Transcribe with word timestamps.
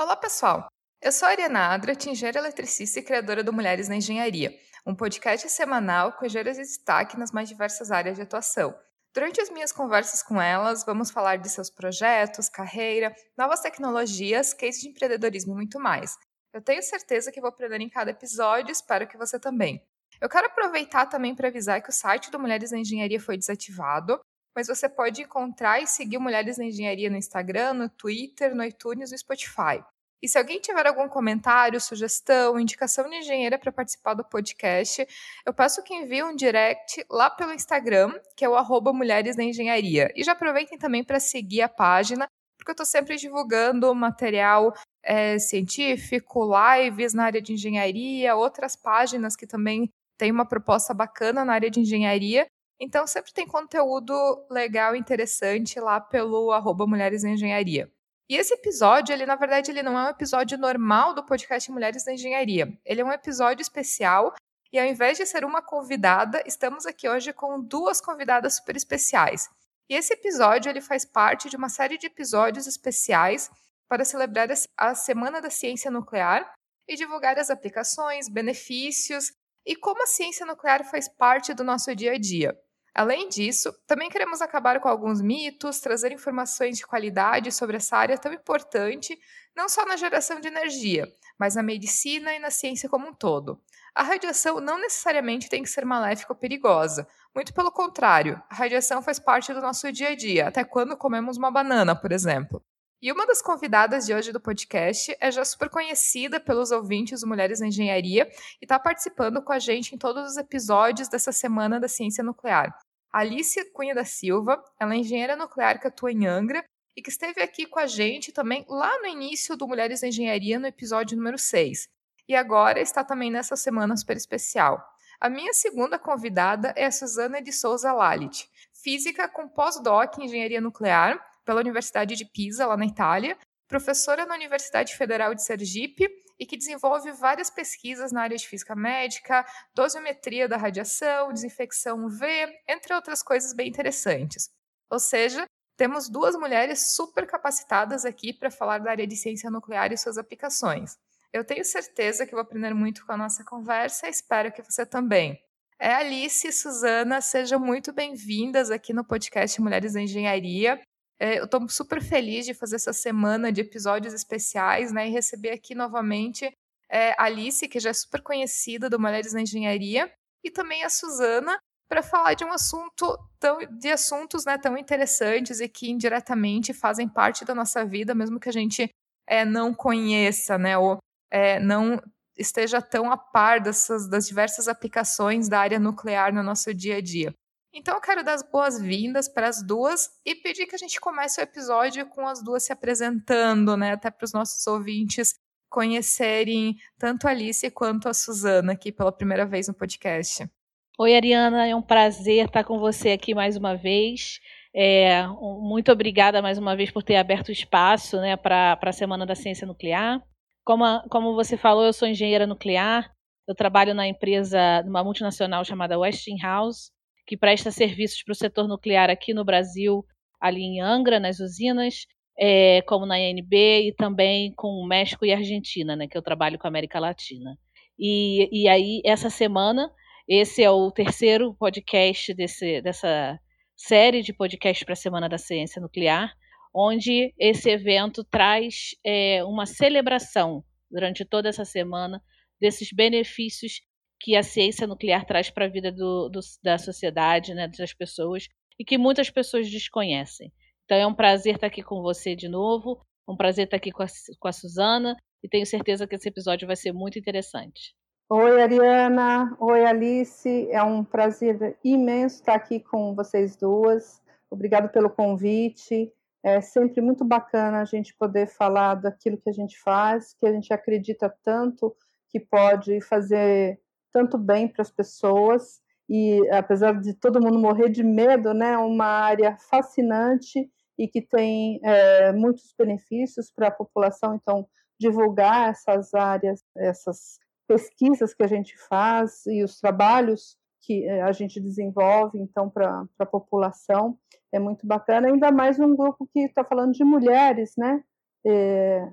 Olá, 0.00 0.16
pessoal! 0.16 0.66
Eu 1.02 1.12
sou 1.12 1.28
a 1.28 1.30
Ariana 1.32 1.74
Adra, 1.74 1.92
engenheira 1.92 2.38
eletricista 2.38 2.98
e 2.98 3.02
criadora 3.02 3.44
do 3.44 3.52
Mulheres 3.52 3.86
na 3.86 3.96
Engenharia, 3.96 4.50
um 4.86 4.94
podcast 4.94 5.46
semanal 5.50 6.14
com 6.14 6.24
engenheiras 6.24 6.56
de 6.56 6.62
destaque 6.62 7.18
nas 7.18 7.30
mais 7.32 7.50
diversas 7.50 7.90
áreas 7.90 8.16
de 8.16 8.22
atuação. 8.22 8.74
Durante 9.14 9.42
as 9.42 9.50
minhas 9.50 9.72
conversas 9.72 10.22
com 10.22 10.40
elas, 10.40 10.86
vamos 10.86 11.10
falar 11.10 11.36
de 11.36 11.50
seus 11.50 11.68
projetos, 11.68 12.48
carreira, 12.48 13.14
novas 13.36 13.60
tecnologias, 13.60 14.54
cases 14.54 14.80
de 14.80 14.88
empreendedorismo 14.88 15.52
e 15.52 15.56
muito 15.56 15.78
mais. 15.78 16.16
Eu 16.50 16.62
tenho 16.62 16.82
certeza 16.82 17.30
que 17.30 17.38
vou 17.38 17.50
aprender 17.50 17.82
em 17.82 17.90
cada 17.90 18.10
episódio, 18.10 18.72
espero 18.72 19.06
que 19.06 19.18
você 19.18 19.38
também. 19.38 19.86
Eu 20.18 20.30
quero 20.30 20.46
aproveitar 20.46 21.04
também 21.10 21.34
para 21.34 21.48
avisar 21.48 21.82
que 21.82 21.90
o 21.90 21.92
site 21.92 22.30
do 22.30 22.40
Mulheres 22.40 22.70
na 22.70 22.78
Engenharia 22.78 23.20
foi 23.20 23.36
desativado, 23.36 24.18
mas 24.54 24.66
você 24.66 24.88
pode 24.88 25.22
encontrar 25.22 25.80
e 25.80 25.86
seguir 25.86 26.18
Mulheres 26.18 26.58
na 26.58 26.64
Engenharia 26.64 27.10
no 27.10 27.16
Instagram, 27.16 27.74
no 27.74 27.88
Twitter, 27.88 28.54
no 28.54 28.64
iTunes 28.64 29.10
e 29.10 29.12
no 29.12 29.18
Spotify. 29.18 29.82
E 30.22 30.28
se 30.28 30.36
alguém 30.36 30.60
tiver 30.60 30.86
algum 30.86 31.08
comentário, 31.08 31.80
sugestão, 31.80 32.60
indicação 32.60 33.08
de 33.08 33.16
engenheira 33.16 33.58
para 33.58 33.72
participar 33.72 34.12
do 34.12 34.24
podcast, 34.24 35.06
eu 35.46 35.54
peço 35.54 35.82
que 35.82 35.94
envie 35.94 36.22
um 36.22 36.36
direct 36.36 37.04
lá 37.10 37.30
pelo 37.30 37.54
Instagram, 37.54 38.12
que 38.36 38.44
é 38.44 38.48
o 38.48 38.54
arroba 38.54 38.92
Mulheres 38.92 39.36
na 39.36 39.44
Engenharia. 39.44 40.12
E 40.14 40.22
já 40.22 40.32
aproveitem 40.32 40.78
também 40.78 41.02
para 41.02 41.18
seguir 41.18 41.62
a 41.62 41.68
página, 41.68 42.26
porque 42.58 42.70
eu 42.70 42.74
estou 42.74 42.84
sempre 42.84 43.16
divulgando 43.16 43.94
material 43.94 44.74
é, 45.02 45.38
científico, 45.38 46.46
lives 46.46 47.14
na 47.14 47.24
área 47.24 47.40
de 47.40 47.54
engenharia, 47.54 48.36
outras 48.36 48.76
páginas 48.76 49.34
que 49.34 49.46
também 49.46 49.88
têm 50.18 50.30
uma 50.30 50.46
proposta 50.46 50.92
bacana 50.92 51.46
na 51.46 51.54
área 51.54 51.70
de 51.70 51.80
engenharia. 51.80 52.46
Então, 52.80 53.06
sempre 53.06 53.32
tem 53.32 53.46
conteúdo 53.46 54.14
legal 54.50 54.96
e 54.96 54.98
interessante 54.98 55.78
lá 55.78 56.00
pelo 56.00 56.50
arroba 56.50 56.86
Mulheres 56.86 57.22
na 57.22 57.30
Engenharia. 57.30 57.92
E 58.30 58.36
esse 58.36 58.54
episódio, 58.54 59.12
ele 59.12 59.26
na 59.26 59.34
verdade, 59.34 59.70
ele 59.70 59.82
não 59.82 59.98
é 59.98 60.04
um 60.04 60.10
episódio 60.10 60.56
normal 60.56 61.14
do 61.14 61.26
podcast 61.26 61.70
Mulheres 61.70 62.06
na 62.06 62.14
Engenharia. 62.14 62.72
Ele 62.84 63.00
é 63.00 63.04
um 63.04 63.12
episódio 63.12 63.60
especial 63.60 64.34
e 64.72 64.78
ao 64.78 64.86
invés 64.86 65.18
de 65.18 65.26
ser 65.26 65.44
uma 65.44 65.60
convidada, 65.60 66.42
estamos 66.46 66.86
aqui 66.86 67.08
hoje 67.08 67.32
com 67.32 67.60
duas 67.60 68.00
convidadas 68.00 68.54
super 68.54 68.76
especiais. 68.76 69.48
E 69.88 69.94
esse 69.94 70.14
episódio 70.14 70.70
ele 70.70 70.80
faz 70.80 71.04
parte 71.04 71.50
de 71.50 71.56
uma 71.56 71.68
série 71.68 71.98
de 71.98 72.06
episódios 72.06 72.68
especiais 72.68 73.50
para 73.88 74.04
celebrar 74.04 74.48
a 74.76 74.94
Semana 74.94 75.40
da 75.40 75.50
Ciência 75.50 75.90
Nuclear 75.90 76.54
e 76.88 76.94
divulgar 76.94 77.36
as 77.36 77.50
aplicações, 77.50 78.28
benefícios 78.28 79.32
e 79.66 79.74
como 79.74 80.04
a 80.04 80.06
ciência 80.06 80.46
nuclear 80.46 80.88
faz 80.88 81.08
parte 81.08 81.52
do 81.52 81.64
nosso 81.64 81.94
dia 81.96 82.12
a 82.12 82.18
dia. 82.18 82.56
Além 82.94 83.28
disso, 83.28 83.72
também 83.86 84.08
queremos 84.08 84.42
acabar 84.42 84.80
com 84.80 84.88
alguns 84.88 85.20
mitos, 85.20 85.80
trazer 85.80 86.12
informações 86.12 86.76
de 86.76 86.86
qualidade 86.86 87.52
sobre 87.52 87.76
essa 87.76 87.96
área 87.96 88.18
tão 88.18 88.32
importante, 88.32 89.18
não 89.56 89.68
só 89.68 89.86
na 89.86 89.96
geração 89.96 90.40
de 90.40 90.48
energia, 90.48 91.06
mas 91.38 91.54
na 91.54 91.62
medicina 91.62 92.34
e 92.34 92.38
na 92.38 92.50
ciência 92.50 92.88
como 92.88 93.08
um 93.08 93.14
todo. 93.14 93.60
A 93.94 94.02
radiação 94.02 94.60
não 94.60 94.78
necessariamente 94.78 95.48
tem 95.48 95.62
que 95.62 95.68
ser 95.68 95.84
maléfica 95.84 96.32
ou 96.32 96.38
perigosa. 96.38 97.06
Muito 97.34 97.52
pelo 97.52 97.70
contrário, 97.70 98.42
a 98.48 98.54
radiação 98.54 99.02
faz 99.02 99.18
parte 99.18 99.52
do 99.52 99.60
nosso 99.60 99.90
dia 99.92 100.10
a 100.10 100.14
dia, 100.14 100.48
até 100.48 100.64
quando 100.64 100.96
comemos 100.96 101.36
uma 101.36 101.50
banana, 101.50 101.94
por 101.94 102.12
exemplo. 102.12 102.62
E 103.02 103.10
uma 103.10 103.26
das 103.26 103.40
convidadas 103.40 104.04
de 104.04 104.12
hoje 104.12 104.30
do 104.30 104.38
podcast 104.38 105.16
é 105.18 105.30
já 105.30 105.42
super 105.42 105.70
conhecida 105.70 106.38
pelos 106.38 106.70
ouvintes 106.70 107.22
do 107.22 107.26
Mulheres 107.26 107.58
na 107.58 107.68
Engenharia 107.68 108.28
e 108.60 108.66
está 108.66 108.78
participando 108.78 109.42
com 109.42 109.54
a 109.54 109.58
gente 109.58 109.94
em 109.94 109.98
todos 109.98 110.32
os 110.32 110.36
episódios 110.36 111.08
dessa 111.08 111.32
Semana 111.32 111.80
da 111.80 111.88
Ciência 111.88 112.22
Nuclear. 112.22 112.76
Alice 113.10 113.72
Cunha 113.72 113.94
da 113.94 114.04
Silva, 114.04 114.62
ela 114.78 114.92
é 114.92 114.98
engenheira 114.98 115.34
nuclear 115.34 115.80
que 115.80 115.86
atua 115.86 116.12
em 116.12 116.26
Angra 116.26 116.62
e 116.94 117.00
que 117.00 117.08
esteve 117.08 117.40
aqui 117.40 117.64
com 117.64 117.78
a 117.78 117.86
gente 117.86 118.32
também 118.32 118.66
lá 118.68 118.98
no 118.98 119.06
início 119.06 119.56
do 119.56 119.66
Mulheres 119.66 120.02
na 120.02 120.08
Engenharia, 120.08 120.58
no 120.58 120.66
episódio 120.66 121.16
número 121.16 121.38
6. 121.38 121.88
E 122.28 122.36
agora 122.36 122.82
está 122.82 123.02
também 123.02 123.30
nessa 123.30 123.56
semana 123.56 123.96
super 123.96 124.18
especial. 124.18 124.78
A 125.18 125.30
minha 125.30 125.54
segunda 125.54 125.98
convidada 125.98 126.74
é 126.76 126.84
a 126.84 126.92
Suzana 126.92 127.40
de 127.40 127.50
Souza 127.50 127.94
Lalit, 127.94 128.46
física 128.74 129.26
com 129.26 129.48
pós-doc 129.48 130.18
em 130.18 130.26
engenharia 130.26 130.60
nuclear 130.60 131.29
pela 131.44 131.60
Universidade 131.60 132.14
de 132.16 132.24
Pisa, 132.24 132.66
lá 132.66 132.76
na 132.76 132.86
Itália, 132.86 133.36
professora 133.68 134.26
na 134.26 134.34
Universidade 134.34 134.96
Federal 134.96 135.34
de 135.34 135.44
Sergipe 135.44 136.08
e 136.38 136.44
que 136.44 136.56
desenvolve 136.56 137.12
várias 137.12 137.50
pesquisas 137.50 138.10
na 138.10 138.22
área 138.22 138.36
de 138.36 138.48
física 138.48 138.74
médica, 138.74 139.46
dosimetria 139.74 140.48
da 140.48 140.56
radiação, 140.56 141.32
desinfecção 141.32 142.04
UV, 142.04 142.26
entre 142.68 142.92
outras 142.94 143.22
coisas 143.22 143.54
bem 143.54 143.68
interessantes. 143.68 144.48
Ou 144.90 144.98
seja, 144.98 145.44
temos 145.76 146.08
duas 146.08 146.34
mulheres 146.34 146.94
super 146.94 147.26
capacitadas 147.26 148.04
aqui 148.04 148.32
para 148.32 148.50
falar 148.50 148.78
da 148.78 148.90
área 148.90 149.06
de 149.06 149.16
ciência 149.16 149.50
nuclear 149.50 149.92
e 149.92 149.96
suas 149.96 150.18
aplicações. 150.18 150.96
Eu 151.32 151.44
tenho 151.44 151.64
certeza 151.64 152.26
que 152.26 152.32
vou 152.32 152.40
aprender 152.40 152.74
muito 152.74 153.06
com 153.06 153.12
a 153.12 153.16
nossa 153.16 153.44
conversa 153.44 154.08
e 154.08 154.10
espero 154.10 154.50
que 154.50 154.62
você 154.62 154.84
também. 154.84 155.40
É 155.78 155.94
Alice 155.94 156.46
e 156.46 156.52
Suzana, 156.52 157.20
sejam 157.20 157.60
muito 157.60 157.92
bem-vindas 157.92 158.70
aqui 158.70 158.92
no 158.92 159.04
podcast 159.04 159.58
Mulheres 159.62 159.94
da 159.94 160.02
Engenharia. 160.02 160.78
É, 161.20 161.38
eu 161.38 161.44
estou 161.44 161.68
super 161.68 162.02
feliz 162.02 162.46
de 162.46 162.54
fazer 162.54 162.76
essa 162.76 162.94
semana 162.94 163.52
de 163.52 163.60
episódios 163.60 164.14
especiais, 164.14 164.90
né? 164.90 165.06
E 165.06 165.10
receber 165.10 165.50
aqui 165.50 165.74
novamente 165.74 166.50
é, 166.88 167.12
a 167.12 167.24
Alice, 167.24 167.68
que 167.68 167.78
já 167.78 167.90
é 167.90 167.92
super 167.92 168.22
conhecida 168.22 168.88
do 168.88 168.98
Mulheres 168.98 169.34
na 169.34 169.42
Engenharia, 169.42 170.10
e 170.42 170.50
também 170.50 170.82
a 170.82 170.88
Suzana, 170.88 171.58
para 171.90 172.02
falar 172.02 172.34
de 172.34 172.44
um 172.44 172.52
assunto 172.52 173.18
tão 173.38 173.58
de 173.58 173.90
assuntos 173.90 174.44
né, 174.44 174.56
tão 174.56 174.78
interessantes 174.78 175.60
e 175.60 175.68
que 175.68 175.90
indiretamente 175.90 176.72
fazem 176.72 177.08
parte 177.08 177.44
da 177.44 177.54
nossa 177.54 177.84
vida, 177.84 178.14
mesmo 178.14 178.38
que 178.40 178.48
a 178.48 178.52
gente 178.52 178.88
é, 179.26 179.44
não 179.44 179.74
conheça, 179.74 180.56
né? 180.56 180.78
Ou 180.78 180.98
é, 181.30 181.60
não 181.60 182.00
esteja 182.36 182.80
tão 182.80 183.12
a 183.12 183.16
par 183.16 183.60
dessas, 183.60 184.08
das 184.08 184.26
diversas 184.26 184.68
aplicações 184.68 185.48
da 185.48 185.60
área 185.60 185.78
nuclear 185.78 186.32
no 186.32 186.42
nosso 186.42 186.72
dia 186.72 186.96
a 186.96 187.00
dia. 187.00 187.34
Então 187.72 187.94
eu 187.94 188.00
quero 188.00 188.24
dar 188.24 188.34
as 188.34 188.42
boas-vindas 188.42 189.28
para 189.28 189.48
as 189.48 189.62
duas 189.62 190.10
e 190.26 190.34
pedir 190.34 190.66
que 190.66 190.74
a 190.74 190.78
gente 190.78 191.00
comece 191.00 191.40
o 191.40 191.44
episódio 191.44 192.06
com 192.06 192.26
as 192.26 192.42
duas 192.42 192.64
se 192.64 192.72
apresentando, 192.72 193.76
né? 193.76 193.92
Até 193.92 194.10
para 194.10 194.24
os 194.24 194.32
nossos 194.32 194.66
ouvintes 194.66 195.34
conhecerem 195.68 196.76
tanto 196.98 197.28
a 197.28 197.30
Alice 197.30 197.70
quanto 197.70 198.08
a 198.08 198.14
Suzana 198.14 198.72
aqui 198.72 198.90
pela 198.90 199.12
primeira 199.12 199.46
vez 199.46 199.68
no 199.68 199.74
podcast. 199.74 200.50
Oi, 200.98 201.14
Ariana, 201.14 201.66
é 201.66 201.74
um 201.74 201.80
prazer 201.80 202.46
estar 202.46 202.64
com 202.64 202.78
você 202.78 203.10
aqui 203.12 203.34
mais 203.34 203.56
uma 203.56 203.76
vez. 203.76 204.40
É, 204.74 205.26
muito 205.60 205.90
obrigada 205.90 206.42
mais 206.42 206.58
uma 206.58 206.76
vez 206.76 206.90
por 206.90 207.02
ter 207.02 207.16
aberto 207.16 207.52
espaço 207.52 208.16
né, 208.20 208.36
para 208.36 208.78
a 208.82 208.92
Semana 208.92 209.24
da 209.24 209.36
Ciência 209.36 209.66
Nuclear. 209.66 210.20
Como, 210.64 210.84
a, 210.84 211.04
como 211.08 211.34
você 211.34 211.56
falou, 211.56 211.84
eu 211.84 211.92
sou 211.92 212.06
engenheira 212.06 212.46
nuclear, 212.46 213.10
eu 213.48 213.54
trabalho 213.54 213.94
na 213.94 214.06
empresa, 214.06 214.82
numa 214.84 215.02
multinacional 215.02 215.64
chamada 215.64 215.98
Westinghouse, 215.98 216.90
que 217.30 217.36
presta 217.36 217.70
serviços 217.70 218.24
para 218.24 218.32
o 218.32 218.34
setor 218.34 218.66
nuclear 218.66 219.08
aqui 219.08 219.32
no 219.32 219.44
Brasil, 219.44 220.04
ali 220.40 220.62
em 220.62 220.80
Angra, 220.80 221.20
nas 221.20 221.38
usinas, 221.38 222.04
é, 222.36 222.82
como 222.82 223.06
na 223.06 223.20
INB 223.20 223.86
e 223.86 223.94
também 223.96 224.52
com 224.56 224.66
o 224.66 224.84
México 224.84 225.24
e 225.24 225.32
Argentina, 225.32 225.94
né, 225.94 226.08
que 226.08 226.18
eu 226.18 226.22
trabalho 226.22 226.58
com 226.58 226.66
a 226.66 226.70
América 226.70 226.98
Latina. 226.98 227.56
E, 227.96 228.48
e 228.50 228.68
aí, 228.68 229.00
essa 229.04 229.30
semana, 229.30 229.88
esse 230.28 230.60
é 230.60 230.68
o 230.72 230.90
terceiro 230.90 231.54
podcast 231.54 232.34
desse, 232.34 232.82
dessa 232.82 233.38
série 233.76 234.22
de 234.22 234.32
podcasts 234.32 234.82
para 234.84 234.94
a 234.94 234.96
Semana 234.96 235.28
da 235.28 235.38
Ciência 235.38 235.80
Nuclear, 235.80 236.34
onde 236.74 237.32
esse 237.38 237.70
evento 237.70 238.24
traz 238.24 238.96
é, 239.06 239.44
uma 239.44 239.66
celebração 239.66 240.64
durante 240.90 241.24
toda 241.24 241.48
essa 241.48 241.64
semana 241.64 242.20
desses 242.60 242.92
benefícios 242.92 243.82
que 244.20 244.36
a 244.36 244.42
ciência 244.42 244.86
nuclear 244.86 245.24
traz 245.24 245.50
para 245.50 245.64
a 245.64 245.68
vida 245.68 245.90
do, 245.90 246.28
do, 246.28 246.40
da 246.62 246.76
sociedade, 246.76 247.54
né, 247.54 247.66
das 247.66 247.94
pessoas, 247.94 248.48
e 248.78 248.84
que 248.84 248.98
muitas 248.98 249.30
pessoas 249.30 249.70
desconhecem. 249.70 250.52
Então 250.84 250.98
é 250.98 251.06
um 251.06 251.14
prazer 251.14 251.54
estar 251.54 251.68
aqui 251.68 251.82
com 251.82 252.02
você 252.02 252.36
de 252.36 252.48
novo, 252.48 253.00
um 253.26 253.36
prazer 253.36 253.64
estar 253.64 253.78
aqui 253.78 253.90
com 253.90 254.02
a, 254.02 254.06
com 254.38 254.48
a 254.48 254.52
Suzana, 254.52 255.16
e 255.42 255.48
tenho 255.48 255.64
certeza 255.64 256.06
que 256.06 256.14
esse 256.14 256.28
episódio 256.28 256.66
vai 256.66 256.76
ser 256.76 256.92
muito 256.92 257.18
interessante. 257.18 257.94
Oi, 258.28 258.62
Ariana. 258.62 259.56
Oi, 259.58 259.84
Alice. 259.84 260.70
É 260.70 260.82
um 260.82 261.02
prazer 261.02 261.76
imenso 261.82 262.36
estar 262.36 262.54
aqui 262.54 262.78
com 262.78 263.14
vocês 263.14 263.56
duas. 263.56 264.22
Obrigado 264.50 264.88
pelo 264.90 265.10
convite. 265.10 266.12
É 266.42 266.60
sempre 266.60 267.00
muito 267.00 267.24
bacana 267.24 267.80
a 267.80 267.84
gente 267.84 268.14
poder 268.16 268.46
falar 268.46 268.94
daquilo 268.94 269.36
que 269.36 269.50
a 269.50 269.52
gente 269.52 269.78
faz, 269.80 270.34
que 270.34 270.46
a 270.46 270.52
gente 270.52 270.72
acredita 270.72 271.34
tanto 271.42 271.94
que 272.30 272.38
pode 272.38 273.00
fazer 273.00 273.80
tanto 274.12 274.38
bem 274.38 274.68
para 274.68 274.82
as 274.82 274.90
pessoas 274.90 275.80
e 276.08 276.40
apesar 276.50 277.00
de 277.00 277.14
todo 277.14 277.40
mundo 277.40 277.58
morrer 277.58 277.88
de 277.88 278.02
medo, 278.02 278.52
né, 278.52 278.76
uma 278.76 279.06
área 279.06 279.56
fascinante 279.70 280.68
e 280.98 281.06
que 281.06 281.22
tem 281.22 281.80
é, 281.84 282.32
muitos 282.32 282.74
benefícios 282.76 283.50
para 283.50 283.68
a 283.68 283.70
população. 283.70 284.34
Então, 284.34 284.66
divulgar 284.98 285.70
essas 285.70 286.12
áreas, 286.12 286.64
essas 286.76 287.38
pesquisas 287.66 288.34
que 288.34 288.42
a 288.42 288.48
gente 288.48 288.76
faz 288.88 289.46
e 289.46 289.62
os 289.62 289.78
trabalhos 289.78 290.58
que 290.82 291.06
é, 291.06 291.22
a 291.22 291.30
gente 291.30 291.60
desenvolve, 291.60 292.40
então, 292.40 292.68
para 292.68 293.06
a 293.18 293.26
população, 293.26 294.18
é 294.52 294.58
muito 294.58 294.86
bacana. 294.86 295.28
Ainda 295.28 295.52
mais 295.52 295.78
um 295.78 295.94
grupo 295.94 296.28
que 296.32 296.40
está 296.40 296.64
falando 296.64 296.92
de 296.92 297.04
mulheres, 297.04 297.74
né? 297.78 298.02
É, 298.46 299.06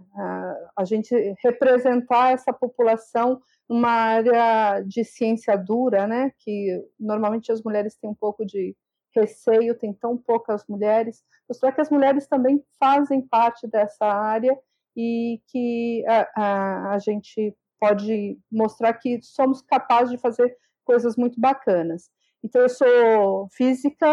a 0.76 0.86
gente 0.86 1.14
representar 1.44 2.32
essa 2.32 2.54
população 2.54 3.42
numa 3.68 3.90
área 3.90 4.82
de 4.82 5.04
ciência 5.04 5.58
dura, 5.58 6.08
né, 6.08 6.32
que 6.40 6.82
normalmente 6.98 7.52
as 7.52 7.62
mulheres 7.62 7.98
têm 7.98 8.10
um 8.10 8.16
pouco 8.16 8.46
de 8.46 8.74
receio, 9.14 9.78
tem 9.78 9.94
tão 9.94 10.18
poucas 10.18 10.66
mulheres, 10.68 11.24
mostrar 11.50 11.72
que 11.72 11.82
as 11.82 11.90
mulheres 11.90 12.28
também 12.28 12.64
fazem 12.80 13.22
parte 13.22 13.68
dessa 13.68 14.06
área 14.06 14.58
e 14.96 15.42
que 15.48 16.06
a, 16.08 16.30
a, 16.36 16.94
a 16.94 17.00
gente 17.00 17.56
pode 17.80 18.40
mostrar 18.52 18.94
que 18.94 19.20
somos 19.22 19.62
capazes 19.62 20.12
de 20.12 20.18
fazer 20.18 20.56
coisas 20.86 21.16
muito 21.16 21.40
bacanas. 21.40 22.10
Então, 22.44 22.62
eu 22.62 22.70
sou 22.70 23.48
física, 23.52 24.08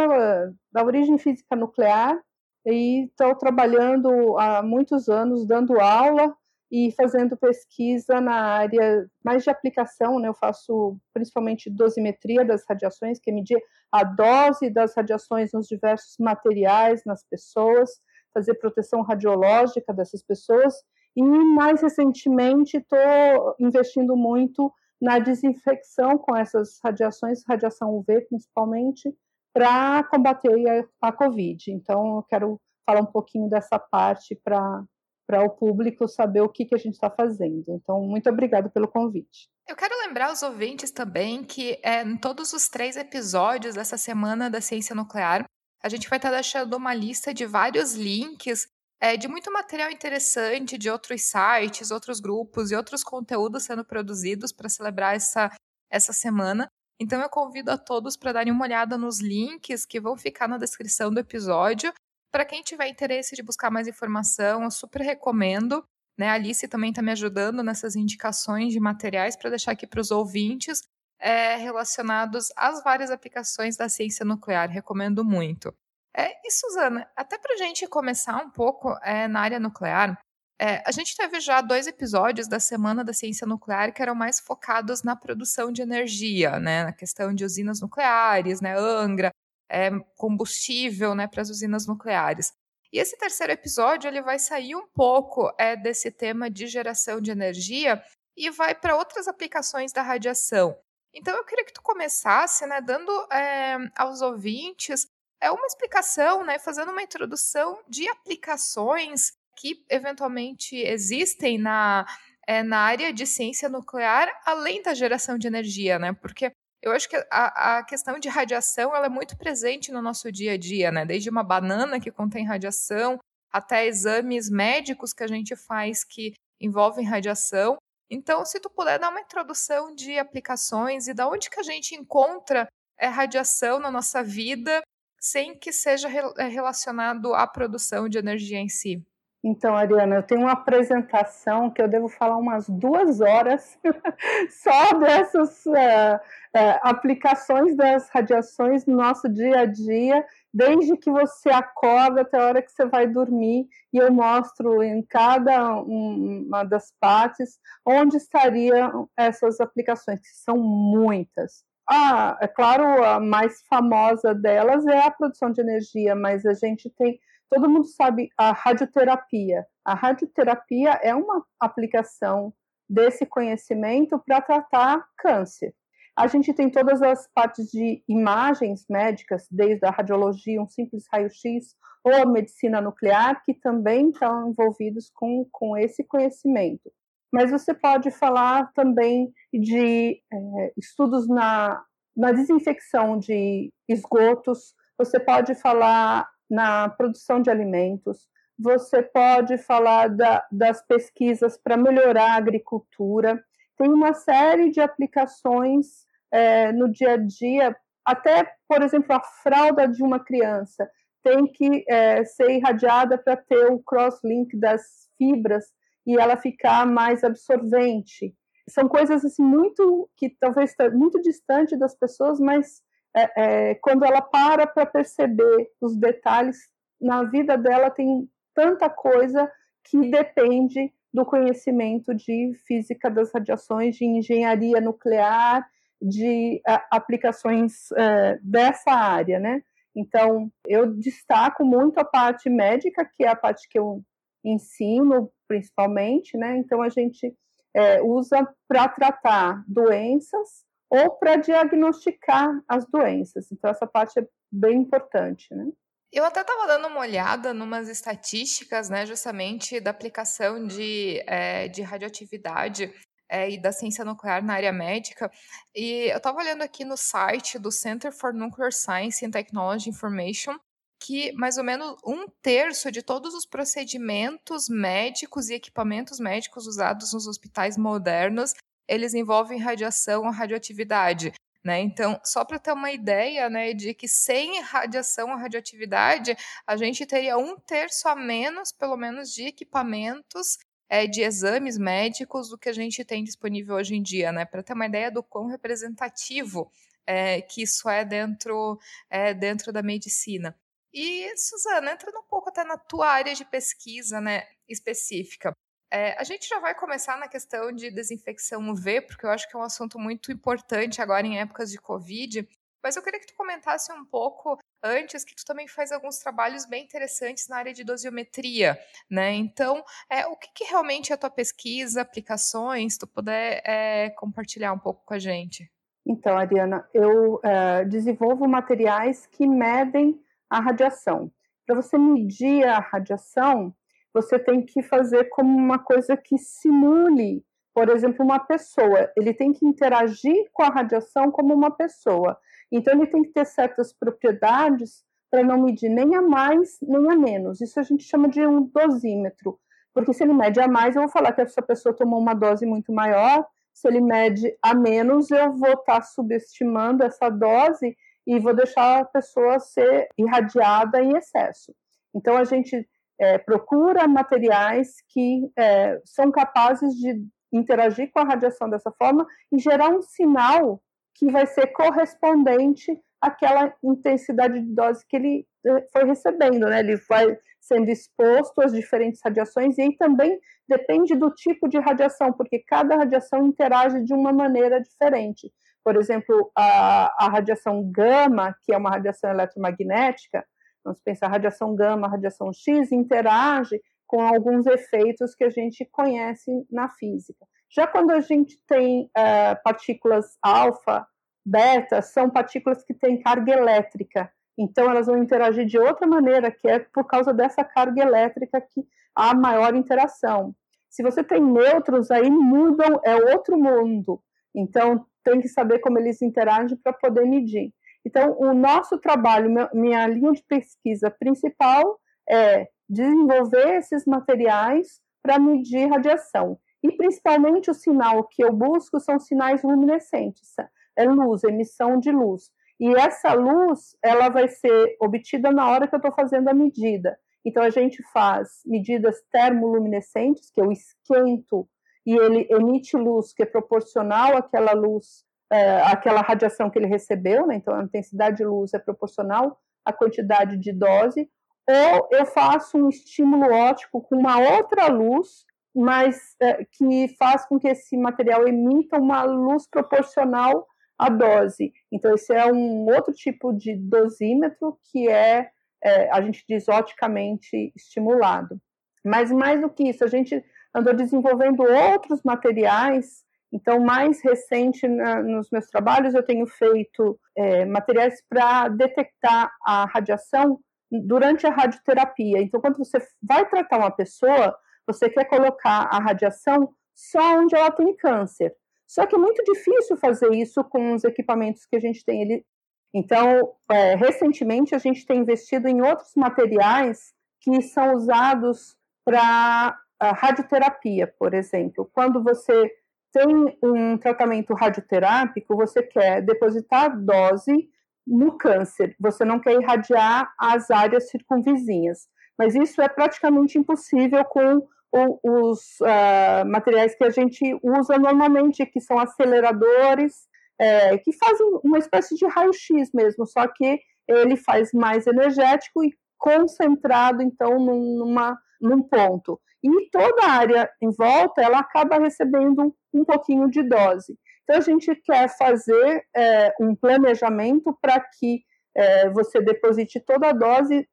da 0.73 0.85
origem 0.85 1.19
física 1.19 1.55
nuclear, 1.55 2.19
e 2.67 3.05
estou 3.05 3.35
trabalhando 3.35 4.39
há 4.39 4.63
muitos 4.63 5.09
anos 5.09 5.47
dando 5.47 5.81
aula 5.81 6.35
e 6.71 6.91
fazendo 6.93 7.37
pesquisa 7.37 8.21
na 8.21 8.35
área 8.35 9.07
mais 9.25 9.45
de 9.45 9.51
aplicação, 9.51 10.19
né? 10.19 10.29
Eu 10.29 10.35
faço 10.35 10.97
principalmente 11.13 11.71
dosimetria 11.71 12.45
das 12.45 12.65
radiações, 12.69 13.21
que 13.21 13.31
é 13.31 13.35
medir 13.35 13.63
a 13.93 14.03
dose 14.03 14.71
das 14.71 14.95
radiações 14.97 15.53
nos 15.53 15.69
diversos 15.69 16.17
materiais, 16.19 17.03
nas 17.05 17.23
pessoas, 17.23 17.91
fazer 18.33 18.55
proteção 18.55 19.03
radiológica 19.03 19.93
dessas 19.93 20.23
pessoas. 20.23 20.75
E 21.17 21.23
mais 21.23 21.81
recentemente 21.81 22.79
estou 22.79 23.55
investindo 23.61 24.17
muito 24.17 24.73
na 25.01 25.19
desinfecção 25.19 26.19
com 26.19 26.35
essas 26.35 26.81
radiações, 26.83 27.45
radiação 27.47 27.95
UV 27.95 28.23
principalmente, 28.23 29.15
para 29.55 30.03
combater 30.05 30.51
a, 30.69 31.09
a 31.09 31.13
Covid. 31.13 31.71
Então, 31.71 32.17
eu 32.17 32.23
quero 32.25 32.61
falar 32.85 33.01
um 33.01 33.07
pouquinho 33.07 33.49
dessa 33.49 33.79
parte 33.79 34.35
para 34.45 34.85
para 35.27 35.43
o 35.43 35.51
público 35.51 36.07
saber 36.07 36.43
o 36.43 36.49
que, 36.49 36.67
que 36.67 36.75
a 36.75 36.79
gente 36.79 36.95
está 36.95 37.11
fazendo. 37.11 37.65
Então, 37.69 38.03
muito 38.03 38.29
obrigado 38.29 38.71
pelo 38.71 38.87
convite. 38.87 39.49
Eu 39.67 39.75
quero 39.75 39.95
lembrar 40.07 40.31
os 40.31 40.43
ouvintes 40.43 40.91
também 40.91 41.43
que 41.43 41.81
é, 41.83 42.03
em 42.03 42.17
todos 42.17 42.53
os 42.53 42.69
três 42.69 42.97
episódios 42.97 43.75
dessa 43.75 43.97
semana 43.97 44.51
da 44.51 44.61
ciência 44.61 44.95
nuclear, 44.95 45.47
a 45.83 45.89
gente 45.89 46.09
vai 46.09 46.19
estar 46.19 46.29
tá 46.29 46.35
deixando 46.35 46.77
uma 46.77 46.95
lista 46.95 47.33
de 47.33 47.47
vários 47.47 47.95
links 47.95 48.67
é, 49.01 49.17
de 49.17 49.29
muito 49.29 49.53
material 49.53 49.91
interessante 49.91 50.79
de 50.79 50.89
outros 50.89 51.23
sites, 51.23 51.91
outros 51.91 52.21
grupos 52.21 52.71
e 52.71 52.77
outros 52.77 53.03
conteúdos 53.03 53.65
sendo 53.65 53.85
produzidos 53.85 54.53
para 54.53 54.69
celebrar 54.69 55.15
essa, 55.15 55.51
essa 55.91 56.13
semana. 56.13 56.69
Então 57.01 57.21
eu 57.21 57.29
convido 57.29 57.71
a 57.71 57.79
todos 57.79 58.17
para 58.17 58.33
darem 58.33 58.53
uma 58.53 58.65
olhada 58.65 58.97
nos 58.97 59.21
links 59.21 59.85
que 59.85 60.01
vão 60.01 60.17
ficar 60.17 60.49
na 60.49 60.59
descrição 60.59 61.11
do 61.11 61.21
episódio 61.21 61.93
para 62.35 62.45
quem 62.45 62.65
tiver 62.65 62.89
interesse 62.89 63.37
de 63.37 63.45
buscar 63.45 63.71
mais 63.71 63.87
informação, 63.87 64.65
eu 64.65 64.71
super 64.73 65.01
recomendo. 65.03 65.85
Né? 66.19 66.29
A 66.29 66.33
Alice 66.33 66.67
também 66.67 66.91
está 66.91 67.01
me 67.01 67.13
ajudando 67.13 67.63
nessas 67.63 67.95
indicações 67.95 68.73
de 68.73 68.81
materiais 68.81 69.37
para 69.37 69.51
deixar 69.51 69.71
aqui 69.71 69.87
para 69.87 70.01
os 70.01 70.11
ouvintes 70.11 70.83
é, 71.21 71.55
relacionados 71.55 72.49
às 72.57 72.83
várias 72.83 73.13
aplicações 73.13 73.77
da 73.77 73.89
ciência 73.89 74.25
nuclear. 74.25 74.69
Recomendo 74.69 75.25
muito. 75.25 75.73
É, 76.13 76.33
e, 76.45 76.51
Suzana, 76.51 77.09
até 77.15 77.39
para 77.39 77.55
a 77.55 77.57
gente 77.57 77.87
começar 77.87 78.37
um 78.39 78.51
pouco 78.51 78.99
é, 79.05 79.29
na 79.29 79.41
área 79.41 79.61
nuclear, 79.61 80.19
é, 80.65 80.83
a 80.87 80.91
gente 80.91 81.15
teve 81.15 81.41
já 81.41 81.61
dois 81.61 81.87
episódios 81.87 82.49
da 82.49 82.59
Semana 82.59 83.05
da 83.05 83.13
Ciência 83.13 83.47
Nuclear 83.47 83.93
que 83.93 84.01
eram 84.01 84.15
mais 84.15 84.41
focados 84.41 85.03
na 85.03 85.15
produção 85.15 85.71
de 85.71 85.83
energia, 85.83 86.59
né, 86.59 86.85
na 86.85 86.93
questão 86.93 87.35
de 87.35 87.45
usinas 87.45 87.83
nucleares, 87.83 88.63
né, 88.63 88.75
Angra, 88.75 89.31
é, 89.69 89.91
combustível 90.17 91.15
né, 91.15 91.27
para 91.27 91.43
as 91.43 91.51
usinas 91.51 91.87
nucleares. 91.87 92.51
E 92.91 92.99
esse 92.99 93.15
terceiro 93.19 93.53
episódio 93.53 94.09
ele 94.09 94.23
vai 94.23 94.39
sair 94.39 94.75
um 94.75 94.89
pouco 94.89 95.53
é, 95.59 95.77
desse 95.77 96.11
tema 96.11 96.49
de 96.49 96.67
geração 96.67 97.21
de 97.21 97.31
energia 97.31 98.03
e 98.35 98.49
vai 98.49 98.75
para 98.75 98.97
outras 98.97 99.29
aplicações 99.29 99.93
da 99.93 100.01
radiação. 100.01 100.75
Então 101.13 101.37
eu 101.37 101.45
queria 101.45 101.67
que 101.67 101.75
tu 101.75 101.83
começasse, 101.83 102.65
né, 102.65 102.81
dando 102.81 103.13
é, 103.31 103.77
aos 103.95 104.23
ouvintes 104.23 105.07
é 105.43 105.51
uma 105.51 105.67
explicação, 105.67 106.43
né, 106.43 106.59
fazendo 106.59 106.91
uma 106.91 107.03
introdução 107.03 107.83
de 107.87 108.09
aplicações 108.09 109.35
que 109.57 109.85
eventualmente 109.89 110.77
existem 110.77 111.59
na, 111.59 112.07
é, 112.47 112.63
na 112.63 112.79
área 112.79 113.13
de 113.13 113.27
ciência 113.27 113.69
nuclear, 113.69 114.29
além 114.45 114.83
da 114.83 114.95
geração 114.95 115.39
de 115.39 115.47
energia, 115.47 115.99
né? 115.99 116.13
Porque 116.13 116.53
eu 116.83 116.93
acho 116.93 117.09
que 117.09 117.17
a, 117.31 117.79
a 117.79 117.85
questão 117.85 118.19
de 118.19 118.29
radiação 118.29 118.95
ela 118.95 119.07
é 119.07 119.09
muito 119.09 119.37
presente 119.39 119.91
no 119.91 120.03
nosso 120.03 120.31
dia 120.31 120.53
a 120.53 120.59
dia, 120.59 120.93
né? 120.93 121.07
Desde 121.07 121.31
uma 121.31 121.43
banana 121.43 121.99
que 121.99 122.11
contém 122.11 122.45
radiação 122.45 123.19
até 123.51 123.87
exames 123.87 124.51
médicos 124.51 125.13
que 125.13 125.23
a 125.23 125.27
gente 125.27 125.57
faz 125.57 126.05
que 126.05 126.35
envolvem 126.61 127.07
radiação. 127.07 127.77
Então, 128.11 128.45
se 128.45 128.61
tu 128.61 128.69
puder 128.69 128.99
dar 128.99 129.11
uma 129.11 129.21
introdução 129.21 129.95
de 129.95 130.19
aplicações 130.19 131.09
e 131.09 131.15
da 131.15 131.29
onde 131.29 131.49
que 131.49 131.61
a 131.61 131.63
gente 131.63 131.95
encontra 131.95 132.69
é, 132.99 133.07
radiação 133.07 133.79
na 133.79 133.91
nossa 133.91 134.23
vida 134.23 134.83
sem 135.21 135.59
que 135.59 135.73
seja 135.73 136.07
re 136.07 136.21
é, 136.37 136.49
relacionado 136.49 137.35
à 137.35 137.47
produção 137.47 138.09
de 138.09 138.19
energia 138.19 138.59
em 138.59 138.69
si. 138.69 139.03
Então, 139.47 139.77
Ariana, 139.77 140.17
eu 140.17 140.23
tenho 140.23 140.41
uma 140.41 140.53
apresentação 140.53 141.71
que 141.71 141.83
eu 141.83 141.87
devo 141.87 142.09
falar 142.09 142.39
umas 142.39 142.67
duas 142.67 143.21
horas 143.21 143.79
só 144.49 144.95
dessas 144.99 145.67
uh, 145.67 146.17
uh, 146.17 146.79
aplicações 146.81 147.77
das 147.77 148.09
radiações 148.09 148.87
no 148.87 148.97
nosso 148.97 149.29
dia 149.29 149.61
a 149.61 149.67
dia, 149.67 150.25
desde 150.53 150.97
que 150.97 151.11
você 151.11 151.51
acorda 151.51 152.23
até 152.23 152.39
a 152.39 152.47
hora 152.47 152.63
que 152.63 152.73
você 152.73 152.87
vai 152.87 153.07
dormir, 153.07 153.69
e 153.93 153.99
eu 153.99 154.11
mostro 154.11 154.83
em 154.83 155.03
cada 155.03 155.75
uma 155.75 156.65
das 156.65 156.95
partes 156.99 157.59
onde 157.85 158.17
estariam 158.17 159.11
essas 159.15 159.61
aplicações, 159.61 160.21
que 160.21 160.43
são 160.43 160.57
muitas. 160.57 161.67
Ah, 161.87 162.39
é 162.41 162.49
claro, 162.49 163.05
a 163.05 163.21
mais 163.21 163.61
famosa 163.69 164.35
delas 164.35 164.87
é 164.87 165.01
a 165.01 165.11
produção 165.11 165.51
de 165.51 165.61
energia, 165.61 166.15
mas 166.15 166.47
a 166.47 166.55
gente 166.55 166.89
tem 166.89 167.21
Todo 167.51 167.69
mundo 167.69 167.87
sabe 167.87 168.29
a 168.37 168.53
radioterapia. 168.53 169.67
A 169.85 169.95
radioterapia 169.95 170.99
é 171.03 171.15
uma 171.15 171.45
aplicação 171.61 172.53
desse 172.89 173.25
conhecimento 173.27 174.19
para 174.19 174.41
tratar 174.41 175.05
câncer. 175.17 175.75
A 176.17 176.29
gente 176.29 176.55
tem 176.55 176.71
todas 176.71 177.03
as 177.03 177.29
partes 177.35 177.71
de 177.71 178.03
imagens 178.09 178.85
médicas, 178.89 179.49
desde 179.51 179.85
a 179.85 179.91
radiologia, 179.91 180.63
um 180.63 180.69
simples 180.69 181.05
raio-x, 181.13 181.75
ou 182.05 182.15
a 182.15 182.27
medicina 182.27 182.81
nuclear, 182.81 183.43
que 183.45 183.55
também 183.55 184.11
estão 184.11 184.51
envolvidos 184.51 185.11
com, 185.13 185.49
com 185.51 185.77
esse 185.77 186.05
conhecimento. 186.05 186.93
Mas 187.33 187.51
você 187.51 187.75
pode 187.75 188.13
falar 188.13 188.73
também 188.75 189.33
de 189.53 190.21
é, 190.33 190.73
estudos 190.77 191.27
na, 191.27 191.83
na 192.17 192.31
desinfecção 192.31 193.19
de 193.19 193.73
esgotos, 193.89 194.73
você 194.97 195.19
pode 195.19 195.57
falar 195.57 196.29
na 196.55 196.89
produção 196.89 197.43
de 197.43 197.51
alimentos, 197.51 198.29
você 198.57 199.03
pode 199.03 199.59
falar 199.59 200.09
da, 200.09 200.47
das 200.51 200.81
pesquisas 200.87 201.59
para 201.59 201.77
melhorar 201.77 202.33
a 202.33 202.37
agricultura, 202.37 203.45
tem 203.77 203.91
uma 203.91 204.15
série 204.15 204.71
de 204.71 204.81
aplicações 204.81 206.07
é, 206.31 206.73
no 206.73 206.89
dia 206.89 207.15
a 207.15 207.17
dia, 207.17 207.77
até, 208.05 208.53
por 208.69 208.83
exemplo, 208.83 209.15
a 209.17 209.21
fralda 209.21 209.89
de 209.89 210.03
uma 210.03 210.21
criança 210.21 210.89
tem 211.25 211.47
que 211.47 211.85
é, 211.89 212.25
ser 212.25 212.51
irradiada 212.51 213.17
para 213.17 213.37
ter 213.37 213.73
o 213.73 213.83
crosslink 213.83 214.57
das 214.57 215.09
fibras 215.17 215.65
e 216.07 216.17
ela 216.17 216.37
ficar 216.37 216.87
mais 216.87 217.25
absorvente. 217.25 218.37
São 218.69 218.87
coisas 218.89 219.25
assim 219.25 219.43
muito 219.43 220.09
que 220.17 220.29
talvez 220.29 220.71
está 220.71 220.91
muito 220.91 221.21
distante 221.21 221.77
das 221.77 221.95
pessoas, 221.95 222.39
mas 222.39 222.83
é, 223.17 223.71
é, 223.71 223.75
quando 223.77 224.05
ela 224.05 224.21
para 224.21 224.67
para 224.67 224.85
perceber 224.85 225.71
os 225.81 225.97
detalhes, 225.97 226.69
na 227.01 227.23
vida 227.25 227.57
dela 227.57 227.91
tem 227.91 228.29
tanta 228.55 228.89
coisa 228.89 229.51
que 229.85 230.11
depende 230.11 230.93
do 231.13 231.25
conhecimento 231.25 232.13
de 232.15 232.53
física 232.67 233.09
das 233.11 233.33
radiações, 233.33 233.97
de 233.97 234.05
engenharia 234.05 234.81
nuclear, 234.81 235.65
de 236.03 236.61
aplicações 236.91 237.91
é, 237.93 238.39
dessa 238.43 238.91
área, 238.91 239.39
né? 239.39 239.63
Então, 239.95 240.51
eu 240.67 240.93
destaco 240.93 241.65
muito 241.65 241.99
a 241.99 242.05
parte 242.05 242.51
médica, 242.51 243.05
que 243.05 243.23
é 243.23 243.29
a 243.29 243.37
parte 243.37 243.69
que 243.69 243.79
eu 243.79 244.03
ensino, 244.45 245.31
principalmente, 245.47 246.37
né? 246.37 246.57
Então, 246.57 246.83
a 246.83 246.89
gente 246.89 247.33
é, 247.73 248.03
usa 248.03 248.47
para 248.67 248.89
tratar 248.89 249.65
doenças 249.69 250.65
ou 250.95 251.11
para 251.11 251.35
diagnosticar 251.35 252.63
as 252.69 252.87
doenças. 252.87 253.51
Então, 253.51 253.69
essa 253.69 253.85
parte 253.85 254.21
é 254.21 254.27
bem 254.51 254.79
importante, 254.79 255.53
né? 255.53 255.67
Eu 256.13 256.25
até 256.25 256.43
estava 256.43 256.69
dando 256.69 256.87
uma 256.87 257.01
olhada 257.01 257.51
em 257.51 257.61
umas 257.61 257.89
estatísticas, 257.89 258.89
né, 258.89 259.05
justamente 259.05 259.81
da 259.81 259.91
aplicação 259.91 260.65
de, 260.65 261.21
é, 261.27 261.67
de 261.67 261.83
radioatividade 261.83 262.95
é, 263.29 263.51
e 263.51 263.61
da 263.61 263.73
ciência 263.73 264.05
nuclear 264.05 264.45
na 264.45 264.55
área 264.55 264.73
médica. 264.73 265.29
E 265.75 266.13
eu 266.13 266.19
estava 266.19 266.39
olhando 266.39 266.63
aqui 266.63 266.85
no 266.85 266.97
site 266.97 267.59
do 267.59 267.73
Center 267.73 268.13
for 268.13 268.33
Nuclear 268.33 268.71
Science 268.71 269.27
and 269.27 269.33
Technology 269.33 269.91
Information, 269.91 270.57
que 271.01 271.33
mais 271.33 271.59
ou 271.59 271.65
menos 271.65 271.97
um 272.07 272.29
terço 272.41 272.93
de 272.93 273.03
todos 273.03 273.35
os 273.35 273.45
procedimentos 273.45 274.69
médicos 274.69 275.49
e 275.49 275.55
equipamentos 275.55 276.21
médicos 276.21 276.69
usados 276.69 277.13
nos 277.13 277.27
hospitais 277.27 277.77
modernos 277.77 278.55
eles 278.89 279.15
envolvem 279.15 279.59
radiação 279.59 280.25
ou 280.25 280.31
radioatividade. 280.31 281.33
Né? 281.65 281.81
Então, 281.81 282.21
só 282.23 282.45
para 282.45 282.59
ter 282.59 282.73
uma 282.73 282.93
ideia 282.93 283.49
né, 283.49 283.73
de 283.73 283.95
que 283.95 284.07
sem 284.07 284.61
radiação 284.61 285.31
ou 285.31 285.37
radioatividade, 285.37 286.37
a 286.67 286.77
gente 286.77 287.07
teria 287.07 287.39
um 287.39 287.57
terço 287.57 288.07
a 288.07 288.15
menos, 288.15 288.71
pelo 288.71 288.97
menos, 288.97 289.33
de 289.33 289.45
equipamentos 289.45 290.59
é, 290.89 291.07
de 291.07 291.23
exames 291.23 291.79
médicos 291.79 292.51
do 292.51 292.59
que 292.59 292.69
a 292.69 292.73
gente 292.73 293.03
tem 293.03 293.25
disponível 293.25 293.77
hoje 293.77 293.95
em 293.95 294.03
dia, 294.03 294.31
né? 294.31 294.45
Para 294.45 294.63
ter 294.63 294.75
uma 294.75 294.87
ideia 294.87 295.11
do 295.11 295.23
quão 295.23 295.47
representativo 295.47 296.71
é, 297.07 297.41
que 297.41 297.63
isso 297.63 297.89
é 297.89 298.05
dentro, 298.05 298.79
é, 299.09 299.33
dentro 299.33 299.73
da 299.73 299.83
medicina. 299.83 300.55
E, 300.93 301.37
Suzana, 301.37 301.93
entrando 301.93 302.19
um 302.19 302.29
pouco 302.29 302.51
até 302.51 302.63
na 302.63 302.79
tua 302.79 303.09
área 303.09 303.35
de 303.35 303.45
pesquisa 303.45 304.21
né, 304.21 304.47
específica, 304.69 305.53
é, 305.95 306.17
a 306.19 306.25
gente 306.25 306.49
já 306.49 306.59
vai 306.59 306.75
começar 306.75 307.17
na 307.17 307.29
questão 307.29 307.71
de 307.71 307.89
desinfecção 307.89 308.69
UV, 308.69 309.03
porque 309.03 309.25
eu 309.25 309.31
acho 309.31 309.49
que 309.49 309.55
é 309.55 309.59
um 309.59 309.63
assunto 309.63 309.97
muito 309.97 310.33
importante 310.33 311.01
agora 311.01 311.25
em 311.25 311.39
épocas 311.39 311.71
de 311.71 311.79
Covid. 311.79 312.49
Mas 312.83 312.97
eu 312.97 313.03
queria 313.03 313.21
que 313.21 313.29
tu 313.29 313.35
comentasse 313.37 313.93
um 313.93 314.05
pouco 314.05 314.59
antes 314.83 315.23
que 315.23 315.37
tu 315.37 315.45
também 315.45 315.69
faz 315.69 315.93
alguns 315.93 316.19
trabalhos 316.19 316.67
bem 316.67 316.83
interessantes 316.83 317.47
na 317.47 317.59
área 317.59 317.73
de 317.73 317.85
dosiometria, 317.85 318.77
né? 319.09 319.35
Então, 319.35 319.85
é, 320.11 320.27
o 320.27 320.35
que, 320.37 320.49
que 320.53 320.65
realmente 320.65 321.13
é 321.13 321.15
a 321.15 321.19
tua 321.19 321.31
pesquisa, 321.31 322.03
aplicações, 322.03 322.99
tu 322.99 323.07
puder 323.07 323.63
é, 323.65 324.11
compartilhar 324.11 324.73
um 324.73 324.79
pouco 324.81 325.07
com 325.07 325.15
a 325.15 325.19
gente. 325.21 325.71
Então, 326.05 326.37
Ariana, 326.37 326.87
eu 326.93 327.41
é, 327.45 327.85
desenvolvo 327.85 328.49
materiais 328.49 329.27
que 329.27 329.47
medem 329.47 330.21
a 330.51 330.59
radiação. 330.59 331.31
Para 331.65 331.77
você 331.77 331.97
medir 331.97 332.65
a 332.67 332.81
radiação, 332.81 333.73
você 334.15 334.39
tem 334.39 334.65
que 334.65 334.81
fazer 334.81 335.25
como 335.25 335.59
uma 335.59 335.79
coisa 335.79 336.17
que 336.17 336.39
simule, 336.39 337.45
por 337.75 337.89
exemplo, 337.89 338.25
uma 338.25 338.39
pessoa. 338.39 339.11
Ele 339.17 339.35
tem 339.35 339.53
que 339.53 339.67
interagir 339.67 340.49
com 340.53 340.63
a 340.63 340.69
radiação 340.69 341.33
como 341.33 341.53
uma 341.53 341.73
pessoa. 341.73 342.39
Então, 342.71 342.95
ele 342.95 343.09
tem 343.09 343.25
que 343.25 343.33
ter 343.33 343.45
certas 343.45 343.93
propriedades 343.93 345.05
para 345.29 345.43
não 345.43 345.61
medir 345.61 345.89
nem 345.89 346.15
a 346.15 346.23
mais 346.23 346.79
nem 346.81 347.11
a 347.11 347.17
menos. 347.17 347.61
Isso 347.61 347.81
a 347.81 347.83
gente 347.83 348.05
chama 348.05 348.29
de 348.29 348.47
um 348.47 348.63
dosímetro. 348.63 349.59
Porque 349.93 350.13
se 350.13 350.23
ele 350.23 350.33
mede 350.33 350.61
a 350.61 350.69
mais, 350.69 350.95
eu 350.95 351.03
vou 351.03 351.11
falar 351.11 351.33
que 351.33 351.41
essa 351.41 351.61
pessoa 351.61 351.95
tomou 351.95 352.21
uma 352.21 352.35
dose 352.35 352.65
muito 352.65 352.93
maior. 352.93 353.45
Se 353.73 353.89
ele 353.89 354.01
mede 354.01 354.57
a 354.63 354.75
menos, 354.75 355.33
eu 355.33 355.53
vou 355.53 355.73
estar 355.73 356.01
tá 356.01 356.03
subestimando 356.03 357.03
essa 357.03 357.29
dose 357.29 357.97
e 358.25 358.39
vou 358.39 358.55
deixar 358.55 359.01
a 359.01 359.05
pessoa 359.05 359.59
ser 359.59 360.09
irradiada 360.17 361.03
em 361.03 361.17
excesso. 361.17 361.75
Então, 362.15 362.37
a 362.37 362.45
gente 362.45 362.89
é, 363.19 363.39
procura 363.39 364.09
materiais 364.09 364.95
que 365.09 365.51
é, 365.57 366.01
são 366.05 366.31
capazes 366.31 366.95
de 366.95 367.25
interagir 367.53 368.11
com 368.13 368.21
a 368.21 368.25
radiação 368.25 368.69
dessa 368.69 368.91
forma 368.93 369.27
e 369.53 369.59
gerar 369.59 369.89
um 369.89 370.03
sinal 370.03 370.83
que 371.15 371.31
vai 371.31 371.47
ser 371.47 371.69
correspondente 371.69 373.01
àquela 373.21 373.73
intensidade 373.83 374.61
de 374.61 374.75
dose 374.75 375.05
que 375.09 375.17
ele 375.17 375.47
é, 375.65 375.87
foi 375.93 376.05
recebendo, 376.05 376.67
né? 376.67 376.81
Ele 376.81 376.97
vai 377.09 377.39
sendo 377.61 377.89
exposto 377.89 378.61
às 378.61 378.73
diferentes 378.73 379.21
radiações 379.25 379.79
e 379.79 379.83
aí 379.83 379.97
também 379.97 380.39
depende 380.69 381.15
do 381.15 381.31
tipo 381.31 381.69
de 381.69 381.79
radiação, 381.79 382.33
porque 382.33 382.59
cada 382.59 382.97
radiação 382.97 383.47
interage 383.47 384.03
de 384.03 384.13
uma 384.13 384.33
maneira 384.33 384.81
diferente. 384.81 385.51
Por 385.83 385.97
exemplo, 385.97 386.51
a, 386.57 387.27
a 387.27 387.29
radiação 387.29 387.91
gama, 387.91 388.55
que 388.63 388.73
é 388.73 388.77
uma 388.77 388.91
radiação 388.91 389.31
eletromagnética, 389.31 390.45
Vamos 390.85 391.01
pensar 391.01 391.29
radiação 391.29 391.75
gama, 391.75 392.09
radiação 392.09 392.53
X, 392.53 392.93
interage 392.93 393.81
com 394.07 394.21
alguns 394.21 394.67
efeitos 394.67 395.35
que 395.35 395.45
a 395.45 395.51
gente 395.51 395.85
conhece 395.87 396.51
na 396.71 396.89
física. 396.89 397.47
Já 397.75 397.87
quando 397.87 398.11
a 398.11 398.21
gente 398.21 398.59
tem 398.69 399.05
uh, 399.07 399.63
partículas 399.65 400.37
alfa, 400.43 401.07
beta, 401.45 402.01
são 402.03 402.31
partículas 402.31 402.85
que 402.85 402.95
têm 402.95 403.21
carga 403.21 403.53
elétrica. 403.53 404.31
Então, 404.57 404.89
elas 404.89 405.07
vão 405.07 405.21
interagir 405.21 405.67
de 405.67 405.79
outra 405.79 406.07
maneira, 406.07 406.51
que 406.51 406.69
é 406.69 406.79
por 406.79 407.05
causa 407.05 407.35
dessa 407.35 407.65
carga 407.65 408.03
elétrica 408.03 408.61
que 408.61 408.87
há 409.15 409.35
maior 409.35 409.75
interação. 409.75 410.55
Se 410.89 411.03
você 411.03 411.25
tem 411.25 411.43
nêutrons, 411.43 412.11
aí 412.11 412.31
mudam, 412.31 413.01
é 413.05 413.17
outro 413.35 413.59
mundo. 413.59 414.23
Então, 414.55 415.05
tem 415.25 415.41
que 415.41 415.49
saber 415.49 415.81
como 415.81 415.99
eles 415.99 416.23
interagem 416.23 416.77
para 416.77 416.93
poder 416.93 417.27
medir. 417.27 417.73
Então, 418.07 418.37
o 418.39 418.53
nosso 418.53 418.99
trabalho, 418.99 419.51
minha 419.73 420.07
linha 420.07 420.33
de 420.33 420.43
pesquisa 420.45 421.11
principal 421.11 421.99
é 422.29 422.69
desenvolver 422.89 423.77
esses 423.77 424.05
materiais 424.05 425.01
para 425.23 425.39
medir 425.39 425.89
radiação. 425.89 426.59
E 426.83 426.93
principalmente 426.93 427.71
o 427.71 427.75
sinal 427.75 428.25
que 428.25 428.45
eu 428.45 428.53
busco 428.53 429.01
são 429.01 429.19
sinais 429.19 429.63
luminescentes, 429.63 430.55
é 430.97 431.05
luz, 431.05 431.43
emissão 431.43 431.99
de 431.99 432.11
luz. 432.11 432.51
E 432.79 432.95
essa 432.95 433.33
luz, 433.33 433.97
ela 434.03 434.29
vai 434.29 434.49
ser 434.49 434.97
obtida 435.01 435.51
na 435.51 435.71
hora 435.71 435.89
que 435.89 435.95
eu 435.95 435.99
estou 435.99 436.13
fazendo 436.13 436.49
a 436.49 436.55
medida. 436.55 437.19
Então 437.45 437.63
a 437.63 437.71
gente 437.71 438.03
faz 438.13 438.63
medidas 438.67 439.23
termoluminescentes, 439.31 440.51
que 440.51 440.61
eu 440.61 440.71
esquento 440.71 441.67
e 442.07 442.15
ele 442.17 442.47
emite 442.51 442.97
luz 442.97 443.33
que 443.33 443.43
é 443.43 443.47
proporcional 443.47 444.37
àquela 444.37 444.73
luz 444.73 445.25
é, 445.51 445.83
aquela 445.83 446.21
radiação 446.21 446.71
que 446.71 446.79
ele 446.79 446.87
recebeu, 446.87 447.47
né? 447.47 447.57
então 447.57 447.75
a 447.75 447.83
intensidade 447.83 448.39
de 448.39 448.45
luz 448.45 448.75
é 448.75 448.79
proporcional 448.79 449.61
à 449.85 449.93
quantidade 449.93 450.57
de 450.57 450.73
dose, 450.73 451.29
ou 451.67 452.09
eu 452.11 452.27
faço 452.27 452.77
um 452.77 452.89
estímulo 452.89 453.53
óptico 453.53 454.03
com 454.03 454.17
uma 454.17 454.39
outra 454.39 454.89
luz, 454.89 455.47
mas 455.75 456.37
é, 456.41 456.65
que 456.65 457.09
faz 457.19 457.47
com 457.47 457.59
que 457.59 457.69
esse 457.69 457.97
material 457.97 458.47
emita 458.47 458.99
uma 458.99 459.25
luz 459.25 459.67
proporcional 459.67 460.67
à 460.99 461.09
dose. 461.09 461.73
Então, 461.91 462.15
esse 462.15 462.33
é 462.33 462.47
um 462.53 462.87
outro 462.87 463.13
tipo 463.13 463.53
de 463.53 463.75
dosímetro 463.75 464.79
que 464.91 465.09
é, 465.09 465.51
é 465.83 466.11
a 466.11 466.21
gente 466.21 466.45
diz, 466.49 466.69
oticamente 466.69 467.73
estimulado. 467.75 468.61
Mas 469.05 469.33
mais 469.33 469.61
do 469.61 469.69
que 469.69 469.89
isso, 469.89 470.05
a 470.05 470.09
gente 470.09 470.45
andou 470.75 470.95
desenvolvendo 470.95 471.63
outros 471.63 472.23
materiais 472.23 473.25
então, 473.53 473.79
mais 473.79 474.21
recente 474.23 474.87
na, 474.89 475.23
nos 475.23 475.49
meus 475.51 475.67
trabalhos, 475.67 476.15
eu 476.15 476.25
tenho 476.25 476.47
feito 476.47 477.19
é, 477.37 477.65
materiais 477.65 478.23
para 478.29 478.69
detectar 478.69 479.53
a 479.65 479.85
radiação 479.85 480.59
durante 480.91 481.47
a 481.47 481.51
radioterapia. 481.51 482.41
Então, 482.41 482.61
quando 482.61 482.79
você 482.79 482.99
vai 483.23 483.49
tratar 483.49 483.79
uma 483.79 483.91
pessoa, 483.91 484.57
você 484.87 485.09
quer 485.09 485.25
colocar 485.27 485.89
a 485.91 485.99
radiação 485.99 486.75
só 486.95 487.39
onde 487.39 487.55
ela 487.55 487.71
tem 487.71 487.95
câncer. 487.97 488.55
Só 488.87 489.07
que 489.07 489.15
é 489.15 489.19
muito 489.19 489.43
difícil 489.45 489.97
fazer 489.97 490.33
isso 490.33 490.63
com 490.65 490.93
os 490.93 491.05
equipamentos 491.05 491.65
que 491.65 491.77
a 491.77 491.81
gente 491.81 492.05
tem. 492.05 492.23
Ele... 492.23 492.47
Então, 492.93 493.55
é, 493.71 493.95
recentemente, 493.97 494.75
a 494.75 494.79
gente 494.79 495.07
tem 495.07 495.21
investido 495.21 495.69
em 495.69 495.81
outros 495.81 496.13
materiais 496.17 497.13
que 497.41 497.63
são 497.63 497.95
usados 497.95 498.77
para 499.05 499.79
radioterapia, 500.01 501.13
por 501.19 501.35
exemplo. 501.35 501.89
Quando 501.93 502.23
você 502.23 502.71
tem 503.15 503.57
um 503.63 503.97
tratamento 503.97 504.53
radioterápico, 504.55 505.57
você 505.57 505.85
quer 505.85 506.21
depositar 506.21 507.01
dose 507.01 507.71
no 508.05 508.37
câncer, 508.37 508.97
você 508.99 509.25
não 509.25 509.39
quer 509.39 509.53
irradiar 509.53 510.35
as 510.37 510.69
áreas 510.69 511.09
circunvizinhas. 511.09 512.09
Mas 512.37 512.57
isso 512.57 512.83
é 512.83 512.89
praticamente 512.89 513.57
impossível 513.57 514.25
com 514.25 514.67
o, 514.93 515.51
os 515.51 515.61
uh, 515.81 516.45
materiais 516.45 516.97
que 516.97 517.05
a 517.05 517.11
gente 517.11 517.57
usa 517.63 517.97
normalmente, 517.99 518.67
que 518.67 518.81
são 518.81 518.99
aceleradores, 518.99 520.27
é, 520.59 520.99
que 520.99 521.13
fazem 521.13 521.47
uma 521.65 521.79
espécie 521.79 522.17
de 522.17 522.27
raio-x 522.27 522.91
mesmo, 522.93 523.27
só 523.27 523.47
que 523.47 523.79
ele 524.09 524.37
faz 524.37 524.73
mais 524.73 525.07
energético 525.07 525.85
e 525.85 525.93
concentrado, 526.19 527.23
então, 527.23 527.59
numa, 527.59 528.37
num 528.61 528.83
ponto. 528.83 529.41
E 529.65 529.89
toda 529.91 530.27
a 530.27 530.33
área 530.33 530.71
em 530.83 530.91
volta, 530.91 531.41
ela 531.41 531.61
acaba 531.61 531.99
recebendo 531.99 532.75
um 532.93 533.05
pouquinho 533.05 533.49
de 533.49 533.63
dose. 533.63 534.15
Então, 534.43 534.59
a 534.59 534.61
gente 534.61 534.95
quer 534.97 535.27
fazer 535.39 536.05
é, 536.15 536.55
um 536.61 536.77
planejamento 536.77 537.77
para 537.81 537.99
que 537.99 538.43
é, 538.77 539.09
você 539.09 539.41
deposite 539.41 539.99
toda 540.01 540.29
a 540.29 540.33
dose 540.33 540.87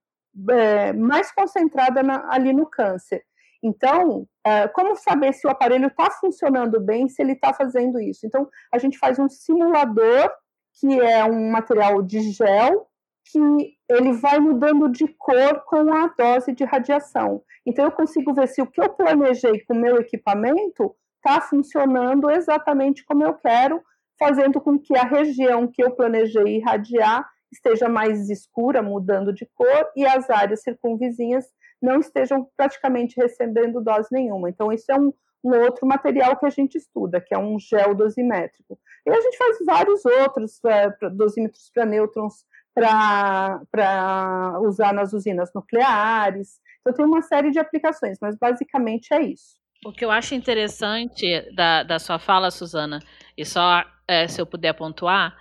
é, 0.51 0.93
mais 0.93 1.33
concentrada 1.33 2.01
na, 2.01 2.33
ali 2.33 2.53
no 2.53 2.65
câncer. 2.65 3.21
Então, 3.61 4.25
é, 4.45 4.67
como 4.69 4.95
saber 4.95 5.33
se 5.33 5.45
o 5.45 5.49
aparelho 5.49 5.87
está 5.87 6.09
funcionando 6.09 6.79
bem, 6.79 7.09
se 7.09 7.21
ele 7.21 7.33
está 7.33 7.53
fazendo 7.53 7.99
isso? 7.99 8.25
Então, 8.25 8.47
a 8.73 8.77
gente 8.77 8.97
faz 8.97 9.19
um 9.19 9.27
simulador, 9.27 10.31
que 10.79 10.99
é 10.99 11.25
um 11.25 11.51
material 11.51 12.01
de 12.01 12.21
gel, 12.31 12.87
que 13.31 13.75
ele 13.89 14.13
vai 14.13 14.39
mudando 14.39 14.89
de 14.89 15.07
cor 15.07 15.61
com 15.65 15.93
a 15.93 16.07
dose 16.07 16.51
de 16.51 16.63
radiação. 16.63 17.41
Então, 17.65 17.85
eu 17.85 17.91
consigo 17.91 18.33
ver 18.33 18.47
se 18.47 18.61
o 18.61 18.67
que 18.67 18.81
eu 18.81 18.89
planejei 18.89 19.61
com 19.61 19.73
o 19.73 19.79
meu 19.79 19.97
equipamento 19.97 20.93
está 21.15 21.39
funcionando 21.39 22.29
exatamente 22.29 23.05
como 23.05 23.23
eu 23.23 23.33
quero, 23.35 23.81
fazendo 24.19 24.59
com 24.59 24.77
que 24.77 24.97
a 24.97 25.03
região 25.03 25.67
que 25.67 25.83
eu 25.83 25.91
planejei 25.91 26.57
irradiar 26.57 27.27
esteja 27.51 27.88
mais 27.88 28.29
escura, 28.29 28.81
mudando 28.81 29.33
de 29.33 29.45
cor, 29.55 29.91
e 29.95 30.05
as 30.05 30.29
áreas 30.29 30.61
circunvizinhas 30.61 31.45
não 31.81 32.00
estejam 32.00 32.47
praticamente 32.55 33.19
recebendo 33.19 33.81
dose 33.81 34.09
nenhuma. 34.11 34.50
Então, 34.50 34.71
isso 34.71 34.91
é 34.91 34.95
um, 34.95 35.13
um 35.43 35.55
outro 35.61 35.88
material 35.88 36.38
que 36.38 36.45
a 36.45 36.50
gente 36.50 36.77
estuda, 36.77 37.19
que 37.19 37.33
é 37.33 37.38
um 37.38 37.59
gel 37.59 37.93
dosimétrico. 37.95 38.79
E 39.05 39.09
a 39.09 39.19
gente 39.19 39.38
faz 39.38 39.57
vários 39.65 40.05
outros 40.05 40.59
é, 40.65 40.89
dosímetros 41.09 41.69
para 41.73 41.85
nêutrons 41.85 42.45
para 42.73 44.59
usar 44.61 44.93
nas 44.93 45.13
usinas 45.13 45.51
nucleares. 45.53 46.59
Então, 46.79 46.93
tem 46.93 47.05
uma 47.05 47.21
série 47.21 47.51
de 47.51 47.59
aplicações, 47.59 48.17
mas 48.21 48.35
basicamente 48.37 49.13
é 49.13 49.21
isso. 49.21 49.59
O 49.85 49.91
que 49.91 50.05
eu 50.05 50.11
acho 50.11 50.35
interessante 50.35 51.25
da, 51.55 51.83
da 51.83 51.97
sua 51.97 52.19
fala, 52.19 52.51
Suzana, 52.51 52.99
e 53.35 53.43
só 53.43 53.83
é, 54.07 54.27
se 54.27 54.39
eu 54.39 54.45
puder 54.45 54.73
pontuar, 54.73 55.35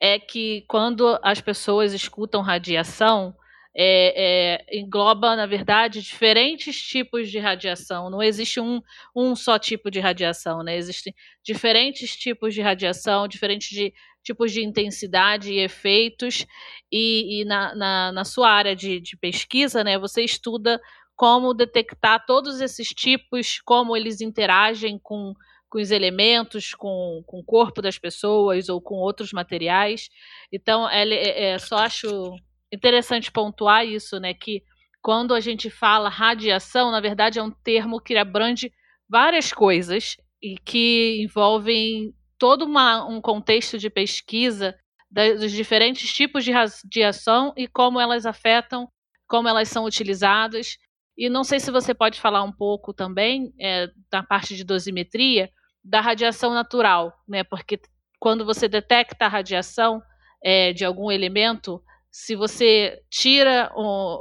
é 0.00 0.18
que 0.18 0.64
quando 0.66 1.18
as 1.22 1.40
pessoas 1.40 1.92
escutam 1.92 2.40
radiação, 2.40 3.34
é, 3.74 4.58
é, 4.64 4.78
engloba, 4.78 5.34
na 5.34 5.46
verdade, 5.46 6.02
diferentes 6.02 6.76
tipos 6.76 7.30
de 7.30 7.38
radiação. 7.38 8.10
Não 8.10 8.22
existe 8.22 8.60
um, 8.60 8.82
um 9.16 9.34
só 9.34 9.58
tipo 9.58 9.90
de 9.90 9.98
radiação, 9.98 10.62
né? 10.62 10.76
Existem 10.76 11.14
diferentes 11.42 12.14
tipos 12.16 12.54
de 12.54 12.60
radiação, 12.60 13.26
diferentes 13.26 13.68
de, 13.68 13.94
tipos 14.22 14.52
de 14.52 14.62
intensidade 14.64 15.52
e 15.52 15.58
efeitos. 15.58 16.46
E, 16.90 17.40
e 17.40 17.44
na, 17.44 17.74
na, 17.74 18.12
na, 18.12 18.24
sua 18.24 18.50
área 18.50 18.76
de, 18.76 19.00
de 19.00 19.16
pesquisa, 19.16 19.82
né, 19.82 19.98
você 19.98 20.22
estuda 20.22 20.80
como 21.16 21.54
detectar 21.54 22.24
todos 22.26 22.60
esses 22.60 22.88
tipos, 22.88 23.60
como 23.64 23.96
eles 23.96 24.20
interagem 24.20 24.98
com, 25.02 25.34
com 25.68 25.78
os 25.78 25.90
elementos, 25.90 26.74
com, 26.74 27.22
com 27.26 27.38
o 27.40 27.44
corpo 27.44 27.80
das 27.80 27.98
pessoas 27.98 28.68
ou 28.68 28.80
com 28.80 28.96
outros 28.96 29.32
materiais. 29.32 30.08
Então, 30.52 30.88
é, 30.88 31.08
é, 31.08 31.50
é 31.50 31.58
só 31.58 31.76
acho 31.76 32.34
interessante 32.72 33.30
pontuar 33.30 33.86
isso, 33.86 34.18
né? 34.18 34.32
Que 34.34 34.62
quando 35.02 35.34
a 35.34 35.40
gente 35.40 35.68
fala 35.68 36.08
radiação, 36.08 36.90
na 36.90 37.00
verdade 37.00 37.38
é 37.38 37.42
um 37.42 37.50
termo 37.50 38.00
que 38.00 38.16
abrange 38.16 38.72
várias 39.08 39.52
coisas 39.52 40.16
e 40.40 40.56
que 40.64 41.22
envolvem 41.22 42.14
todo 42.42 42.64
uma, 42.64 43.06
um 43.06 43.20
contexto 43.20 43.78
de 43.78 43.88
pesquisa 43.88 44.76
dos 45.08 45.52
diferentes 45.52 46.12
tipos 46.12 46.42
de 46.42 46.50
radiação 46.50 47.54
e 47.56 47.68
como 47.68 48.00
elas 48.00 48.26
afetam, 48.26 48.88
como 49.28 49.46
elas 49.46 49.68
são 49.68 49.84
utilizadas. 49.84 50.76
E 51.16 51.28
não 51.28 51.44
sei 51.44 51.60
se 51.60 51.70
você 51.70 51.94
pode 51.94 52.20
falar 52.20 52.42
um 52.42 52.50
pouco 52.50 52.92
também 52.92 53.54
é, 53.60 53.86
da 54.10 54.24
parte 54.24 54.56
de 54.56 54.64
dosimetria 54.64 55.50
da 55.84 56.00
radiação 56.00 56.52
natural, 56.52 57.12
né? 57.28 57.44
Porque 57.44 57.80
quando 58.18 58.44
você 58.44 58.66
detecta 58.66 59.26
a 59.26 59.28
radiação 59.28 60.02
é, 60.42 60.72
de 60.72 60.84
algum 60.84 61.12
elemento, 61.12 61.80
se 62.10 62.34
você 62.34 63.00
tira, 63.08 63.70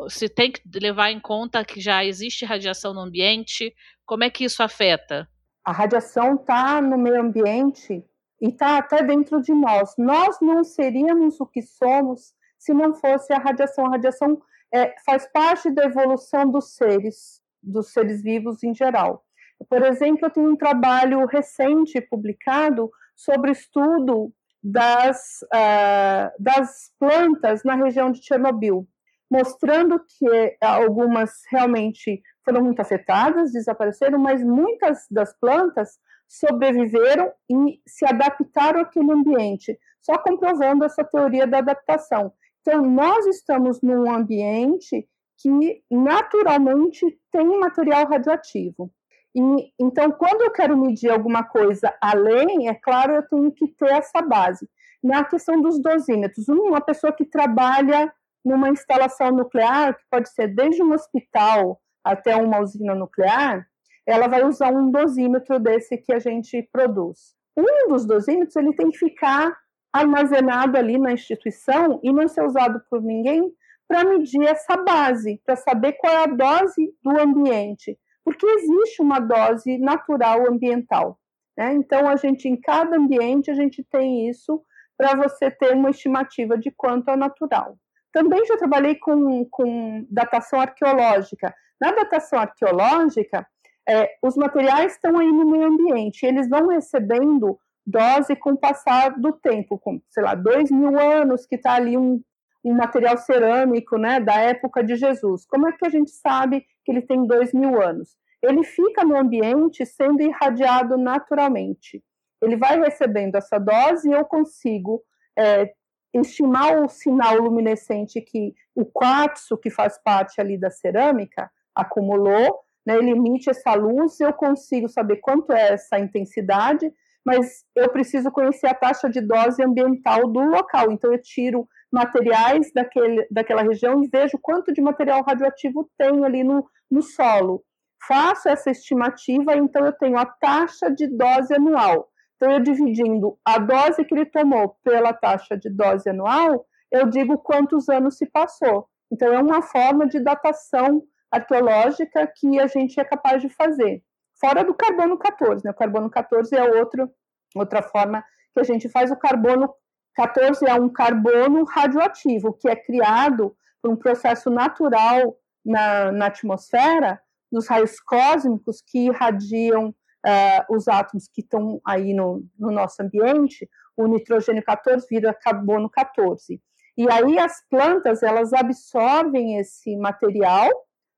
se 0.10 0.30
tem 0.30 0.52
que 0.52 0.62
levar 0.80 1.10
em 1.10 1.20
conta 1.20 1.66
que 1.66 1.82
já 1.82 2.06
existe 2.06 2.46
radiação 2.46 2.94
no 2.94 3.02
ambiente, 3.02 3.74
como 4.06 4.24
é 4.24 4.30
que 4.30 4.44
isso 4.44 4.62
afeta? 4.62 5.28
A 5.66 5.72
radiação 5.72 6.36
está 6.36 6.80
no 6.80 7.00
meio 7.00 7.20
ambiente 7.20 8.06
e 8.42 8.48
está 8.50 8.78
até 8.78 9.04
dentro 9.04 9.42
de 9.42 9.54
nós. 9.54 9.94
Nós 9.98 10.38
não 10.42 10.64
seríamos 10.64 11.40
o 11.40 11.46
que 11.46 11.62
somos 11.62 12.34
se 12.58 12.74
não 12.74 12.94
fosse 12.94 13.32
a 13.32 13.38
radiação. 13.38 13.86
A 13.86 13.92
radiação 13.92 14.42
é, 14.74 14.96
faz 15.06 15.28
parte 15.32 15.70
da 15.70 15.86
evolução 15.86 16.50
dos 16.50 16.76
seres, 16.76 17.40
dos 17.62 17.94
seres 17.94 18.24
vivos 18.24 18.64
em 18.64 18.74
geral. 18.74 19.24
Por 19.70 19.84
exemplo, 19.84 20.26
eu 20.26 20.32
tenho 20.32 20.50
um 20.50 20.56
trabalho 20.56 21.26
recente 21.28 22.02
publicado 22.02 22.90
sobre 23.16 23.52
o 23.52 23.54
estudo 23.54 24.34
das, 24.64 25.40
uh, 25.54 26.32
das 26.40 26.92
plantas 27.00 27.64
na 27.64 27.76
região 27.76 28.12
de 28.12 28.24
Chernobyl, 28.24 28.88
mostrando 29.30 30.00
que 30.00 30.58
algumas 30.60 31.32
realmente 31.50 32.22
foram 32.44 32.64
muito 32.64 32.80
afetadas, 32.82 33.52
desapareceram, 33.52 34.18
mas 34.20 34.44
muitas 34.44 35.06
das 35.10 35.34
plantas 35.40 36.00
sobreviveram 36.32 37.30
e 37.50 37.82
se 37.86 38.06
adaptaram 38.06 38.80
àquele 38.80 39.12
ambiente, 39.12 39.78
só 40.02 40.18
comprovando 40.18 40.86
essa 40.86 41.04
teoria 41.04 41.46
da 41.46 41.58
adaptação. 41.58 42.32
Então, 42.62 42.82
nós 42.84 43.26
estamos 43.26 43.82
num 43.82 44.10
ambiente 44.10 45.06
que 45.38 45.84
naturalmente 45.92 47.06
tem 47.34 47.60
material 47.60 48.08
radioativo. 48.08 48.90
E, 49.36 49.42
então, 49.78 50.10
quando 50.12 50.44
eu 50.44 50.52
quero 50.52 50.78
medir 50.78 51.10
alguma 51.10 51.44
coisa 51.44 51.94
além, 52.00 52.70
é 52.70 52.76
claro, 52.76 53.16
eu 53.16 53.28
tenho 53.28 53.52
que 53.52 53.68
ter 53.68 53.90
essa 53.90 54.22
base. 54.22 54.70
Na 55.04 55.26
questão 55.26 55.60
dos 55.62 55.82
dosímetros, 55.82 56.48
uma 56.48 56.80
pessoa 56.80 57.12
que 57.12 57.26
trabalha 57.26 58.14
numa 58.46 58.70
instalação 58.70 59.32
nuclear, 59.32 59.98
que 59.98 60.04
pode 60.10 60.30
ser 60.30 60.48
desde 60.48 60.82
um 60.82 60.94
hospital 60.94 61.82
até 62.04 62.38
uma 62.38 62.60
usina 62.60 62.96
nuclear, 62.96 63.68
ela 64.06 64.28
vai 64.28 64.44
usar 64.44 64.72
um 64.72 64.92
dosímetro 64.92 65.60
desse 65.60 65.98
que 65.98 66.14
a 66.14 66.20
gente 66.20 66.68
produz. 66.72 67.36
Um 67.56 67.90
dos 67.90 68.06
dosímetros 68.06 68.56
ele 68.56 68.74
tem 68.74 68.90
que 68.90 68.98
ficar 68.98 69.56
armazenado 69.94 70.78
ali 70.78 70.98
na 70.98 71.12
instituição 71.12 72.00
e 72.04 72.12
não 72.12 72.28
ser 72.28 72.44
usado 72.44 72.82
por 72.90 73.02
ninguém 73.02 73.52
para 73.88 74.06
medir 74.06 74.42
essa 74.44 74.78
base, 74.78 75.42
para 75.46 75.56
saber 75.56 75.94
qual 75.94 76.14
é 76.14 76.24
a 76.24 76.28
dose 76.28 76.94
do 77.04 77.20
ambiente 77.20 77.98
porque 78.24 78.46
existe 78.46 79.02
uma 79.02 79.20
dose 79.20 79.78
natural 79.78 80.48
ambiental. 80.48 81.20
Né? 81.58 81.74
Então, 81.74 82.08
a 82.08 82.16
gente, 82.16 82.48
em 82.48 82.60
cada 82.60 82.96
ambiente, 82.96 83.52
a 83.52 83.54
gente 83.54 83.84
tem 83.84 84.30
isso 84.30 84.64
para 84.98 85.16
você 85.16 85.50
ter 85.50 85.74
uma 85.74 85.90
estimativa 85.90 86.58
de 86.58 86.72
quanto 86.72 87.10
é 87.10 87.16
natural. 87.16 87.78
Também 88.14 88.46
já 88.46 88.58
trabalhei 88.58 88.96
com, 88.96 89.46
com 89.50 90.06
datação 90.10 90.60
arqueológica. 90.60 91.54
Na 91.80 91.92
datação 91.92 92.40
arqueológica, 92.40 93.48
é, 93.88 94.10
os 94.22 94.36
materiais 94.36 94.94
estão 94.94 95.18
aí 95.18 95.32
no 95.32 95.50
meio 95.50 95.66
ambiente, 95.66 96.26
eles 96.26 96.48
vão 96.50 96.68
recebendo 96.68 97.60
dose 97.86 98.36
com 98.36 98.52
o 98.52 98.58
passar 98.58 99.20
do 99.20 99.34
tempo, 99.34 99.78
com, 99.78 100.02
sei 100.10 100.24
lá, 100.24 100.36
dois 100.36 100.70
mil 100.70 101.00
anos 101.00 101.46
que 101.46 101.56
está 101.56 101.74
ali 101.74 101.98
um, 101.98 102.22
um 102.64 102.74
material 102.74 103.18
cerâmico, 103.18 103.98
né, 103.98 104.20
da 104.20 104.36
época 104.36 104.84
de 104.84 104.96
Jesus. 104.96 105.46
Como 105.46 105.68
é 105.68 105.72
que 105.72 105.86
a 105.86 105.90
gente 105.90 106.12
sabe 106.12 106.66
que 106.86 106.92
ele 106.92 107.02
tem 107.02 107.26
dois 107.26 107.54
mil 107.54 107.82
anos? 107.82 108.16
Ele 108.42 108.64
fica 108.64 109.04
no 109.04 109.18
ambiente 109.18 109.86
sendo 109.86 110.22
irradiado 110.22 110.98
naturalmente. 110.98 112.04
Ele 112.42 112.56
vai 112.56 112.80
recebendo 112.80 113.36
essa 113.36 113.60
dose 113.60 114.10
e 114.10 114.14
eu 114.14 114.26
consigo 114.26 115.04
é, 115.38 115.72
estimar 116.14 116.84
o 116.84 116.90
sinal 116.90 117.36
luminescente 117.38 118.20
que 118.20 118.54
o 118.76 118.84
quartzo, 118.84 119.58
que 119.58 119.70
faz 119.70 119.98
parte 120.04 120.42
ali 120.42 120.58
da 120.58 120.72
cerâmica, 120.72 121.52
acumulou, 121.76 122.60
né, 122.92 122.98
ele 122.98 123.12
emite 123.12 123.50
essa 123.50 123.74
luz, 123.74 124.20
eu 124.20 124.34
consigo 124.34 124.88
saber 124.88 125.18
quanto 125.18 125.52
é 125.54 125.74
essa 125.74 126.00
intensidade, 126.00 126.92
mas 127.26 127.64
eu 127.76 127.90
preciso 127.90 128.32
conhecer 128.32 128.68
a 128.68 128.74
taxa 128.74 129.10
de 129.10 129.22
dose 129.22 129.64
ambiental 129.64 130.28
do 130.28 130.40
local. 130.40 130.92
Então, 130.92 131.12
eu 131.12 131.22
tiro 131.22 131.68
materiais 131.92 132.72
daquele, 132.74 133.28
daquela 133.30 133.62
região 133.62 134.04
e 134.04 134.08
vejo 134.08 134.40
quanto 134.42 134.74
de 134.74 134.82
material 134.82 135.24
radioativo 135.24 135.90
tem 135.98 136.26
ali 136.26 136.44
no, 136.44 136.66
no 136.90 137.02
solo. 137.02 137.64
Faço 138.08 138.50
essa 138.50 138.72
estimativa, 138.72 139.56
então 139.56 139.86
eu 139.86 139.94
tenho 139.94 140.18
a 140.18 140.26
taxa 140.26 140.90
de 140.90 141.08
dose 141.08 141.54
anual. 141.54 142.10
Então, 142.36 142.52
eu 142.52 142.60
dividindo 142.60 143.38
a 143.46 143.60
dose 143.60 144.04
que 144.04 144.16
ele 144.16 144.26
tomou 144.26 144.76
pela 144.84 145.14
taxa 145.14 145.56
de 145.56 145.70
dose 145.70 146.10
anual, 146.10 146.66
eu 146.92 147.08
digo 147.08 147.38
quantos 147.38 147.88
anos 147.88 148.18
se 148.18 148.26
passou. 148.26 148.88
Então, 149.12 149.32
é 149.32 149.40
uma 149.40 149.62
forma 149.62 150.08
de 150.08 150.20
datação 150.20 151.04
arqueológica 151.32 152.28
que 152.28 152.60
a 152.60 152.68
gente 152.68 153.00
é 153.00 153.04
capaz 153.04 153.42
de 153.42 153.50
fazer. 153.50 154.04
Fora 154.40 154.64
do 154.64 154.74
carbono 154.74 155.18
14, 155.18 155.64
né? 155.64 155.72
O 155.72 155.76
carbono 155.76 156.10
14 156.10 156.56
é 156.56 156.64
outro, 156.64 157.10
outra 157.56 157.82
forma 157.82 158.24
que 158.54 158.60
a 158.60 158.64
gente 158.64 158.90
faz. 158.90 159.12
O 159.12 159.16
carbono 159.16 159.74
14 160.16 160.66
é 160.68 160.74
um 160.74 160.90
carbono 160.90 161.64
radioativo 161.64 162.54
que 162.54 162.68
é 162.68 162.76
criado 162.76 163.56
por 163.82 163.92
um 163.92 163.96
processo 163.96 164.50
natural 164.50 165.38
na, 165.64 166.12
na 166.12 166.26
atmosfera, 166.28 167.22
nos 167.52 167.68
raios 167.68 168.00
cósmicos 168.00 168.82
que 168.82 169.06
irradiam 169.08 169.90
uh, 169.90 170.76
os 170.76 170.88
átomos 170.88 171.28
que 171.28 171.42
estão 171.42 171.82
aí 171.86 172.14
no, 172.14 172.44
no 172.58 172.72
nosso 172.72 173.02
ambiente, 173.02 173.70
o 173.96 174.08
nitrogênio 174.08 174.64
14 174.64 175.06
vira 175.10 175.34
carbono 175.34 175.90
14. 175.90 176.62
E 176.98 177.10
aí 177.10 177.40
as 177.40 177.64
plantas, 177.70 178.24
elas 178.24 178.54
absorvem 178.54 179.58
esse 179.60 179.96
material 179.98 180.70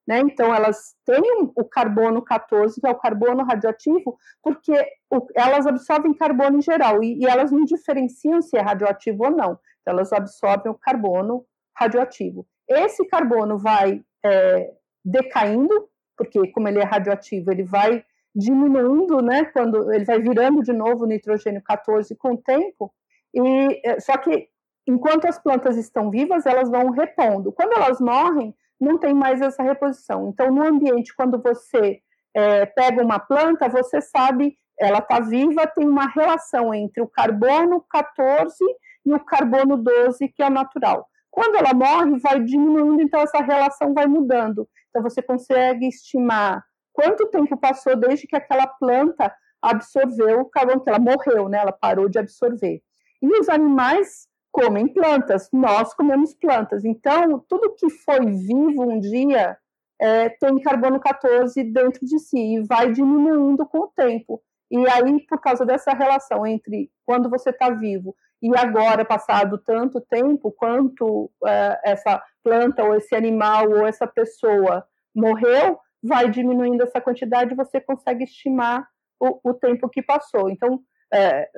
né? 0.07 0.19
Então, 0.19 0.53
elas 0.53 0.95
têm 1.05 1.51
o 1.55 1.63
carbono 1.63 2.21
14, 2.21 2.79
que 2.79 2.87
é 2.87 2.89
o 2.89 2.99
carbono 2.99 3.43
radioativo, 3.43 4.17
porque 4.41 4.73
o, 5.09 5.25
elas 5.35 5.65
absorvem 5.65 6.13
carbono 6.13 6.57
em 6.57 6.61
geral 6.61 7.01
e, 7.01 7.19
e, 7.19 7.25
elas 7.25 7.51
não 7.51 7.63
diferenciam 7.63 8.41
se 8.41 8.57
é 8.57 8.61
radioativo 8.61 9.23
ou 9.23 9.31
não. 9.31 9.59
Então, 9.81 9.93
elas 9.93 10.11
absorvem 10.11 10.71
o 10.71 10.77
carbono 10.77 11.45
radioativo. 11.75 12.45
Esse 12.67 13.05
carbono 13.07 13.57
vai 13.57 14.03
é, 14.25 14.73
decaindo, 15.03 15.89
porque 16.17 16.51
como 16.51 16.67
ele 16.67 16.79
é 16.79 16.83
radioativo, 16.83 17.51
ele 17.51 17.63
vai 17.63 18.03
diminuindo, 18.35 19.21
né? 19.21 19.45
Quando 19.45 19.91
ele 19.93 20.05
vai 20.05 20.19
virando 20.19 20.61
de 20.63 20.73
novo 20.73 21.03
o 21.03 21.07
nitrogênio 21.07 21.61
14 21.63 22.15
com 22.15 22.33
o 22.33 22.37
tempo. 22.37 22.93
E 23.33 23.81
é, 23.85 23.99
só 23.99 24.17
que 24.17 24.49
enquanto 24.87 25.25
as 25.25 25.39
plantas 25.39 25.77
estão 25.77 26.09
vivas, 26.09 26.45
elas 26.45 26.69
vão 26.69 26.89
repondo. 26.91 27.51
Quando 27.51 27.73
elas 27.73 27.99
morrem, 27.99 28.53
não 28.83 28.97
tem 28.97 29.13
mais 29.13 29.41
essa 29.41 29.63
reposição. 29.63 30.29
Então, 30.29 30.51
no 30.51 30.63
ambiente, 30.63 31.15
quando 31.15 31.41
você 31.41 31.99
é, 32.35 32.65
pega 32.65 33.03
uma 33.03 33.19
planta, 33.19 33.69
você 33.69 34.01
sabe, 34.01 34.57
ela 34.79 34.99
está 34.99 35.19
viva, 35.19 35.65
tem 35.67 35.87
uma 35.87 36.07
relação 36.07 36.73
entre 36.73 37.01
o 37.01 37.07
carbono 37.07 37.83
14 37.89 38.57
e 39.05 39.13
o 39.13 39.19
carbono 39.19 39.77
12, 39.77 40.27
que 40.29 40.43
é 40.43 40.49
natural. 40.49 41.07
Quando 41.31 41.55
ela 41.55 41.73
morre, 41.73 42.19
vai 42.19 42.39
diminuindo, 42.39 43.01
então 43.01 43.21
essa 43.21 43.41
relação 43.41 43.93
vai 43.93 44.05
mudando. 44.05 44.67
Então, 44.89 45.01
você 45.01 45.21
consegue 45.21 45.87
estimar 45.87 46.63
quanto 46.91 47.27
tempo 47.29 47.57
passou 47.57 47.95
desde 47.95 48.27
que 48.27 48.35
aquela 48.35 48.67
planta 48.67 49.33
absorveu 49.61 50.41
o 50.41 50.45
carbono, 50.45 50.83
que 50.83 50.89
ela 50.89 50.99
morreu, 50.99 51.49
né? 51.49 51.59
Ela 51.59 51.71
parou 51.71 52.07
de 52.09 52.19
absorver. 52.19 52.81
E 53.21 53.39
os 53.39 53.47
animais 53.49 54.27
comem 54.53 54.87
plantas, 54.87 55.49
nós 55.51 55.95
comemos 55.95 56.35
plantas. 56.35 56.85
Então, 56.85 57.43
tudo 57.49 57.73
que 57.73 57.89
foi 57.89 58.23
vivo 58.27 58.83
um 58.83 58.99
dia 58.99 59.57
é, 59.99 60.29
tem 60.29 60.61
carbono 60.61 60.99
14 60.99 61.63
dentro 61.63 62.05
de 62.05 62.19
si 62.19 62.57
e 62.57 62.63
vai 62.63 62.91
diminuindo 62.91 63.65
com 63.65 63.79
o 63.79 63.87
tempo. 63.87 64.41
E 64.69 64.77
aí, 64.89 65.25
por 65.27 65.41
causa 65.41 65.65
dessa 65.65 65.91
relação 65.93 66.45
entre 66.45 66.91
quando 67.03 67.29
você 67.29 67.49
está 67.49 67.71
vivo 67.71 68.15
e 68.41 68.55
agora, 68.55 69.03
passado 69.03 69.57
tanto 69.57 69.99
tempo, 70.01 70.51
quanto 70.51 71.31
é, 71.45 71.79
essa 71.91 72.21
planta 72.43 72.83
ou 72.83 72.95
esse 72.95 73.15
animal 73.15 73.69
ou 73.69 73.87
essa 73.87 74.05
pessoa 74.05 74.85
morreu, 75.15 75.79
vai 76.03 76.29
diminuindo 76.29 76.83
essa 76.83 77.01
quantidade, 77.01 77.55
você 77.55 77.79
consegue 77.79 78.25
estimar 78.25 78.85
o, 79.19 79.51
o 79.51 79.53
tempo 79.53 79.89
que 79.89 80.03
passou. 80.03 80.49
Então, 80.49 80.81
é, 81.13 81.49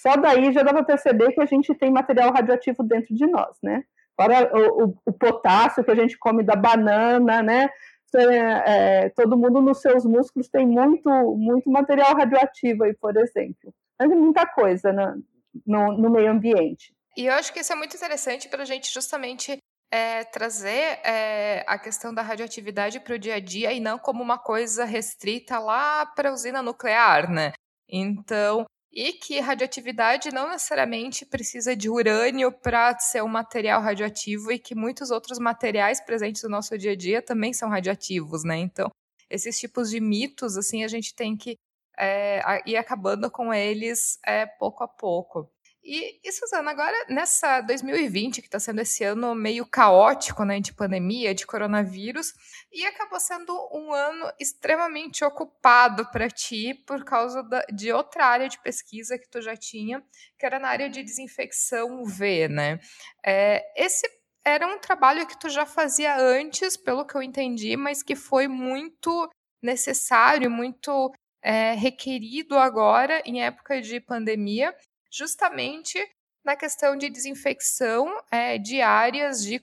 só 0.00 0.16
daí 0.16 0.52
já 0.52 0.62
dá 0.62 0.72
para 0.72 0.84
perceber 0.84 1.32
que 1.32 1.40
a 1.40 1.46
gente 1.46 1.74
tem 1.74 1.90
material 1.90 2.32
radioativo 2.32 2.82
dentro 2.82 3.14
de 3.14 3.26
nós, 3.26 3.56
né? 3.62 3.82
Fora 4.14 4.50
o, 4.54 4.84
o, 4.84 4.96
o 5.06 5.12
potássio 5.12 5.82
que 5.82 5.90
a 5.90 5.94
gente 5.94 6.16
come 6.18 6.42
da 6.42 6.54
banana, 6.54 7.42
né? 7.42 7.68
É, 8.14 9.04
é, 9.04 9.08
todo 9.10 9.36
mundo 9.36 9.60
nos 9.60 9.80
seus 9.80 10.04
músculos 10.04 10.48
tem 10.48 10.66
muito, 10.66 11.08
muito 11.36 11.70
material 11.70 12.14
radioativo 12.14 12.84
aí, 12.84 12.94
por 12.94 13.16
exemplo. 13.16 13.72
Mas 13.98 14.08
muita 14.10 14.46
coisa 14.46 14.92
no, 14.92 15.22
no, 15.66 15.92
no 15.96 16.10
meio 16.10 16.30
ambiente. 16.30 16.92
E 17.16 17.26
eu 17.26 17.34
acho 17.34 17.52
que 17.52 17.60
isso 17.60 17.72
é 17.72 17.76
muito 17.76 17.96
interessante 17.96 18.48
para 18.48 18.62
a 18.62 18.66
gente 18.66 18.92
justamente 18.92 19.58
é, 19.90 20.24
trazer 20.24 21.00
é, 21.04 21.64
a 21.66 21.78
questão 21.78 22.14
da 22.14 22.22
radioatividade 22.22 23.00
para 23.00 23.14
o 23.14 23.18
dia 23.18 23.34
a 23.34 23.40
dia 23.40 23.72
e 23.72 23.80
não 23.80 23.98
como 23.98 24.22
uma 24.22 24.38
coisa 24.38 24.84
restrita 24.84 25.58
lá 25.58 26.06
para 26.06 26.30
a 26.30 26.32
usina 26.32 26.62
nuclear, 26.62 27.30
né? 27.30 27.52
Então, 27.88 28.64
e 28.92 29.12
que 29.12 29.38
radioatividade 29.38 30.32
não 30.32 30.48
necessariamente 30.48 31.24
precisa 31.24 31.76
de 31.76 31.88
urânio 31.88 32.50
para 32.50 32.98
ser 32.98 33.22
um 33.22 33.28
material 33.28 33.80
radioativo 33.80 34.50
e 34.50 34.58
que 34.58 34.74
muitos 34.74 35.10
outros 35.10 35.38
materiais 35.38 36.00
presentes 36.00 36.42
no 36.42 36.48
nosso 36.48 36.76
dia 36.76 36.92
a 36.92 36.96
dia 36.96 37.22
também 37.22 37.52
são 37.52 37.68
radioativos, 37.68 38.42
né? 38.44 38.56
Então, 38.58 38.90
esses 39.28 39.58
tipos 39.58 39.90
de 39.90 40.00
mitos, 40.00 40.56
assim, 40.56 40.82
a 40.82 40.88
gente 40.88 41.14
tem 41.14 41.36
que 41.36 41.56
é, 41.96 42.42
ir 42.66 42.76
acabando 42.76 43.30
com 43.30 43.54
eles 43.54 44.18
é, 44.26 44.44
pouco 44.46 44.82
a 44.82 44.88
pouco. 44.88 45.48
E, 45.92 46.20
e, 46.22 46.30
Suzana, 46.30 46.70
agora 46.70 46.94
nessa 47.08 47.60
2020, 47.62 48.40
que 48.40 48.46
está 48.46 48.60
sendo 48.60 48.80
esse 48.80 49.02
ano 49.02 49.34
meio 49.34 49.66
caótico, 49.66 50.44
né, 50.44 50.60
de 50.60 50.72
pandemia, 50.72 51.34
de 51.34 51.44
coronavírus, 51.44 52.32
e 52.72 52.86
acabou 52.86 53.18
sendo 53.18 53.52
um 53.72 53.92
ano 53.92 54.32
extremamente 54.38 55.24
ocupado 55.24 56.08
para 56.12 56.28
ti 56.28 56.74
por 56.86 57.02
causa 57.04 57.42
da, 57.42 57.64
de 57.72 57.92
outra 57.92 58.24
área 58.24 58.48
de 58.48 58.62
pesquisa 58.62 59.18
que 59.18 59.28
tu 59.28 59.42
já 59.42 59.56
tinha, 59.56 60.00
que 60.38 60.46
era 60.46 60.60
na 60.60 60.68
área 60.68 60.88
de 60.88 61.02
desinfecção 61.02 62.02
UV, 62.02 62.46
né? 62.46 62.78
É, 63.26 63.60
esse 63.74 64.08
era 64.44 64.68
um 64.68 64.78
trabalho 64.78 65.26
que 65.26 65.40
tu 65.40 65.48
já 65.48 65.66
fazia 65.66 66.16
antes, 66.16 66.76
pelo 66.76 67.04
que 67.04 67.16
eu 67.16 67.22
entendi, 67.22 67.76
mas 67.76 68.00
que 68.00 68.14
foi 68.14 68.46
muito 68.46 69.28
necessário, 69.60 70.48
muito 70.48 71.10
é, 71.42 71.72
requerido 71.72 72.56
agora 72.56 73.20
em 73.26 73.42
época 73.42 73.80
de 73.80 73.98
pandemia 73.98 74.72
justamente 75.10 75.98
na 76.44 76.56
questão 76.56 76.96
de 76.96 77.10
desinfecção 77.10 78.08
é, 78.30 78.56
de 78.58 78.80
áreas 78.80 79.42
de, 79.42 79.62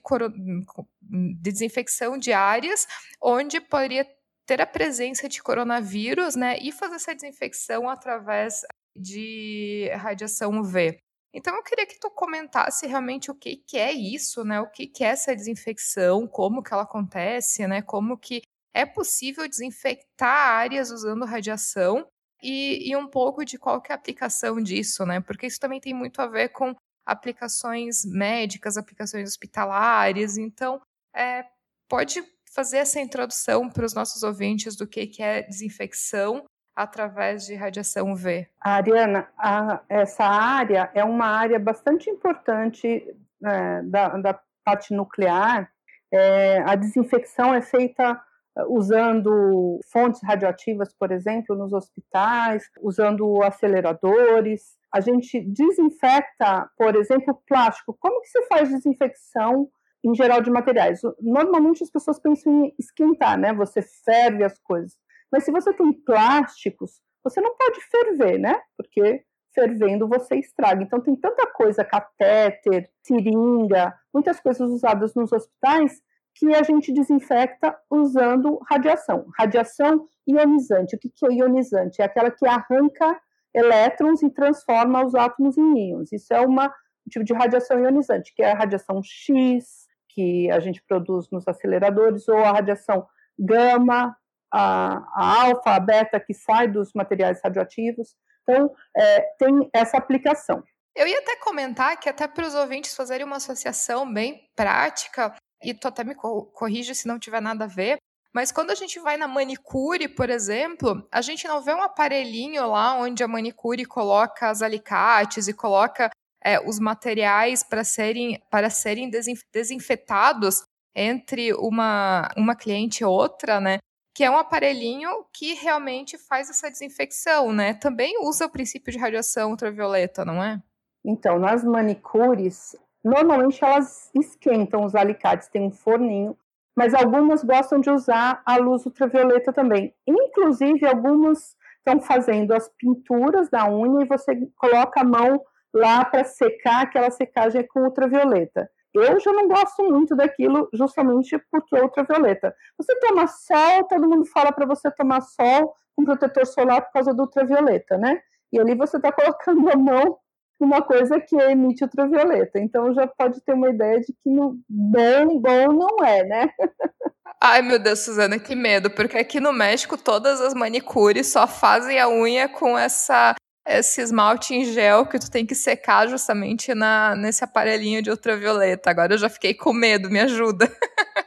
de 1.02 1.50
desinfecção 1.52 2.16
de 2.16 2.32
áreas 2.32 2.86
onde 3.20 3.60
poderia 3.60 4.06
ter 4.46 4.62
a 4.62 4.66
presença 4.66 5.28
de 5.28 5.42
coronavírus, 5.42 6.34
né, 6.34 6.56
e 6.58 6.72
fazer 6.72 6.94
essa 6.94 7.14
desinfecção 7.14 7.88
através 7.88 8.62
de 8.96 9.90
radiação 9.94 10.58
UV. 10.58 10.98
Então 11.34 11.54
eu 11.54 11.62
queria 11.62 11.86
que 11.86 12.00
tu 12.00 12.10
comentasse 12.10 12.86
realmente 12.86 13.30
o 13.30 13.34
que, 13.34 13.56
que 13.56 13.76
é 13.76 13.92
isso, 13.92 14.42
né? 14.44 14.60
O 14.60 14.70
que, 14.70 14.86
que 14.86 15.04
é 15.04 15.08
essa 15.08 15.36
desinfecção, 15.36 16.26
como 16.26 16.62
que 16.62 16.72
ela 16.72 16.84
acontece, 16.84 17.66
né? 17.66 17.82
Como 17.82 18.16
que 18.16 18.40
é 18.72 18.86
possível 18.86 19.46
desinfectar 19.46 20.56
áreas 20.56 20.90
usando 20.90 21.26
radiação 21.26 22.08
e, 22.42 22.90
e 22.90 22.96
um 22.96 23.06
pouco 23.06 23.44
de 23.44 23.58
qual 23.58 23.80
que 23.80 23.92
é 23.92 23.94
a 23.94 23.98
aplicação 23.98 24.60
disso, 24.60 25.04
né? 25.04 25.20
Porque 25.20 25.46
isso 25.46 25.60
também 25.60 25.80
tem 25.80 25.94
muito 25.94 26.20
a 26.20 26.26
ver 26.26 26.50
com 26.50 26.74
aplicações 27.04 28.04
médicas, 28.04 28.76
aplicações 28.76 29.28
hospitalares. 29.28 30.36
Então, 30.36 30.80
é, 31.14 31.44
pode 31.88 32.22
fazer 32.54 32.78
essa 32.78 33.00
introdução 33.00 33.68
para 33.68 33.84
os 33.84 33.94
nossos 33.94 34.22
ouvintes 34.22 34.76
do 34.76 34.86
que, 34.86 35.06
que 35.06 35.22
é 35.22 35.42
desinfecção 35.42 36.44
através 36.76 37.44
de 37.44 37.54
radiação 37.54 38.12
UV? 38.12 38.46
Ariana, 38.60 39.28
a, 39.36 39.80
essa 39.88 40.24
área 40.24 40.90
é 40.94 41.02
uma 41.02 41.26
área 41.26 41.58
bastante 41.58 42.08
importante 42.08 43.04
é, 43.44 43.82
da, 43.82 44.08
da, 44.18 44.40
parte 44.64 44.92
nuclear. 44.92 45.70
É, 46.12 46.58
a 46.60 46.74
desinfecção 46.74 47.54
é 47.54 47.62
feita 47.62 48.22
usando 48.68 49.78
fontes 49.92 50.20
radioativas, 50.22 50.92
por 50.92 51.12
exemplo, 51.12 51.54
nos 51.54 51.72
hospitais, 51.72 52.64
usando 52.80 53.42
aceleradores. 53.42 54.76
A 54.92 55.00
gente 55.00 55.40
desinfecta, 55.40 56.68
por 56.76 56.96
exemplo, 56.96 57.40
plástico. 57.46 57.96
Como 58.00 58.20
que 58.22 58.28
se 58.28 58.42
faz 58.46 58.68
desinfecção 58.68 59.68
em 60.04 60.14
geral 60.14 60.40
de 60.40 60.50
materiais? 60.50 61.00
Normalmente 61.20 61.82
as 61.82 61.90
pessoas 61.90 62.18
pensam 62.18 62.64
em 62.64 62.74
esquentar, 62.78 63.38
né? 63.38 63.52
Você 63.52 63.82
ferve 63.82 64.44
as 64.44 64.58
coisas. 64.58 64.96
Mas 65.30 65.44
se 65.44 65.52
você 65.52 65.72
tem 65.72 65.92
plásticos, 65.92 67.00
você 67.22 67.40
não 67.40 67.54
pode 67.56 67.80
ferver, 67.90 68.38
né? 68.38 68.58
Porque 68.76 69.24
fervendo 69.54 70.08
você 70.08 70.36
estraga. 70.36 70.82
Então 70.82 71.00
tem 71.00 71.16
tanta 71.16 71.46
coisa, 71.46 71.84
catéter, 71.84 72.88
seringa, 73.02 73.94
muitas 74.12 74.40
coisas 74.40 74.70
usadas 74.70 75.14
nos 75.14 75.32
hospitais 75.32 76.00
que 76.38 76.54
a 76.54 76.62
gente 76.62 76.92
desinfecta 76.92 77.76
usando 77.90 78.60
radiação. 78.70 79.26
Radiação 79.36 80.06
ionizante. 80.26 80.94
O 80.94 80.98
que 80.98 81.10
é 81.26 81.32
ionizante? 81.32 82.00
É 82.00 82.04
aquela 82.04 82.30
que 82.30 82.46
arranca 82.46 83.20
elétrons 83.52 84.22
e 84.22 84.30
transforma 84.30 85.04
os 85.04 85.14
átomos 85.14 85.58
em 85.58 85.90
íons. 85.90 86.12
Isso 86.12 86.32
é 86.32 86.40
uma 86.40 86.72
um 87.06 87.10
tipo 87.10 87.24
de 87.24 87.32
radiação 87.32 87.80
ionizante, 87.80 88.34
que 88.34 88.42
é 88.42 88.52
a 88.52 88.54
radiação 88.54 89.00
X, 89.02 89.86
que 90.10 90.50
a 90.50 90.60
gente 90.60 90.82
produz 90.86 91.30
nos 91.30 91.48
aceleradores, 91.48 92.28
ou 92.28 92.36
a 92.36 92.52
radiação 92.52 93.06
gama, 93.38 94.14
a, 94.52 94.98
a 95.14 95.46
alfa, 95.46 95.70
a 95.70 95.80
beta, 95.80 96.20
que 96.20 96.34
sai 96.34 96.68
dos 96.68 96.92
materiais 96.92 97.40
radioativos. 97.42 98.14
Então, 98.42 98.70
é, 98.94 99.20
tem 99.38 99.70
essa 99.72 99.96
aplicação. 99.96 100.62
Eu 100.94 101.06
ia 101.06 101.18
até 101.18 101.36
comentar 101.36 101.98
que, 101.98 102.08
até 102.08 102.28
para 102.28 102.46
os 102.46 102.54
ouvintes 102.54 102.94
fazerem 102.94 103.24
uma 103.24 103.36
associação 103.36 104.12
bem 104.12 104.48
prática, 104.54 105.34
e 105.62 105.74
tu 105.74 105.88
até 105.88 106.04
me 106.04 106.14
corrige 106.14 106.94
se 106.94 107.08
não 107.08 107.18
tiver 107.18 107.40
nada 107.40 107.64
a 107.64 107.68
ver, 107.68 107.98
mas 108.32 108.52
quando 108.52 108.70
a 108.70 108.74
gente 108.74 109.00
vai 109.00 109.16
na 109.16 109.26
manicure, 109.26 110.06
por 110.08 110.28
exemplo, 110.30 111.06
a 111.10 111.20
gente 111.20 111.48
não 111.48 111.62
vê 111.62 111.74
um 111.74 111.82
aparelhinho 111.82 112.66
lá 112.68 112.94
onde 112.96 113.24
a 113.24 113.28
manicure 113.28 113.84
coloca 113.84 114.48
as 114.48 114.62
alicates 114.62 115.48
e 115.48 115.54
coloca 115.54 116.10
é, 116.44 116.60
os 116.60 116.78
materiais 116.78 117.62
para 117.62 117.82
serem, 117.82 118.40
para 118.50 118.70
serem 118.70 119.10
desinfetados 119.52 120.62
entre 120.94 121.52
uma, 121.54 122.28
uma 122.36 122.54
cliente 122.54 123.02
e 123.02 123.06
outra, 123.06 123.60
né? 123.60 123.78
Que 124.14 124.24
é 124.24 124.30
um 124.30 124.36
aparelhinho 124.36 125.24
que 125.32 125.54
realmente 125.54 126.18
faz 126.18 126.50
essa 126.50 126.70
desinfecção, 126.70 127.52
né? 127.52 127.74
Também 127.74 128.18
usa 128.20 128.46
o 128.46 128.50
princípio 128.50 128.92
de 128.92 128.98
radiação 128.98 129.50
ultravioleta, 129.50 130.24
não 130.24 130.42
é? 130.42 130.60
Então, 131.04 131.38
nas 131.38 131.64
manicures, 131.64 132.76
Normalmente 133.04 133.64
elas 133.64 134.10
esquentam 134.14 134.84
os 134.84 134.94
alicates, 134.94 135.48
tem 135.48 135.62
um 135.62 135.70
forninho, 135.70 136.36
mas 136.76 136.94
algumas 136.94 137.42
gostam 137.42 137.80
de 137.80 137.90
usar 137.90 138.42
a 138.44 138.56
luz 138.56 138.86
ultravioleta 138.86 139.52
também. 139.52 139.94
Inclusive, 140.06 140.86
algumas 140.86 141.56
estão 141.78 142.00
fazendo 142.00 142.52
as 142.52 142.68
pinturas 142.68 143.48
da 143.48 143.68
unha 143.68 144.04
e 144.04 144.08
você 144.08 144.48
coloca 144.56 145.00
a 145.00 145.04
mão 145.04 145.42
lá 145.72 146.04
para 146.04 146.24
secar, 146.24 146.82
aquela 146.82 147.10
secagem 147.10 147.66
com 147.66 147.80
ultravioleta. 147.80 148.70
Eu 148.94 149.20
já 149.20 149.32
não 149.32 149.48
gosto 149.48 149.82
muito 149.84 150.16
daquilo, 150.16 150.68
justamente 150.72 151.38
porque 151.50 151.76
é 151.76 151.82
ultravioleta. 151.82 152.54
Você 152.76 152.98
toma 153.00 153.26
sol, 153.26 153.84
todo 153.84 154.08
mundo 154.08 154.24
fala 154.26 154.50
para 154.52 154.66
você 154.66 154.90
tomar 154.90 155.20
sol 155.20 155.74
com 155.94 156.04
protetor 156.04 156.46
solar 156.46 156.82
por 156.82 156.92
causa 156.92 157.12
do 157.12 157.22
ultravioleta, 157.22 157.96
né? 157.98 158.20
E 158.52 158.58
ali 158.58 158.74
você 158.74 158.96
está 158.96 159.12
colocando 159.12 159.70
a 159.70 159.76
mão 159.76 160.18
uma 160.64 160.82
coisa 160.82 161.20
que 161.20 161.36
emite 161.36 161.84
ultravioleta. 161.84 162.58
Então 162.58 162.92
já 162.92 163.06
pode 163.06 163.40
ter 163.42 163.52
uma 163.52 163.70
ideia 163.70 164.00
de 164.00 164.12
que 164.12 164.30
no, 164.30 164.58
bom, 164.68 165.40
bom 165.40 165.72
não 165.72 166.04
é, 166.04 166.24
né? 166.24 166.50
Ai, 167.40 167.62
meu 167.62 167.78
Deus, 167.78 168.00
Suzana, 168.00 168.38
que 168.38 168.56
medo, 168.56 168.90
porque 168.90 169.16
aqui 169.16 169.38
no 169.38 169.52
México 169.52 169.96
todas 169.96 170.40
as 170.40 170.54
manicures 170.54 171.28
só 171.28 171.46
fazem 171.46 172.00
a 172.00 172.08
unha 172.08 172.48
com 172.48 172.76
essa 172.76 173.34
esse 173.68 174.00
esmalte 174.00 174.54
em 174.54 174.64
gel 174.64 175.04
que 175.06 175.18
tu 175.18 175.30
tem 175.30 175.44
que 175.44 175.54
secar 175.54 176.08
justamente 176.08 176.74
na, 176.74 177.14
nesse 177.14 177.44
aparelhinho 177.44 178.00
de 178.00 178.10
ultravioleta. 178.10 178.88
Agora 178.88 179.12
eu 179.12 179.18
já 179.18 179.28
fiquei 179.28 179.52
com 179.52 179.74
medo, 179.74 180.08
me 180.08 180.20
ajuda. 180.20 180.66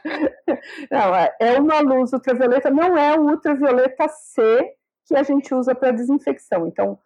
Não, 0.90 1.14
é, 1.14 1.34
é 1.38 1.60
uma 1.60 1.80
luz 1.80 2.12
ultravioleta, 2.12 2.70
não 2.70 2.96
é 2.96 3.16
o 3.18 3.22
ultravioleta 3.22 4.08
C 4.08 4.42
que 5.06 5.16
a 5.16 5.22
gente 5.22 5.54
usa 5.54 5.74
para 5.74 5.90
desinfecção. 5.90 6.66
Então, 6.66 6.98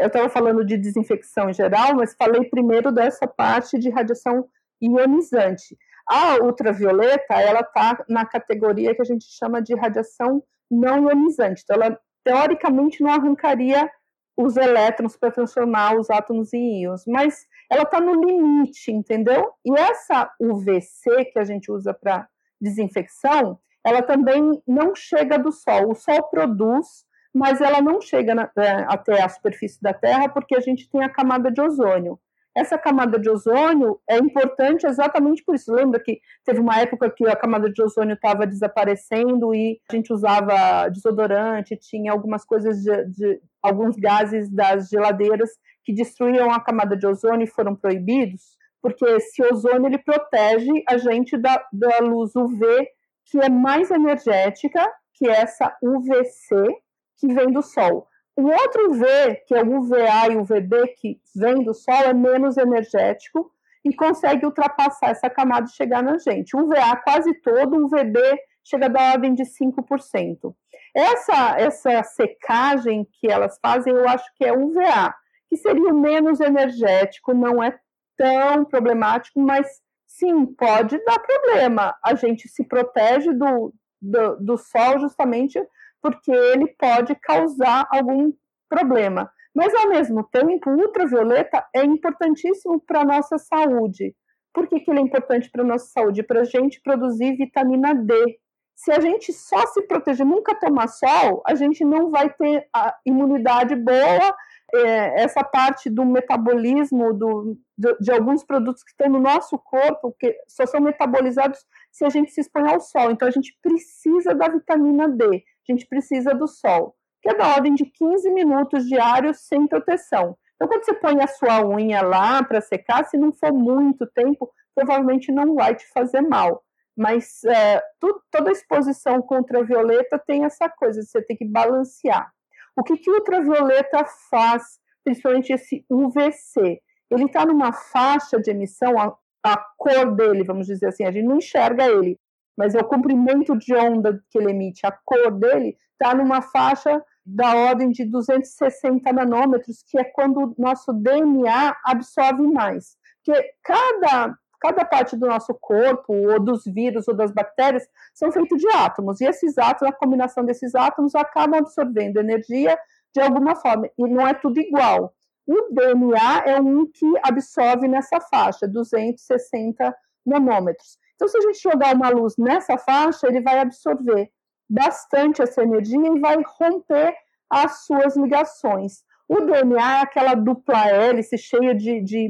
eu 0.00 0.06
estava 0.08 0.28
falando 0.28 0.64
de 0.64 0.76
desinfecção 0.76 1.48
em 1.48 1.54
geral, 1.54 1.94
mas 1.94 2.14
falei 2.14 2.44
primeiro 2.44 2.90
dessa 2.90 3.26
parte 3.26 3.78
de 3.78 3.90
radiação 3.90 4.48
ionizante. 4.82 5.76
A 6.08 6.36
ultravioleta, 6.42 7.34
ela 7.34 7.60
está 7.60 8.04
na 8.08 8.24
categoria 8.24 8.94
que 8.94 9.02
a 9.02 9.04
gente 9.04 9.26
chama 9.28 9.60
de 9.60 9.74
radiação 9.74 10.42
não 10.70 11.08
ionizante. 11.08 11.62
Então, 11.64 11.76
ela 11.76 12.00
teoricamente 12.24 13.02
não 13.02 13.10
arrancaria 13.10 13.90
os 14.36 14.56
elétrons 14.56 15.16
para 15.16 15.32
transformar 15.32 15.96
os 15.98 16.08
átomos 16.10 16.52
em 16.54 16.82
íons, 16.82 17.04
mas 17.06 17.44
ela 17.70 17.82
está 17.82 18.00
no 18.00 18.14
limite, 18.14 18.92
entendeu? 18.92 19.50
E 19.64 19.76
essa 19.78 20.32
UVC 20.40 21.26
que 21.26 21.38
a 21.38 21.44
gente 21.44 21.70
usa 21.70 21.92
para 21.92 22.28
desinfecção, 22.60 23.58
ela 23.84 24.00
também 24.00 24.62
não 24.66 24.94
chega 24.94 25.38
do 25.38 25.50
Sol. 25.50 25.90
O 25.90 25.94
Sol 25.94 26.22
produz, 26.24 27.04
mas 27.34 27.60
ela 27.60 27.80
não 27.80 28.00
chega 28.00 28.34
na, 28.34 28.50
é, 28.56 28.70
até 28.88 29.22
a 29.22 29.28
superfície 29.28 29.80
da 29.82 29.92
Terra 29.92 30.28
porque 30.28 30.56
a 30.56 30.60
gente 30.60 30.88
tem 30.90 31.02
a 31.04 31.08
camada 31.08 31.50
de 31.50 31.60
ozônio. 31.60 32.18
Essa 32.56 32.76
camada 32.76 33.18
de 33.20 33.30
ozônio 33.30 34.00
é 34.08 34.16
importante 34.18 34.84
exatamente 34.84 35.44
por 35.44 35.54
isso. 35.54 35.72
Lembra 35.72 36.00
que 36.00 36.20
teve 36.44 36.58
uma 36.58 36.76
época 36.80 37.08
que 37.08 37.24
a 37.26 37.36
camada 37.36 37.70
de 37.70 37.80
ozônio 37.80 38.14
estava 38.14 38.46
desaparecendo 38.46 39.54
e 39.54 39.80
a 39.88 39.94
gente 39.94 40.12
usava 40.12 40.88
desodorante, 40.88 41.76
tinha 41.76 42.10
algumas 42.10 42.44
coisas 42.44 42.82
de, 42.82 43.04
de 43.04 43.40
alguns 43.62 43.94
gases 43.96 44.50
das 44.50 44.88
geladeiras 44.88 45.50
que 45.84 45.92
destruíam 45.94 46.50
a 46.50 46.60
camada 46.60 46.96
de 46.96 47.06
ozônio 47.06 47.44
e 47.44 47.50
foram 47.50 47.76
proibidos, 47.76 48.56
porque 48.82 49.04
esse 49.04 49.40
ozônio 49.42 49.86
ele 49.86 49.98
protege 49.98 50.82
a 50.88 50.98
gente 50.98 51.36
da, 51.36 51.64
da 51.72 51.98
luz 52.00 52.34
UV, 52.34 52.88
que 53.24 53.38
é 53.38 53.48
mais 53.48 53.90
energética 53.90 54.84
que 55.14 55.28
essa 55.28 55.76
UVC 55.82 56.76
que 57.18 57.32
vem 57.32 57.50
do 57.50 57.62
Sol. 57.62 58.06
O 58.36 58.42
outro 58.46 58.92
V, 58.92 59.42
que 59.46 59.54
é 59.54 59.62
o 59.62 59.78
UVA 59.78 60.28
e 60.30 60.36
o 60.36 60.42
UVB, 60.42 60.94
que 61.00 61.20
vem 61.34 61.64
do 61.64 61.74
Sol, 61.74 62.02
é 62.04 62.14
menos 62.14 62.56
energético 62.56 63.50
e 63.84 63.94
consegue 63.94 64.46
ultrapassar 64.46 65.10
essa 65.10 65.28
camada 65.28 65.66
e 65.66 65.74
chegar 65.74 66.02
na 66.02 66.18
gente. 66.18 66.56
O 66.56 66.60
UVA 66.60 66.96
quase 67.02 67.34
todo, 67.40 67.76
o 67.76 67.84
UVB 67.86 68.20
chega 68.64 68.88
da 68.88 69.12
ordem 69.12 69.34
de 69.34 69.42
5%. 69.44 70.54
Essa, 70.94 71.56
essa 71.58 72.02
secagem 72.04 73.06
que 73.12 73.28
elas 73.30 73.58
fazem, 73.60 73.92
eu 73.92 74.08
acho 74.08 74.24
que 74.36 74.44
é 74.44 74.52
UVA, 74.52 75.14
que 75.48 75.56
seria 75.56 75.92
o 75.92 75.98
menos 75.98 76.40
energético, 76.40 77.34
não 77.34 77.62
é 77.62 77.76
tão 78.16 78.64
problemático, 78.64 79.40
mas 79.40 79.66
sim, 80.06 80.46
pode 80.46 81.02
dar 81.04 81.18
problema. 81.18 81.96
A 82.04 82.14
gente 82.14 82.48
se 82.48 82.64
protege 82.64 83.32
do, 83.32 83.72
do, 84.00 84.36
do 84.36 84.58
sol 84.58 84.98
justamente 84.98 85.58
porque 86.02 86.30
ele 86.30 86.68
pode 86.78 87.14
causar 87.16 87.86
algum 87.90 88.32
problema. 88.68 89.30
Mas, 89.54 89.74
ao 89.74 89.88
mesmo 89.88 90.22
tempo, 90.24 90.70
o 90.70 90.76
ultravioleta 90.76 91.66
é 91.74 91.84
importantíssimo 91.84 92.80
para 92.80 93.00
a 93.00 93.04
nossa 93.04 93.38
saúde. 93.38 94.14
Por 94.52 94.68
que, 94.68 94.80
que 94.80 94.90
ele 94.90 95.00
é 95.00 95.02
importante 95.02 95.50
para 95.50 95.62
a 95.62 95.66
nossa 95.66 95.86
saúde? 95.86 96.22
Para 96.22 96.40
a 96.40 96.44
gente 96.44 96.80
produzir 96.80 97.36
vitamina 97.36 97.94
D. 97.94 98.38
Se 98.76 98.92
a 98.92 99.00
gente 99.00 99.32
só 99.32 99.66
se 99.66 99.82
proteger, 99.82 100.24
nunca 100.24 100.54
tomar 100.54 100.86
sol, 100.86 101.42
a 101.44 101.56
gente 101.56 101.84
não 101.84 102.10
vai 102.10 102.32
ter 102.32 102.68
a 102.72 102.94
imunidade 103.04 103.74
boa, 103.74 104.36
é, 104.72 105.22
essa 105.22 105.42
parte 105.42 105.90
do 105.90 106.04
metabolismo 106.04 107.12
do, 107.12 107.58
de, 107.76 108.12
alguns 108.12 108.44
produtos 108.44 108.84
que 108.84 108.90
estão 108.90 109.08
no 109.08 109.18
nosso 109.18 109.58
corpo, 109.58 110.14
que 110.16 110.32
só 110.46 110.64
são 110.66 110.80
metabolizados 110.80 111.58
se 111.90 112.04
a 112.04 112.08
gente 112.08 112.30
se 112.30 112.40
expõe 112.40 112.70
ao 112.70 112.78
sol. 112.78 113.10
Então, 113.10 113.26
a 113.26 113.32
gente 113.32 113.58
precisa 113.60 114.34
da 114.34 114.48
vitamina 114.48 115.08
D 115.08 115.42
a 115.72 115.74
gente 115.74 115.86
precisa 115.86 116.34
do 116.34 116.46
sol, 116.46 116.94
que 117.22 117.30
é 117.30 117.34
da 117.34 117.48
ordem 117.54 117.74
de 117.74 117.84
15 117.84 118.30
minutos 118.30 118.86
diários 118.86 119.40
sem 119.46 119.66
proteção. 119.66 120.36
Então, 120.56 120.68
quando 120.68 120.84
você 120.84 120.94
põe 120.94 121.20
a 121.22 121.26
sua 121.28 121.64
unha 121.64 122.02
lá 122.02 122.42
para 122.42 122.60
secar, 122.60 123.04
se 123.04 123.16
não 123.16 123.32
for 123.32 123.52
muito 123.52 124.06
tempo, 124.06 124.50
provavelmente 124.74 125.30
não 125.30 125.54
vai 125.54 125.74
te 125.74 125.86
fazer 125.92 126.20
mal. 126.20 126.64
Mas 126.96 127.44
é, 127.44 127.80
tu, 128.00 128.20
toda 128.30 128.50
exposição 128.50 129.22
contra 129.22 129.62
violeta 129.62 130.18
tem 130.18 130.44
essa 130.44 130.68
coisa, 130.68 131.00
você 131.00 131.22
tem 131.22 131.36
que 131.36 131.44
balancear. 131.44 132.32
O 132.76 132.82
que, 132.82 132.96
que 132.96 133.10
ultravioleta 133.10 134.04
faz, 134.28 134.80
principalmente 135.04 135.52
esse 135.52 135.84
UVC? 135.88 136.80
Ele 137.10 137.24
está 137.24 137.46
numa 137.46 137.72
faixa 137.72 138.40
de 138.40 138.50
emissão, 138.50 138.98
a, 138.98 139.16
a 139.44 139.56
cor 139.76 140.14
dele, 140.14 140.42
vamos 140.42 140.66
dizer 140.66 140.86
assim, 140.86 141.04
a 141.04 141.10
gente 141.12 141.26
não 141.26 141.38
enxerga 141.38 141.86
ele, 141.86 142.18
mas 142.58 142.74
é 142.74 142.80
o 142.80 142.84
comprimento 142.84 143.56
de 143.56 143.72
onda 143.72 144.20
que 144.28 144.36
ele 144.36 144.50
emite, 144.50 144.84
a 144.84 144.90
cor 144.90 145.30
dele, 145.30 145.76
está 145.92 146.12
numa 146.12 146.42
faixa 146.42 147.00
da 147.24 147.54
ordem 147.54 147.90
de 147.90 148.04
260 148.04 149.12
nanômetros, 149.12 149.84
que 149.86 149.96
é 149.96 150.02
quando 150.02 150.40
o 150.40 150.54
nosso 150.58 150.92
DNA 150.92 151.76
absorve 151.84 152.42
mais. 152.48 152.96
Porque 153.24 153.52
cada, 153.62 154.36
cada 154.60 154.84
parte 154.84 155.16
do 155.16 155.28
nosso 155.28 155.54
corpo, 155.54 156.12
ou 156.12 156.40
dos 156.40 156.64
vírus 156.64 157.06
ou 157.06 157.14
das 157.14 157.30
bactérias, 157.30 157.86
são 158.12 158.32
feitos 158.32 158.58
de 158.58 158.68
átomos, 158.70 159.20
e 159.20 159.26
esses 159.26 159.56
átomos, 159.56 159.94
a 159.94 159.96
combinação 159.96 160.44
desses 160.44 160.74
átomos, 160.74 161.14
acabam 161.14 161.60
absorvendo 161.60 162.18
energia 162.18 162.76
de 163.14 163.20
alguma 163.20 163.54
forma, 163.54 163.88
e 163.96 164.02
não 164.08 164.26
é 164.26 164.34
tudo 164.34 164.58
igual. 164.58 165.14
O 165.46 165.72
DNA 165.72 166.42
é 166.44 166.60
um 166.60 166.86
que 166.86 167.06
absorve 167.22 167.86
nessa 167.86 168.20
faixa, 168.20 168.66
260 168.66 169.94
nanômetros. 170.26 170.98
Então, 171.18 171.26
se 171.26 171.36
a 171.36 171.40
gente 171.40 171.60
jogar 171.60 171.96
uma 171.96 172.10
luz 172.10 172.36
nessa 172.38 172.78
faixa, 172.78 173.26
ele 173.26 173.40
vai 173.40 173.58
absorver 173.58 174.30
bastante 174.70 175.42
essa 175.42 175.64
energia 175.64 175.98
e 175.98 176.20
vai 176.20 176.36
romper 176.46 177.12
as 177.50 177.84
suas 177.86 178.16
ligações. 178.16 179.02
O 179.28 179.40
DNA 179.40 179.98
é 179.98 180.00
aquela 180.02 180.34
dupla 180.34 180.88
hélice 180.88 181.36
cheia 181.36 181.74
de, 181.74 182.00
de 182.00 182.28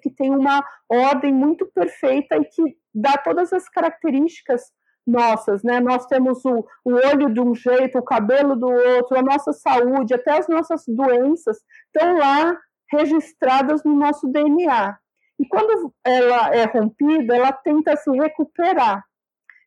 que 0.00 0.08
tem 0.08 0.34
uma 0.34 0.64
ordem 0.88 1.30
muito 1.30 1.66
perfeita 1.74 2.36
e 2.36 2.44
que 2.46 2.62
dá 2.94 3.18
todas 3.18 3.52
as 3.52 3.68
características 3.68 4.62
nossas, 5.06 5.62
né? 5.62 5.78
Nós 5.78 6.06
temos 6.06 6.42
o, 6.46 6.64
o 6.84 6.94
olho 6.94 7.30
de 7.30 7.38
um 7.38 7.54
jeito, 7.54 7.98
o 7.98 8.02
cabelo 8.02 8.56
do 8.56 8.66
outro, 8.66 9.18
a 9.18 9.22
nossa 9.22 9.52
saúde, 9.52 10.14
até 10.14 10.38
as 10.38 10.48
nossas 10.48 10.84
doenças 10.88 11.58
estão 11.94 12.16
lá 12.16 12.58
registradas 12.90 13.84
no 13.84 13.94
nosso 13.94 14.26
DNA. 14.28 14.96
E 15.38 15.46
quando 15.46 15.92
ela 16.04 16.54
é 16.54 16.64
rompida, 16.64 17.36
ela 17.36 17.52
tenta 17.52 17.96
se 17.96 18.10
recuperar. 18.10 19.04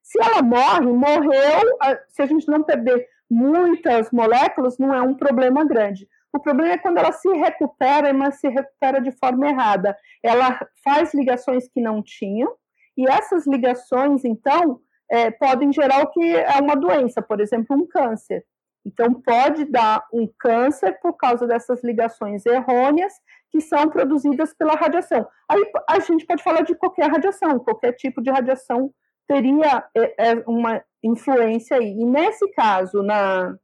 Se 0.01 0.21
ela 0.21 0.41
morre, 0.41 0.86
morreu, 0.86 1.77
se 2.08 2.21
a 2.21 2.25
gente 2.25 2.47
não 2.47 2.63
perder 2.63 3.06
muitas 3.30 4.10
moléculas, 4.12 4.77
não 4.77 4.93
é 4.93 5.01
um 5.01 5.13
problema 5.13 5.65
grande. 5.65 6.08
O 6.32 6.39
problema 6.39 6.73
é 6.73 6.77
quando 6.77 6.97
ela 6.97 7.12
se 7.12 7.30
recupera, 7.30 8.13
mas 8.13 8.39
se 8.39 8.47
recupera 8.47 9.01
de 9.01 9.12
forma 9.12 9.49
errada. 9.49 9.97
Ela 10.23 10.60
faz 10.84 11.13
ligações 11.13 11.67
que 11.67 11.82
não 11.82 12.01
tinham, 12.01 12.53
e 12.97 13.08
essas 13.08 13.45
ligações, 13.45 14.25
então, 14.25 14.80
é, 15.10 15.30
podem 15.30 15.71
gerar 15.71 16.01
o 16.01 16.10
que 16.10 16.36
é 16.36 16.60
uma 16.60 16.75
doença, 16.75 17.21
por 17.21 17.39
exemplo, 17.39 17.75
um 17.75 17.86
câncer. 17.86 18.43
Então, 18.86 19.13
pode 19.13 19.65
dar 19.65 20.03
um 20.13 20.27
câncer 20.39 20.97
por 21.01 21.13
causa 21.13 21.45
dessas 21.45 21.84
ligações 21.84 22.45
errôneas 22.45 23.13
que 23.52 23.62
são 23.62 23.90
produzidas 23.90 24.54
pela 24.54 24.76
radiação. 24.76 25.28
Aí 25.50 25.64
a 25.90 26.00
gente 26.00 26.26
pode 26.26 26.44
falar 26.44 26.62
de 26.62 26.76
qualquer 26.76 27.10
radiação, 27.10 27.60
qualquer 27.60 27.94
tipo 27.94 28.22
de 28.22 28.30
radiação 28.30 28.92
teria 29.28 29.86
é, 29.96 30.32
é, 30.32 30.44
uma 30.48 30.82
influência 31.04 31.78
aí. 31.78 31.92
E 31.92 32.06
nesse 32.06 32.50
caso, 32.52 33.04
na, 33.04 33.56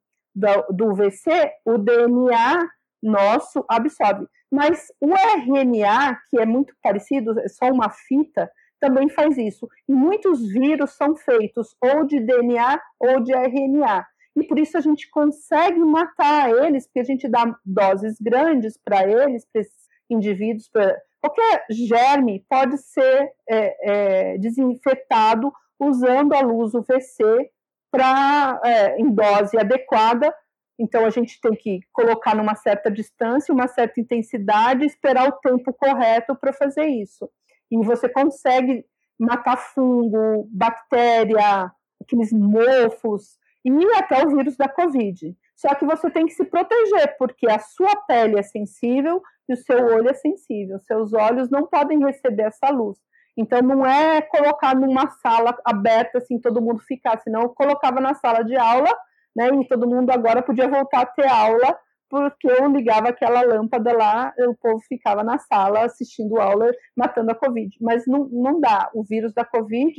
do 0.69 0.93
VC, 0.93 1.51
o 1.65 1.77
DNA 1.77 2.67
nosso 3.01 3.65
absorve. 3.69 4.25
Mas 4.51 4.87
o 5.01 5.13
RNA, 5.13 6.17
que 6.29 6.39
é 6.39 6.45
muito 6.45 6.73
parecido, 6.81 7.39
é 7.39 7.47
só 7.47 7.65
uma 7.69 7.89
fita, 7.89 8.49
também 8.79 9.09
faz 9.09 9.37
isso. 9.37 9.67
E 9.87 9.93
muitos 9.93 10.45
vírus 10.45 10.91
são 10.91 11.15
feitos 11.15 11.75
ou 11.81 12.05
de 12.05 12.19
DNA 12.19 12.79
ou 12.99 13.21
de 13.21 13.33
RNA. 13.33 14.05
E 14.35 14.43
por 14.43 14.57
isso 14.57 14.77
a 14.77 14.81
gente 14.81 15.09
consegue 15.09 15.79
matar 15.79 16.49
eles, 16.49 16.85
porque 16.85 16.99
a 16.99 17.03
gente 17.03 17.27
dá 17.27 17.55
doses 17.63 18.17
grandes 18.19 18.77
para 18.77 19.07
eles, 19.07 19.45
para 19.45 19.61
esses 19.61 19.87
indivíduos. 20.09 20.67
Pra... 20.69 20.95
Qualquer 21.21 21.65
germe 21.69 22.43
pode 22.49 22.77
ser 22.77 23.31
é, 23.49 24.33
é, 24.33 24.37
desinfetado 24.37 25.51
usando 25.79 26.33
a 26.33 26.41
luz 26.41 26.73
UVC 26.73 27.51
pra, 27.91 28.59
é, 28.63 28.97
em 28.99 29.09
dose 29.13 29.57
adequada 29.57 30.33
Então 30.79 31.05
a 31.05 31.11
gente 31.11 31.39
tem 31.39 31.53
que 31.53 31.81
colocar 31.91 32.35
numa 32.35 32.55
certa 32.55 32.89
distância, 32.89 33.53
uma 33.53 33.67
certa 33.67 34.01
intensidade, 34.01 34.85
esperar 34.85 35.29
o 35.29 35.33
tempo 35.33 35.71
correto 35.73 36.35
para 36.35 36.51
fazer 36.51 36.85
isso. 36.85 37.29
E 37.69 37.77
você 37.85 38.09
consegue 38.09 38.83
matar 39.19 39.57
fungo, 39.57 40.47
bactéria, 40.51 41.71
aqueles 42.01 42.33
mofos 42.33 43.37
e 43.63 43.93
até 43.95 44.25
o 44.25 44.29
vírus 44.35 44.57
da 44.57 44.67
Covid. 44.67 45.35
Só 45.55 45.73
que 45.75 45.85
você 45.85 46.09
tem 46.09 46.25
que 46.25 46.33
se 46.33 46.43
proteger, 46.45 47.15
porque 47.17 47.49
a 47.49 47.59
sua 47.59 47.95
pele 48.07 48.37
é 48.37 48.43
sensível 48.43 49.21
e 49.47 49.53
o 49.53 49.57
seu 49.57 49.77
olho 49.85 50.09
é 50.09 50.13
sensível. 50.13 50.79
Seus 50.79 51.13
olhos 51.13 51.49
não 51.49 51.65
podem 51.67 52.03
receber 52.03 52.43
essa 52.43 52.69
luz. 52.69 52.97
Então 53.37 53.61
não 53.61 53.85
é 53.85 54.21
colocar 54.21 54.75
numa 54.75 55.09
sala 55.09 55.57
aberta 55.65 56.19
assim 56.19 56.39
todo 56.39 56.61
mundo 56.61 56.79
ficar, 56.79 57.19
senão 57.21 57.43
eu 57.43 57.49
colocava 57.49 57.99
na 57.99 58.13
sala 58.13 58.43
de 58.43 58.55
aula, 58.55 58.89
né? 59.35 59.47
E 59.47 59.67
todo 59.67 59.87
mundo 59.87 60.11
agora 60.11 60.43
podia 60.43 60.67
voltar 60.67 61.01
a 61.01 61.05
ter 61.05 61.27
aula 61.27 61.77
porque 62.09 62.47
eu 62.47 62.67
ligava 62.67 63.09
aquela 63.09 63.41
lâmpada 63.41 63.91
lá, 63.91 64.31
o 64.37 64.53
povo 64.55 64.79
ficava 64.87 65.23
na 65.23 65.39
sala 65.39 65.85
assistindo 65.85 66.39
aula, 66.39 66.71
matando 66.95 67.31
a 67.31 67.35
Covid. 67.35 67.75
Mas 67.81 68.05
não, 68.05 68.25
não 68.25 68.59
dá. 68.59 68.91
O 68.93 69.03
vírus 69.03 69.33
da 69.33 69.43
Covid 69.43 69.95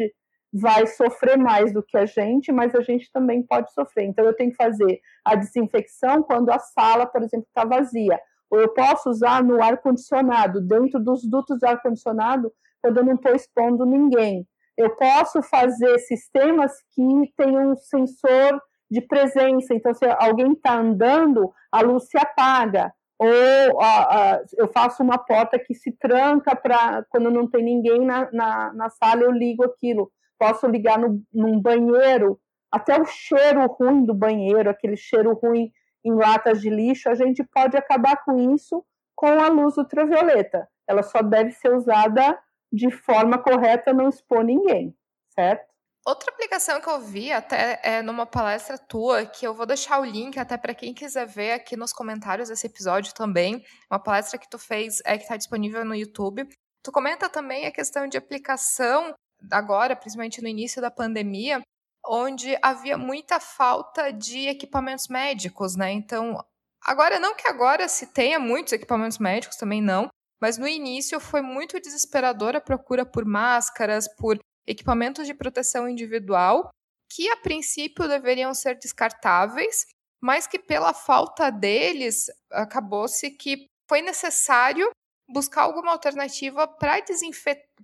vai 0.54 0.86
sofrer 0.86 1.36
mais 1.36 1.72
do 1.72 1.82
que 1.82 1.96
a 1.96 2.06
gente, 2.06 2.52
mas 2.52 2.74
a 2.76 2.80
gente 2.80 3.10
também 3.12 3.42
pode 3.42 3.72
sofrer. 3.72 4.04
Então, 4.04 4.24
eu 4.24 4.36
tenho 4.36 4.50
que 4.50 4.56
fazer 4.56 5.00
a 5.24 5.34
desinfecção 5.34 6.22
quando 6.22 6.50
a 6.50 6.58
sala, 6.60 7.06
por 7.06 7.22
exemplo, 7.22 7.46
está 7.48 7.64
vazia. 7.64 8.20
Ou 8.48 8.60
eu 8.60 8.68
posso 8.72 9.10
usar 9.10 9.42
no 9.42 9.60
ar-condicionado, 9.60 10.60
dentro 10.60 11.02
dos 11.02 11.28
dutos 11.28 11.58
de 11.58 11.66
ar-condicionado, 11.66 12.52
quando 12.80 12.98
eu 12.98 13.04
não 13.04 13.14
estou 13.14 13.34
expondo 13.34 13.84
ninguém. 13.84 14.46
Eu 14.78 14.94
posso 14.96 15.42
fazer 15.42 15.98
sistemas 15.98 16.72
que 16.94 17.02
tenham 17.36 17.72
um 17.72 17.76
sensor 17.76 18.60
de 18.88 19.00
presença. 19.00 19.74
Então, 19.74 19.92
se 19.92 20.04
alguém 20.04 20.52
está 20.52 20.78
andando, 20.78 21.52
a 21.72 21.80
luz 21.80 22.08
se 22.08 22.16
apaga. 22.16 22.92
Ou 23.18 23.80
a, 23.80 24.34
a, 24.34 24.42
eu 24.58 24.68
faço 24.68 25.02
uma 25.02 25.18
porta 25.18 25.58
que 25.58 25.74
se 25.74 25.92
tranca 25.92 26.54
para 26.54 27.04
quando 27.08 27.30
não 27.30 27.48
tem 27.48 27.64
ninguém 27.64 28.04
na, 28.04 28.30
na, 28.32 28.72
na, 28.72 28.90
sala, 28.90 29.22
eu 29.22 29.30
ligo 29.30 29.64
aquilo. 29.64 30.10
Posso 30.38 30.66
ligar 30.66 30.98
no, 30.98 31.22
num 31.32 31.60
banheiro, 31.60 32.40
até 32.70 33.00
o 33.00 33.04
cheiro 33.04 33.66
ruim 33.66 34.04
do 34.04 34.12
banheiro, 34.12 34.68
aquele 34.68 34.96
cheiro 34.96 35.32
ruim 35.34 35.70
em 36.04 36.12
latas 36.12 36.60
de 36.60 36.68
lixo, 36.68 37.08
a 37.08 37.14
gente 37.14 37.42
pode 37.44 37.76
acabar 37.76 38.22
com 38.24 38.52
isso 38.52 38.84
com 39.14 39.26
a 39.40 39.48
luz 39.48 39.76
ultravioleta. 39.76 40.68
Ela 40.86 41.02
só 41.02 41.22
deve 41.22 41.52
ser 41.52 41.72
usada 41.72 42.38
de 42.72 42.90
forma 42.90 43.38
correta, 43.38 43.92
não 43.92 44.08
expor 44.08 44.42
ninguém, 44.44 44.94
certo? 45.30 45.72
Outra 46.06 46.30
aplicação 46.30 46.80
que 46.82 46.88
eu 46.88 47.00
vi 47.00 47.32
até 47.32 47.80
é 47.82 48.02
numa 48.02 48.26
palestra 48.26 48.76
tua, 48.76 49.24
que 49.24 49.46
eu 49.46 49.54
vou 49.54 49.64
deixar 49.64 50.00
o 50.00 50.04
link 50.04 50.38
até 50.38 50.58
para 50.58 50.74
quem 50.74 50.92
quiser 50.92 51.26
ver 51.26 51.52
aqui 51.52 51.76
nos 51.76 51.94
comentários 51.94 52.50
desse 52.50 52.66
episódio 52.66 53.14
também, 53.14 53.64
uma 53.90 53.98
palestra 53.98 54.38
que 54.38 54.50
tu 54.50 54.58
fez 54.58 55.00
é 55.06 55.16
que 55.16 55.22
está 55.22 55.36
disponível 55.36 55.82
no 55.82 55.94
YouTube. 55.94 56.46
Tu 56.82 56.92
comenta 56.92 57.30
também 57.30 57.66
a 57.66 57.72
questão 57.72 58.06
de 58.06 58.18
aplicação 58.18 59.14
agora, 59.50 59.96
principalmente 59.96 60.42
no 60.42 60.48
início 60.48 60.80
da 60.80 60.90
pandemia, 60.90 61.60
onde 62.06 62.56
havia 62.62 62.98
muita 62.98 63.40
falta 63.40 64.12
de 64.12 64.48
equipamentos 64.48 65.08
médicos, 65.08 65.74
né? 65.74 65.90
Então, 65.92 66.44
agora 66.82 67.18
não 67.18 67.34
que 67.34 67.48
agora 67.48 67.88
se 67.88 68.12
tenha 68.12 68.38
muitos 68.38 68.72
equipamentos 68.72 69.18
médicos, 69.18 69.56
também 69.56 69.80
não, 69.80 70.08
mas 70.40 70.58
no 70.58 70.68
início 70.68 71.18
foi 71.18 71.40
muito 71.40 71.80
desesperadora 71.80 72.58
a 72.58 72.60
procura 72.60 73.06
por 73.06 73.24
máscaras, 73.24 74.06
por 74.16 74.38
equipamentos 74.66 75.26
de 75.26 75.34
proteção 75.34 75.88
individual, 75.88 76.70
que 77.10 77.30
a 77.30 77.36
princípio 77.36 78.08
deveriam 78.08 78.52
ser 78.52 78.78
descartáveis, 78.78 79.86
mas 80.20 80.46
que 80.46 80.58
pela 80.58 80.92
falta 80.92 81.50
deles 81.50 82.26
acabou-se 82.50 83.30
que 83.30 83.66
foi 83.88 84.02
necessário 84.02 84.90
buscar 85.28 85.62
alguma 85.62 85.92
alternativa 85.92 86.66
para 86.66 87.02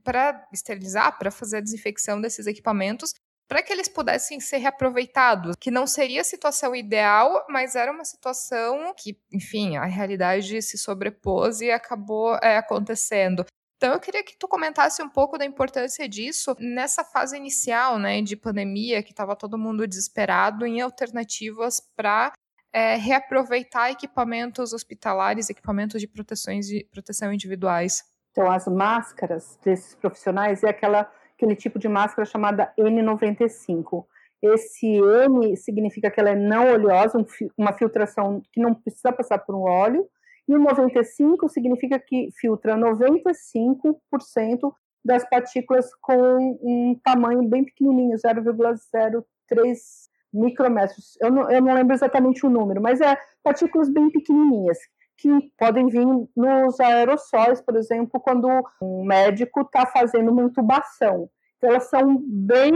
para 0.02 0.46
esterilizar, 0.52 1.18
para 1.18 1.30
fazer 1.30 1.58
a 1.58 1.60
desinfecção 1.60 2.20
desses 2.20 2.46
equipamentos, 2.46 3.12
para 3.48 3.62
que 3.62 3.72
eles 3.72 3.88
pudessem 3.88 4.38
ser 4.38 4.58
reaproveitados, 4.58 5.56
que 5.58 5.72
não 5.72 5.84
seria 5.84 6.20
a 6.20 6.24
situação 6.24 6.74
ideal, 6.74 7.44
mas 7.48 7.74
era 7.74 7.90
uma 7.90 8.04
situação 8.04 8.94
que, 8.96 9.18
enfim, 9.32 9.76
a 9.76 9.86
realidade 9.86 10.62
se 10.62 10.78
sobrepôs 10.78 11.60
e 11.60 11.70
acabou 11.70 12.36
é, 12.36 12.56
acontecendo. 12.56 13.44
Então 13.76 13.94
eu 13.94 13.98
queria 13.98 14.22
que 14.22 14.36
tu 14.38 14.46
comentasse 14.46 15.02
um 15.02 15.08
pouco 15.08 15.38
da 15.38 15.44
importância 15.44 16.06
disso 16.08 16.54
nessa 16.60 17.02
fase 17.02 17.36
inicial, 17.36 17.98
né, 17.98 18.20
de 18.20 18.36
pandemia, 18.36 19.02
que 19.02 19.10
estava 19.10 19.34
todo 19.34 19.58
mundo 19.58 19.88
desesperado 19.88 20.66
em 20.66 20.80
alternativas 20.80 21.80
para 21.96 22.30
é, 22.72 22.96
reaproveitar 22.96 23.90
equipamentos 23.90 24.72
hospitalares, 24.72 25.50
equipamentos 25.50 26.00
de 26.00 26.06
proteções 26.06 26.66
de 26.66 26.86
proteção 26.90 27.32
individuais. 27.32 28.04
Então 28.32 28.50
as 28.50 28.66
máscaras 28.66 29.58
desses 29.64 29.94
profissionais 29.94 30.62
é 30.62 30.68
aquela 30.68 31.10
aquele 31.34 31.56
tipo 31.56 31.78
de 31.78 31.88
máscara 31.88 32.26
chamada 32.26 32.70
N95. 32.78 34.04
Esse 34.42 34.86
N 34.86 35.56
significa 35.56 36.10
que 36.10 36.20
ela 36.20 36.30
é 36.30 36.36
não 36.36 36.72
oleosa, 36.72 37.24
uma 37.56 37.72
filtração 37.72 38.42
que 38.52 38.60
não 38.60 38.74
precisa 38.74 39.10
passar 39.10 39.38
por 39.38 39.54
um 39.54 39.62
óleo 39.62 40.06
e 40.46 40.54
o 40.54 40.58
95 40.58 41.48
significa 41.48 41.98
que 41.98 42.28
filtra 42.38 42.76
95% 42.76 44.72
das 45.04 45.28
partículas 45.28 45.94
com 46.00 46.58
um 46.62 46.98
tamanho 47.02 47.42
bem 47.48 47.64
pequenininho, 47.64 48.16
0,03 48.18 50.09
micrometros. 50.32 51.16
Eu 51.20 51.30
não, 51.30 51.50
eu 51.50 51.60
não 51.60 51.74
lembro 51.74 51.94
exatamente 51.94 52.44
o 52.44 52.50
número, 52.50 52.80
mas 52.80 53.00
é 53.00 53.16
partículas 53.42 53.88
bem 53.88 54.10
pequenininhas 54.10 54.78
que 55.16 55.52
podem 55.58 55.86
vir 55.86 56.06
nos 56.34 56.80
aerossóis, 56.80 57.60
por 57.60 57.76
exemplo, 57.76 58.18
quando 58.20 58.48
um 58.80 59.04
médico 59.04 59.60
está 59.60 59.84
fazendo 59.84 60.30
uma 60.30 60.44
intubação. 60.44 61.28
Então, 61.56 61.70
elas 61.70 61.90
são 61.90 62.16
bem 62.26 62.72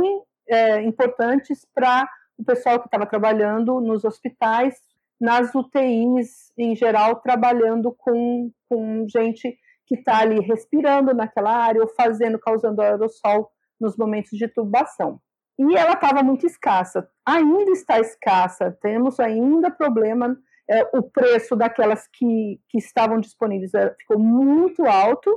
é, 0.47 0.83
importantes 0.83 1.67
para 1.75 2.07
o 2.37 2.45
pessoal 2.45 2.79
que 2.81 2.87
estava 2.87 3.07
trabalhando 3.07 3.81
nos 3.81 4.05
hospitais, 4.05 4.75
nas 5.19 5.55
UTIs 5.55 6.53
em 6.59 6.77
geral, 6.77 7.17
trabalhando 7.17 7.93
com, 7.93 8.51
com 8.69 9.07
gente 9.09 9.57
que 9.87 9.95
está 9.95 10.19
ali 10.19 10.41
respirando 10.41 11.15
naquela 11.15 11.51
área 11.51 11.81
ou 11.81 11.89
fazendo, 11.89 12.39
causando 12.39 12.83
aerossol 12.83 13.51
nos 13.81 13.97
momentos 13.97 14.39
de 14.39 14.49
tubação. 14.49 15.21
E 15.59 15.77
ela 15.77 15.93
estava 15.93 16.23
muito 16.23 16.47
escassa, 16.47 17.09
ainda 17.25 17.71
está 17.71 18.01
escassa, 18.01 18.77
temos 18.83 19.21
ainda 19.21 19.71
problema, 19.71 20.37
é, 20.69 20.83
o 20.97 21.03
preço 21.03 21.55
daquelas 21.55 22.09
que, 22.13 22.61
que 22.69 22.79
estavam 22.79 23.21
disponíveis 23.21 23.73
é, 23.75 23.95
ficou 23.99 24.19
muito 24.19 24.85
alto, 24.85 25.31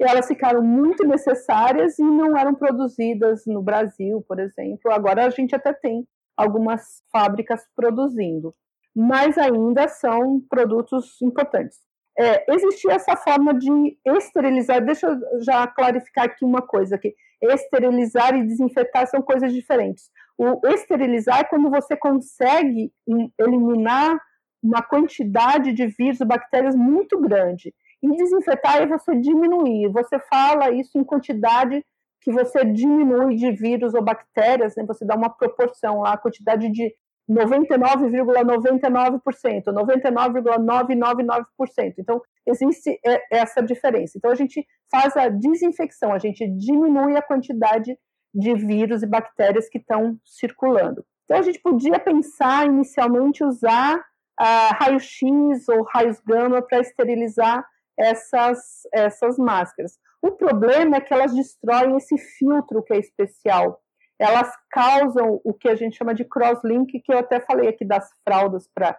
e 0.00 0.02
elas 0.02 0.26
ficaram 0.26 0.62
muito 0.62 1.06
necessárias 1.06 1.98
e 1.98 2.02
não 2.02 2.36
eram 2.36 2.54
produzidas 2.54 3.44
no 3.46 3.62
Brasil, 3.62 4.24
por 4.26 4.40
exemplo. 4.40 4.90
Agora 4.90 5.26
a 5.26 5.30
gente 5.30 5.54
até 5.54 5.74
tem 5.74 6.08
algumas 6.34 7.02
fábricas 7.12 7.60
produzindo. 7.76 8.54
Mas 8.96 9.36
ainda 9.36 9.86
são 9.88 10.40
produtos 10.48 11.20
importantes. 11.20 11.78
É, 12.18 12.52
existia 12.52 12.94
essa 12.94 13.14
forma 13.14 13.54
de 13.54 13.98
esterilizar, 14.06 14.84
deixa 14.84 15.06
eu 15.06 15.42
já 15.42 15.66
clarificar 15.66 16.24
aqui 16.24 16.44
uma 16.44 16.62
coisa, 16.62 16.98
que 16.98 17.14
esterilizar 17.42 18.34
e 18.36 18.46
desinfetar 18.46 19.06
são 19.06 19.22
coisas 19.22 19.52
diferentes. 19.52 20.10
O 20.36 20.66
esterilizar 20.68 21.40
é 21.40 21.44
quando 21.44 21.70
você 21.70 21.96
consegue 21.96 22.92
eliminar 23.38 24.18
uma 24.62 24.82
quantidade 24.82 25.72
de 25.72 25.86
vírus 25.86 26.18
bactérias 26.18 26.74
muito 26.74 27.18
grande. 27.20 27.74
E 28.02 28.16
desinfetar 28.16 28.82
é 28.82 28.86
você 28.86 29.14
diminuir, 29.16 29.88
você 29.88 30.18
fala 30.18 30.70
isso 30.70 30.98
em 30.98 31.04
quantidade 31.04 31.84
que 32.22 32.30
você 32.30 32.64
diminui 32.64 33.36
de 33.36 33.50
vírus 33.52 33.94
ou 33.94 34.02
bactérias, 34.02 34.74
né? 34.76 34.84
você 34.86 35.04
dá 35.04 35.14
uma 35.14 35.30
proporção 35.30 36.00
lá, 36.00 36.12
a 36.12 36.18
quantidade 36.18 36.70
de 36.70 36.94
99,99%, 37.30 39.66
99,999%. 39.66 41.94
Então, 41.98 42.20
existe 42.46 42.98
essa 43.30 43.62
diferença. 43.62 44.18
Então, 44.18 44.30
a 44.30 44.34
gente 44.34 44.66
faz 44.90 45.16
a 45.16 45.28
desinfecção, 45.28 46.12
a 46.12 46.18
gente 46.18 46.46
diminui 46.48 47.16
a 47.16 47.22
quantidade 47.22 47.96
de 48.34 48.54
vírus 48.54 49.02
e 49.02 49.06
bactérias 49.06 49.68
que 49.68 49.78
estão 49.78 50.18
circulando. 50.24 51.04
Então, 51.24 51.38
a 51.38 51.42
gente 51.42 51.60
podia 51.60 52.00
pensar 52.00 52.66
inicialmente 52.66 53.44
usar 53.44 53.96
uh, 53.96 54.74
raio-x 54.74 55.68
ou 55.68 55.84
raios 55.84 56.18
gama 56.20 56.60
para 56.60 56.80
esterilizar 56.80 57.64
essas, 57.96 58.82
essas 58.92 59.38
máscaras. 59.38 59.96
O 60.20 60.32
problema 60.32 60.96
é 60.96 61.00
que 61.00 61.14
elas 61.14 61.32
destroem 61.34 61.96
esse 61.96 62.18
filtro 62.18 62.82
que 62.82 62.92
é 62.92 62.98
especial 62.98 63.80
elas 64.20 64.52
causam 64.70 65.40
o 65.42 65.54
que 65.54 65.68
a 65.68 65.74
gente 65.74 65.96
chama 65.96 66.14
de 66.14 66.24
crosslink, 66.24 67.00
que 67.00 67.12
eu 67.12 67.18
até 67.18 67.40
falei 67.40 67.68
aqui 67.68 67.84
das 67.84 68.10
fraldas 68.22 68.68
para 68.74 68.98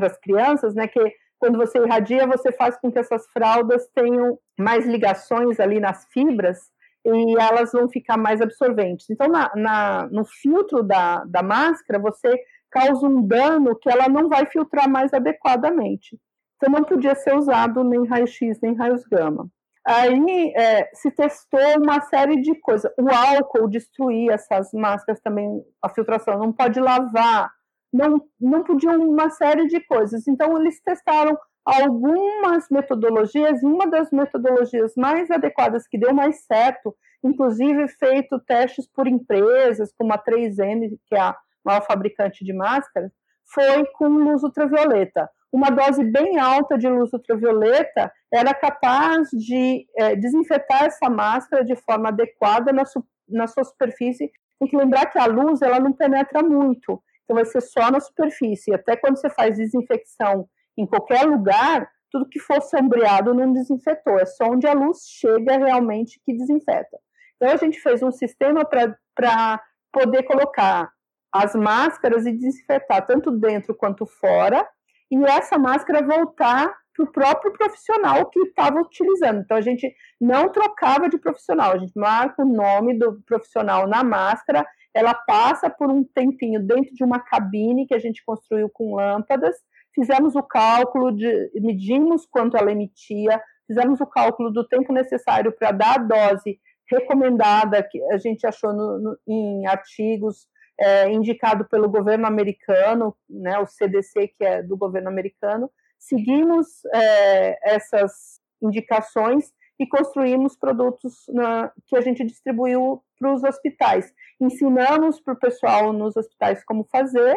as 0.00 0.18
crianças, 0.18 0.74
né? 0.74 0.86
Que 0.86 1.00
quando 1.38 1.58
você 1.58 1.78
irradia, 1.78 2.26
você 2.26 2.52
faz 2.52 2.76
com 2.78 2.90
que 2.90 2.98
essas 2.98 3.26
fraldas 3.32 3.88
tenham 3.94 4.38
mais 4.58 4.86
ligações 4.86 5.58
ali 5.58 5.80
nas 5.80 6.06
fibras 6.12 6.58
e 7.04 7.36
elas 7.40 7.72
vão 7.72 7.88
ficar 7.88 8.16
mais 8.16 8.40
absorventes. 8.40 9.10
Então, 9.10 9.28
na, 9.28 9.50
na 9.54 10.08
no 10.08 10.24
filtro 10.24 10.82
da, 10.82 11.24
da 11.24 11.42
máscara, 11.42 11.98
você 11.98 12.28
causa 12.70 13.06
um 13.06 13.26
dano 13.26 13.76
que 13.76 13.88
ela 13.88 14.08
não 14.08 14.28
vai 14.28 14.46
filtrar 14.46 14.88
mais 14.88 15.12
adequadamente. 15.12 16.18
Então 16.56 16.72
não 16.72 16.84
podia 16.84 17.14
ser 17.14 17.34
usado 17.34 17.82
nem 17.84 18.06
raio-x 18.06 18.60
nem 18.60 18.74
raios 18.74 19.04
gama. 19.04 19.48
Aí 19.90 20.52
é, 20.54 20.90
se 20.92 21.10
testou 21.10 21.78
uma 21.78 22.02
série 22.02 22.42
de 22.42 22.54
coisas. 22.60 22.92
O 23.00 23.08
álcool 23.08 23.70
destruía 23.70 24.34
essas 24.34 24.70
máscaras 24.74 25.18
também, 25.22 25.64
a 25.80 25.88
filtração, 25.88 26.38
não 26.38 26.52
pode 26.52 26.78
lavar, 26.78 27.50
não, 27.90 28.20
não 28.38 28.62
podiam 28.62 29.00
uma 29.00 29.30
série 29.30 29.66
de 29.66 29.80
coisas. 29.80 30.28
Então 30.28 30.60
eles 30.60 30.78
testaram 30.82 31.38
algumas 31.64 32.66
metodologias, 32.70 33.62
e 33.62 33.66
uma 33.66 33.86
das 33.86 34.10
metodologias 34.10 34.92
mais 34.94 35.30
adequadas 35.30 35.88
que 35.88 35.96
deu 35.96 36.12
mais 36.12 36.44
certo, 36.44 36.94
inclusive 37.24 37.88
feito 37.88 38.38
testes 38.40 38.86
por 38.86 39.08
empresas, 39.08 39.90
como 39.96 40.12
a 40.12 40.18
3M, 40.18 40.98
que 41.06 41.14
é 41.14 41.20
a 41.20 41.36
maior 41.64 41.82
fabricante 41.86 42.44
de 42.44 42.52
máscaras, 42.52 43.10
foi 43.54 43.86
com 43.94 44.08
luz 44.08 44.42
ultravioleta. 44.42 45.30
Uma 45.52 45.70
dose 45.70 46.04
bem 46.04 46.38
alta 46.38 46.76
de 46.76 46.88
luz 46.88 47.12
ultravioleta 47.12 48.12
era 48.32 48.52
capaz 48.52 49.28
de 49.30 49.86
é, 49.96 50.14
desinfetar 50.14 50.84
essa 50.84 51.08
máscara 51.08 51.64
de 51.64 51.74
forma 51.76 52.08
adequada 52.08 52.72
na, 52.72 52.84
su 52.84 53.02
na 53.28 53.46
sua 53.46 53.64
superfície. 53.64 54.30
Tem 54.58 54.68
que 54.68 54.76
lembrar 54.76 55.06
que 55.06 55.18
a 55.18 55.26
luz 55.26 55.62
ela 55.62 55.80
não 55.80 55.92
penetra 55.92 56.42
muito, 56.42 57.02
então 57.24 57.36
vai 57.36 57.44
ser 57.44 57.60
só 57.60 57.90
na 57.90 58.00
superfície. 58.00 58.74
Até 58.74 58.96
quando 58.96 59.16
você 59.16 59.30
faz 59.30 59.56
desinfecção 59.56 60.48
em 60.76 60.86
qualquer 60.86 61.24
lugar, 61.24 61.88
tudo 62.10 62.28
que 62.28 62.38
for 62.38 62.60
sombreado 62.62 63.34
não 63.34 63.52
desinfetou, 63.52 64.18
é 64.18 64.26
só 64.26 64.46
onde 64.46 64.66
a 64.66 64.72
luz 64.72 64.98
chega 65.06 65.58
realmente 65.58 66.20
que 66.24 66.36
desinfeta. 66.36 66.98
Então 67.36 67.54
a 67.54 67.56
gente 67.56 67.80
fez 67.80 68.02
um 68.02 68.10
sistema 68.10 68.64
para 68.64 69.62
poder 69.92 70.24
colocar 70.24 70.90
as 71.32 71.54
máscaras 71.54 72.26
e 72.26 72.32
desinfetar 72.32 73.06
tanto 73.06 73.30
dentro 73.30 73.74
quanto 73.74 74.06
fora, 74.06 74.66
e 75.10 75.16
essa 75.24 75.58
máscara 75.58 76.04
voltar 76.04 76.74
para 76.94 77.04
o 77.04 77.12
próprio 77.12 77.52
profissional 77.52 78.26
que 78.26 78.40
estava 78.40 78.80
utilizando. 78.80 79.40
Então 79.40 79.56
a 79.56 79.60
gente 79.60 79.94
não 80.20 80.50
trocava 80.50 81.08
de 81.08 81.18
profissional, 81.18 81.72
a 81.72 81.78
gente 81.78 81.96
marca 81.96 82.42
o 82.42 82.48
nome 82.48 82.98
do 82.98 83.20
profissional 83.22 83.86
na 83.86 84.02
máscara, 84.02 84.66
ela 84.92 85.14
passa 85.14 85.70
por 85.70 85.90
um 85.90 86.02
tempinho 86.02 86.60
dentro 86.60 86.92
de 86.94 87.04
uma 87.04 87.20
cabine 87.20 87.86
que 87.86 87.94
a 87.94 87.98
gente 87.98 88.24
construiu 88.24 88.68
com 88.68 88.96
lâmpadas, 88.96 89.54
fizemos 89.94 90.34
o 90.34 90.42
cálculo 90.42 91.12
de 91.12 91.50
medimos 91.54 92.26
quanto 92.26 92.56
ela 92.56 92.72
emitia, 92.72 93.40
fizemos 93.66 94.00
o 94.00 94.06
cálculo 94.06 94.50
do 94.50 94.66
tempo 94.66 94.92
necessário 94.92 95.52
para 95.52 95.70
dar 95.70 95.94
a 95.94 95.98
dose 95.98 96.58
recomendada 96.90 97.82
que 97.82 98.02
a 98.10 98.16
gente 98.16 98.46
achou 98.46 98.72
no, 98.72 98.98
no, 98.98 99.18
em 99.26 99.66
artigos 99.66 100.48
é, 100.80 101.10
indicado 101.10 101.64
pelo 101.64 101.88
governo 101.88 102.26
americano, 102.26 103.16
né, 103.28 103.58
o 103.58 103.66
CDC, 103.66 104.28
que 104.28 104.44
é 104.44 104.62
do 104.62 104.76
governo 104.76 105.08
americano, 105.08 105.70
seguimos 105.98 106.84
é, 106.94 107.74
essas 107.74 108.40
indicações 108.62 109.52
e 109.78 109.86
construímos 109.86 110.56
produtos 110.56 111.24
na, 111.28 111.72
que 111.86 111.96
a 111.96 112.00
gente 112.00 112.24
distribuiu 112.24 113.02
para 113.18 113.32
os 113.32 113.44
hospitais. 113.44 114.12
Ensinamos 114.40 115.20
para 115.20 115.34
o 115.34 115.38
pessoal 115.38 115.92
nos 115.92 116.16
hospitais 116.16 116.64
como 116.64 116.84
fazer, 116.84 117.36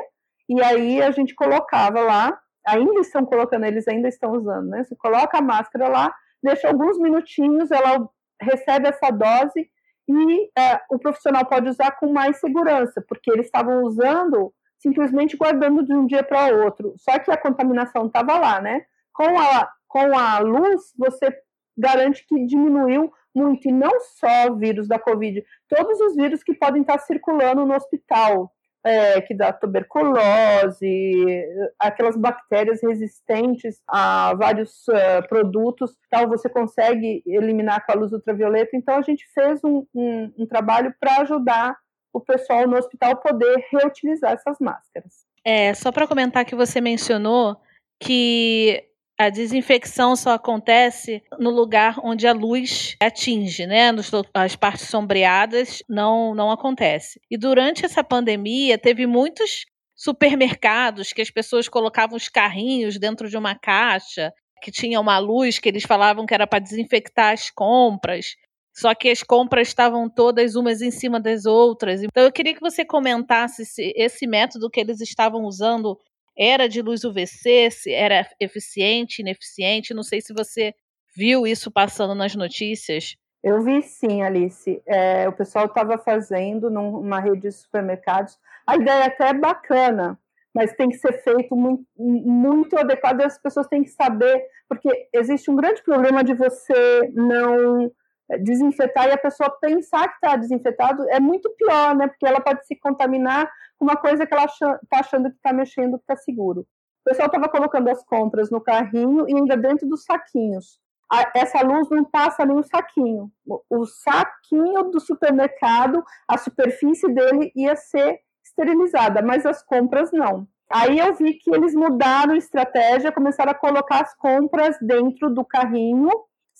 e 0.49 0.61
aí 0.61 1.01
a 1.01 1.11
gente 1.11 1.35
colocava 1.35 2.01
lá, 2.01 2.39
ainda 2.65 2.99
estão 2.99 3.25
colocando, 3.25 3.65
eles 3.65 3.87
ainda 3.87 4.07
estão 4.07 4.31
usando, 4.33 4.69
né? 4.69 4.83
Você 4.83 4.95
coloca 4.95 5.37
a 5.37 5.41
máscara 5.41 5.87
lá, 5.87 6.13
deixa 6.43 6.67
alguns 6.67 6.99
minutinhos, 6.99 7.71
ela 7.71 8.07
recebe 8.39 8.87
essa 8.87 9.11
dose 9.11 9.69
e 10.07 10.49
é, 10.57 10.81
o 10.89 10.99
profissional 10.99 11.45
pode 11.45 11.69
usar 11.69 11.91
com 11.91 12.11
mais 12.11 12.39
segurança, 12.39 13.03
porque 13.07 13.31
eles 13.31 13.45
estavam 13.45 13.83
usando 13.83 14.53
simplesmente 14.81 15.37
guardando 15.37 15.85
de 15.85 15.93
um 15.93 16.05
dia 16.07 16.23
para 16.23 16.55
outro. 16.55 16.95
Só 16.97 17.17
que 17.19 17.31
a 17.31 17.37
contaminação 17.37 18.07
estava 18.07 18.37
lá, 18.39 18.59
né? 18.59 18.83
Com 19.13 19.39
a, 19.39 19.69
com 19.87 20.17
a 20.17 20.39
luz, 20.39 20.81
você 20.97 21.29
garante 21.77 22.25
que 22.27 22.45
diminuiu 22.45 23.11
muito, 23.33 23.67
e 23.67 23.71
não 23.71 23.99
só 23.99 24.49
o 24.49 24.57
vírus 24.57 24.87
da 24.87 24.99
Covid, 24.99 25.43
todos 25.69 25.99
os 26.01 26.15
vírus 26.15 26.43
que 26.43 26.53
podem 26.53 26.81
estar 26.81 26.99
circulando 26.99 27.65
no 27.65 27.73
hospital, 27.73 28.51
é, 28.83 29.21
que 29.21 29.33
dá 29.33 29.53
tuberculose, 29.53 31.45
aquelas 31.79 32.17
bactérias 32.17 32.81
resistentes 32.81 33.79
a 33.87 34.33
vários 34.33 34.87
uh, 34.87 35.27
produtos, 35.27 35.95
tal, 36.09 36.27
você 36.27 36.49
consegue 36.49 37.21
eliminar 37.25 37.85
com 37.85 37.91
a 37.91 37.95
luz 37.95 38.11
ultravioleta. 38.11 38.75
Então, 38.75 38.95
a 38.95 39.01
gente 39.01 39.25
fez 39.33 39.63
um, 39.63 39.85
um, 39.93 40.33
um 40.39 40.45
trabalho 40.45 40.93
para 40.99 41.21
ajudar 41.21 41.77
o 42.13 42.19
pessoal 42.19 42.67
no 42.67 42.77
hospital 42.77 43.17
poder 43.17 43.65
reutilizar 43.71 44.33
essas 44.33 44.57
máscaras. 44.59 45.25
É, 45.45 45.73
só 45.73 45.91
para 45.91 46.07
comentar 46.07 46.45
que 46.45 46.55
você 46.55 46.81
mencionou 46.81 47.57
que 47.99 48.90
a 49.21 49.29
desinfecção 49.29 50.15
só 50.15 50.31
acontece 50.31 51.21
no 51.37 51.51
lugar 51.51 51.99
onde 52.03 52.25
a 52.25 52.33
luz 52.33 52.95
atinge, 52.99 53.67
né? 53.67 53.91
As 54.33 54.55
partes 54.55 54.87
sombreadas 54.87 55.83
não, 55.87 56.33
não 56.33 56.49
acontece. 56.49 57.21
E 57.29 57.37
durante 57.37 57.85
essa 57.85 58.03
pandemia, 58.03 58.79
teve 58.79 59.05
muitos 59.05 59.65
supermercados 59.95 61.13
que 61.13 61.21
as 61.21 61.29
pessoas 61.29 61.69
colocavam 61.69 62.17
os 62.17 62.27
carrinhos 62.27 62.97
dentro 62.97 63.29
de 63.29 63.37
uma 63.37 63.53
caixa 63.53 64.33
que 64.63 64.71
tinha 64.71 64.99
uma 64.99 65.19
luz 65.19 65.59
que 65.59 65.69
eles 65.69 65.83
falavam 65.83 66.25
que 66.25 66.33
era 66.33 66.47
para 66.47 66.57
desinfectar 66.57 67.33
as 67.33 67.51
compras. 67.51 68.35
Só 68.73 68.95
que 68.95 69.09
as 69.09 69.21
compras 69.21 69.67
estavam 69.67 70.09
todas 70.09 70.55
umas 70.55 70.81
em 70.81 70.89
cima 70.89 71.19
das 71.19 71.45
outras. 71.45 72.01
Então 72.01 72.23
eu 72.23 72.31
queria 72.31 72.55
que 72.55 72.61
você 72.61 72.83
comentasse 72.83 73.65
se 73.65 73.93
esse 73.95 74.25
método 74.25 74.69
que 74.69 74.79
eles 74.79 74.99
estavam 74.99 75.43
usando 75.43 75.95
era 76.37 76.67
de 76.67 76.81
luz 76.81 77.03
UVC, 77.03 77.69
se 77.71 77.91
era 77.91 78.27
eficiente, 78.39 79.21
ineficiente. 79.21 79.93
Não 79.93 80.03
sei 80.03 80.21
se 80.21 80.33
você 80.33 80.73
viu 81.15 81.45
isso 81.45 81.71
passando 81.71 82.15
nas 82.15 82.35
notícias. 82.35 83.15
Eu 83.43 83.61
vi 83.61 83.81
sim, 83.81 84.21
Alice. 84.21 84.81
É, 84.85 85.27
o 85.27 85.33
pessoal 85.33 85.65
estava 85.65 85.97
fazendo 85.97 86.69
numa 86.69 87.19
rede 87.19 87.41
de 87.41 87.51
supermercados. 87.51 88.37
A 88.67 88.75
ideia 88.75 89.05
até 89.05 89.29
é 89.29 89.33
bacana, 89.33 90.17
mas 90.53 90.73
tem 90.73 90.89
que 90.89 90.97
ser 90.97 91.23
feito 91.23 91.55
muito, 91.55 91.83
muito 91.97 92.77
adequado. 92.77 93.21
As 93.21 93.37
pessoas 93.37 93.67
têm 93.67 93.83
que 93.83 93.89
saber, 93.89 94.45
porque 94.69 95.07
existe 95.11 95.49
um 95.49 95.55
grande 95.55 95.81
problema 95.81 96.23
de 96.23 96.33
você 96.33 97.11
não 97.13 97.91
desinfetar 98.39 99.07
e 99.07 99.11
a 99.11 99.17
pessoa 99.17 99.49
pensar 99.59 100.07
que 100.07 100.15
está 100.15 100.35
desinfetado 100.35 101.07
é 101.09 101.19
muito 101.19 101.49
pior, 101.57 101.95
né? 101.95 102.07
Porque 102.07 102.25
ela 102.25 102.41
pode 102.41 102.65
se 102.65 102.75
contaminar 102.75 103.49
com 103.77 103.85
uma 103.85 103.95
coisa 103.95 104.25
que 104.25 104.33
ela 104.33 104.45
está 104.45 104.99
achando 104.99 105.29
que 105.29 105.35
está 105.35 105.53
mexendo, 105.53 105.97
que 105.97 106.03
está 106.03 106.15
seguro. 106.15 106.61
O 106.61 107.09
pessoal 107.09 107.27
estava 107.27 107.49
colocando 107.49 107.89
as 107.89 108.03
compras 108.03 108.51
no 108.51 108.61
carrinho 108.61 109.27
e 109.27 109.35
ainda 109.35 109.57
dentro 109.57 109.87
dos 109.87 110.03
saquinhos. 110.03 110.79
A, 111.11 111.31
essa 111.35 111.61
luz 111.61 111.89
não 111.89 112.05
passa 112.05 112.45
nem 112.45 112.57
o 112.57 112.63
saquinho. 112.63 113.31
O, 113.45 113.61
o 113.69 113.85
saquinho 113.85 114.83
do 114.83 114.99
supermercado, 114.99 116.03
a 116.27 116.37
superfície 116.37 117.11
dele 117.11 117.51
ia 117.55 117.75
ser 117.75 118.19
esterilizada, 118.43 119.21
mas 119.21 119.45
as 119.45 119.63
compras 119.63 120.11
não. 120.11 120.47
Aí 120.71 120.99
eu 120.99 121.13
vi 121.15 121.33
que 121.33 121.53
eles 121.53 121.75
mudaram 121.75 122.33
estratégia, 122.35 123.11
começaram 123.11 123.51
a 123.51 123.55
colocar 123.55 124.01
as 124.01 124.15
compras 124.15 124.77
dentro 124.79 125.29
do 125.29 125.43
carrinho 125.43 126.09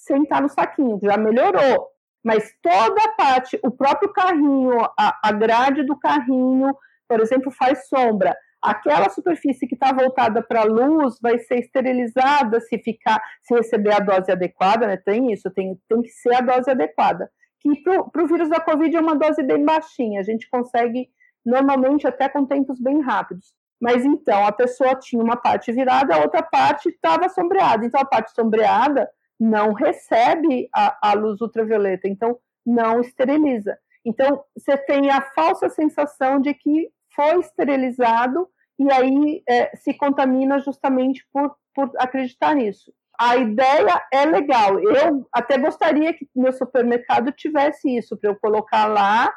sem 0.02 0.24
estar 0.24 0.42
no 0.42 0.50
saquinho, 0.50 1.00
já 1.02 1.18
melhorou. 1.18 1.88
Mas 2.24 2.52
toda 2.62 3.04
a 3.04 3.12
parte, 3.14 3.60
o 3.64 3.72
próprio 3.72 4.12
carrinho, 4.14 4.80
a, 4.98 5.20
a 5.24 5.32
grade 5.32 5.84
do 5.84 5.98
carrinho, 5.98 6.76
por 7.08 7.20
exemplo, 7.20 7.52
faz 7.52 7.88
sombra. 7.88 8.36
Aquela 8.62 9.10
superfície 9.10 9.68
que 9.68 9.74
está 9.74 9.92
voltada 9.92 10.42
para 10.42 10.62
a 10.62 10.66
luz 10.66 11.18
vai 11.20 11.40
ser 11.40 11.60
esterilizada 11.60 12.60
se 12.62 12.78
ficar, 12.78 13.20
se 13.42 13.56
receber 13.56 13.94
a 13.94 14.00
dose 14.00 14.32
adequada, 14.32 14.86
né? 14.86 14.98
Tem 14.98 15.32
isso, 15.32 15.50
tem, 15.50 15.80
tem 15.90 16.02
que 16.02 16.10
ser 16.10 16.36
a 16.36 16.42
dose 16.42 16.70
adequada. 16.70 17.30
Que 17.60 17.70
para 18.12 18.24
o 18.24 18.28
vírus 18.28 18.50
da 18.50 18.60
Covid 18.60 18.96
é 18.96 19.00
uma 19.00 19.16
dose 19.16 19.42
bem 19.44 19.66
baixinha, 19.66 20.20
a 20.20 20.24
gente 20.24 20.48
consegue 20.50 21.10
normalmente 21.44 22.08
até 22.08 22.30
com 22.30 22.46
tempos 22.46 22.80
bem 22.80 23.02
rápidos. 23.02 23.56
Mas 23.82 24.06
então 24.06 24.46
a 24.46 24.52
pessoa 24.52 24.96
tinha 24.96 25.24
uma 25.24 25.36
parte 25.36 25.72
virada, 25.72 26.16
a 26.16 26.22
outra 26.22 26.44
parte 26.44 26.90
estava 26.90 27.28
sombreada. 27.30 27.84
Então 27.84 28.00
a 28.00 28.06
parte 28.06 28.32
sombreada 28.32 29.10
não 29.42 29.74
recebe 29.74 30.70
a, 30.72 31.10
a 31.10 31.14
luz 31.14 31.42
ultravioleta, 31.42 32.08
então 32.08 32.38
não 32.64 33.02
esteriliza. 33.02 33.76
Então, 34.06 34.44
você 34.56 34.78
tem 34.78 35.10
a 35.10 35.20
falsa 35.20 35.68
sensação 35.68 36.40
de 36.40 36.54
que 36.54 36.90
foi 37.16 37.40
esterilizado 37.40 38.48
e 38.78 38.92
aí 38.92 39.42
é, 39.50 39.76
se 39.76 39.96
contamina 39.96 40.60
justamente 40.60 41.26
por, 41.34 41.56
por 41.74 41.92
acreditar 41.98 42.54
nisso. 42.54 42.94
A 43.20 43.36
ideia 43.36 44.04
é 44.14 44.26
legal. 44.26 44.80
Eu 44.80 45.28
até 45.34 45.58
gostaria 45.58 46.14
que 46.14 46.30
meu 46.36 46.54
supermercado 46.54 47.32
tivesse 47.32 47.98
isso, 47.98 48.16
para 48.16 48.30
eu 48.30 48.36
colocar 48.36 48.86
lá, 48.86 49.34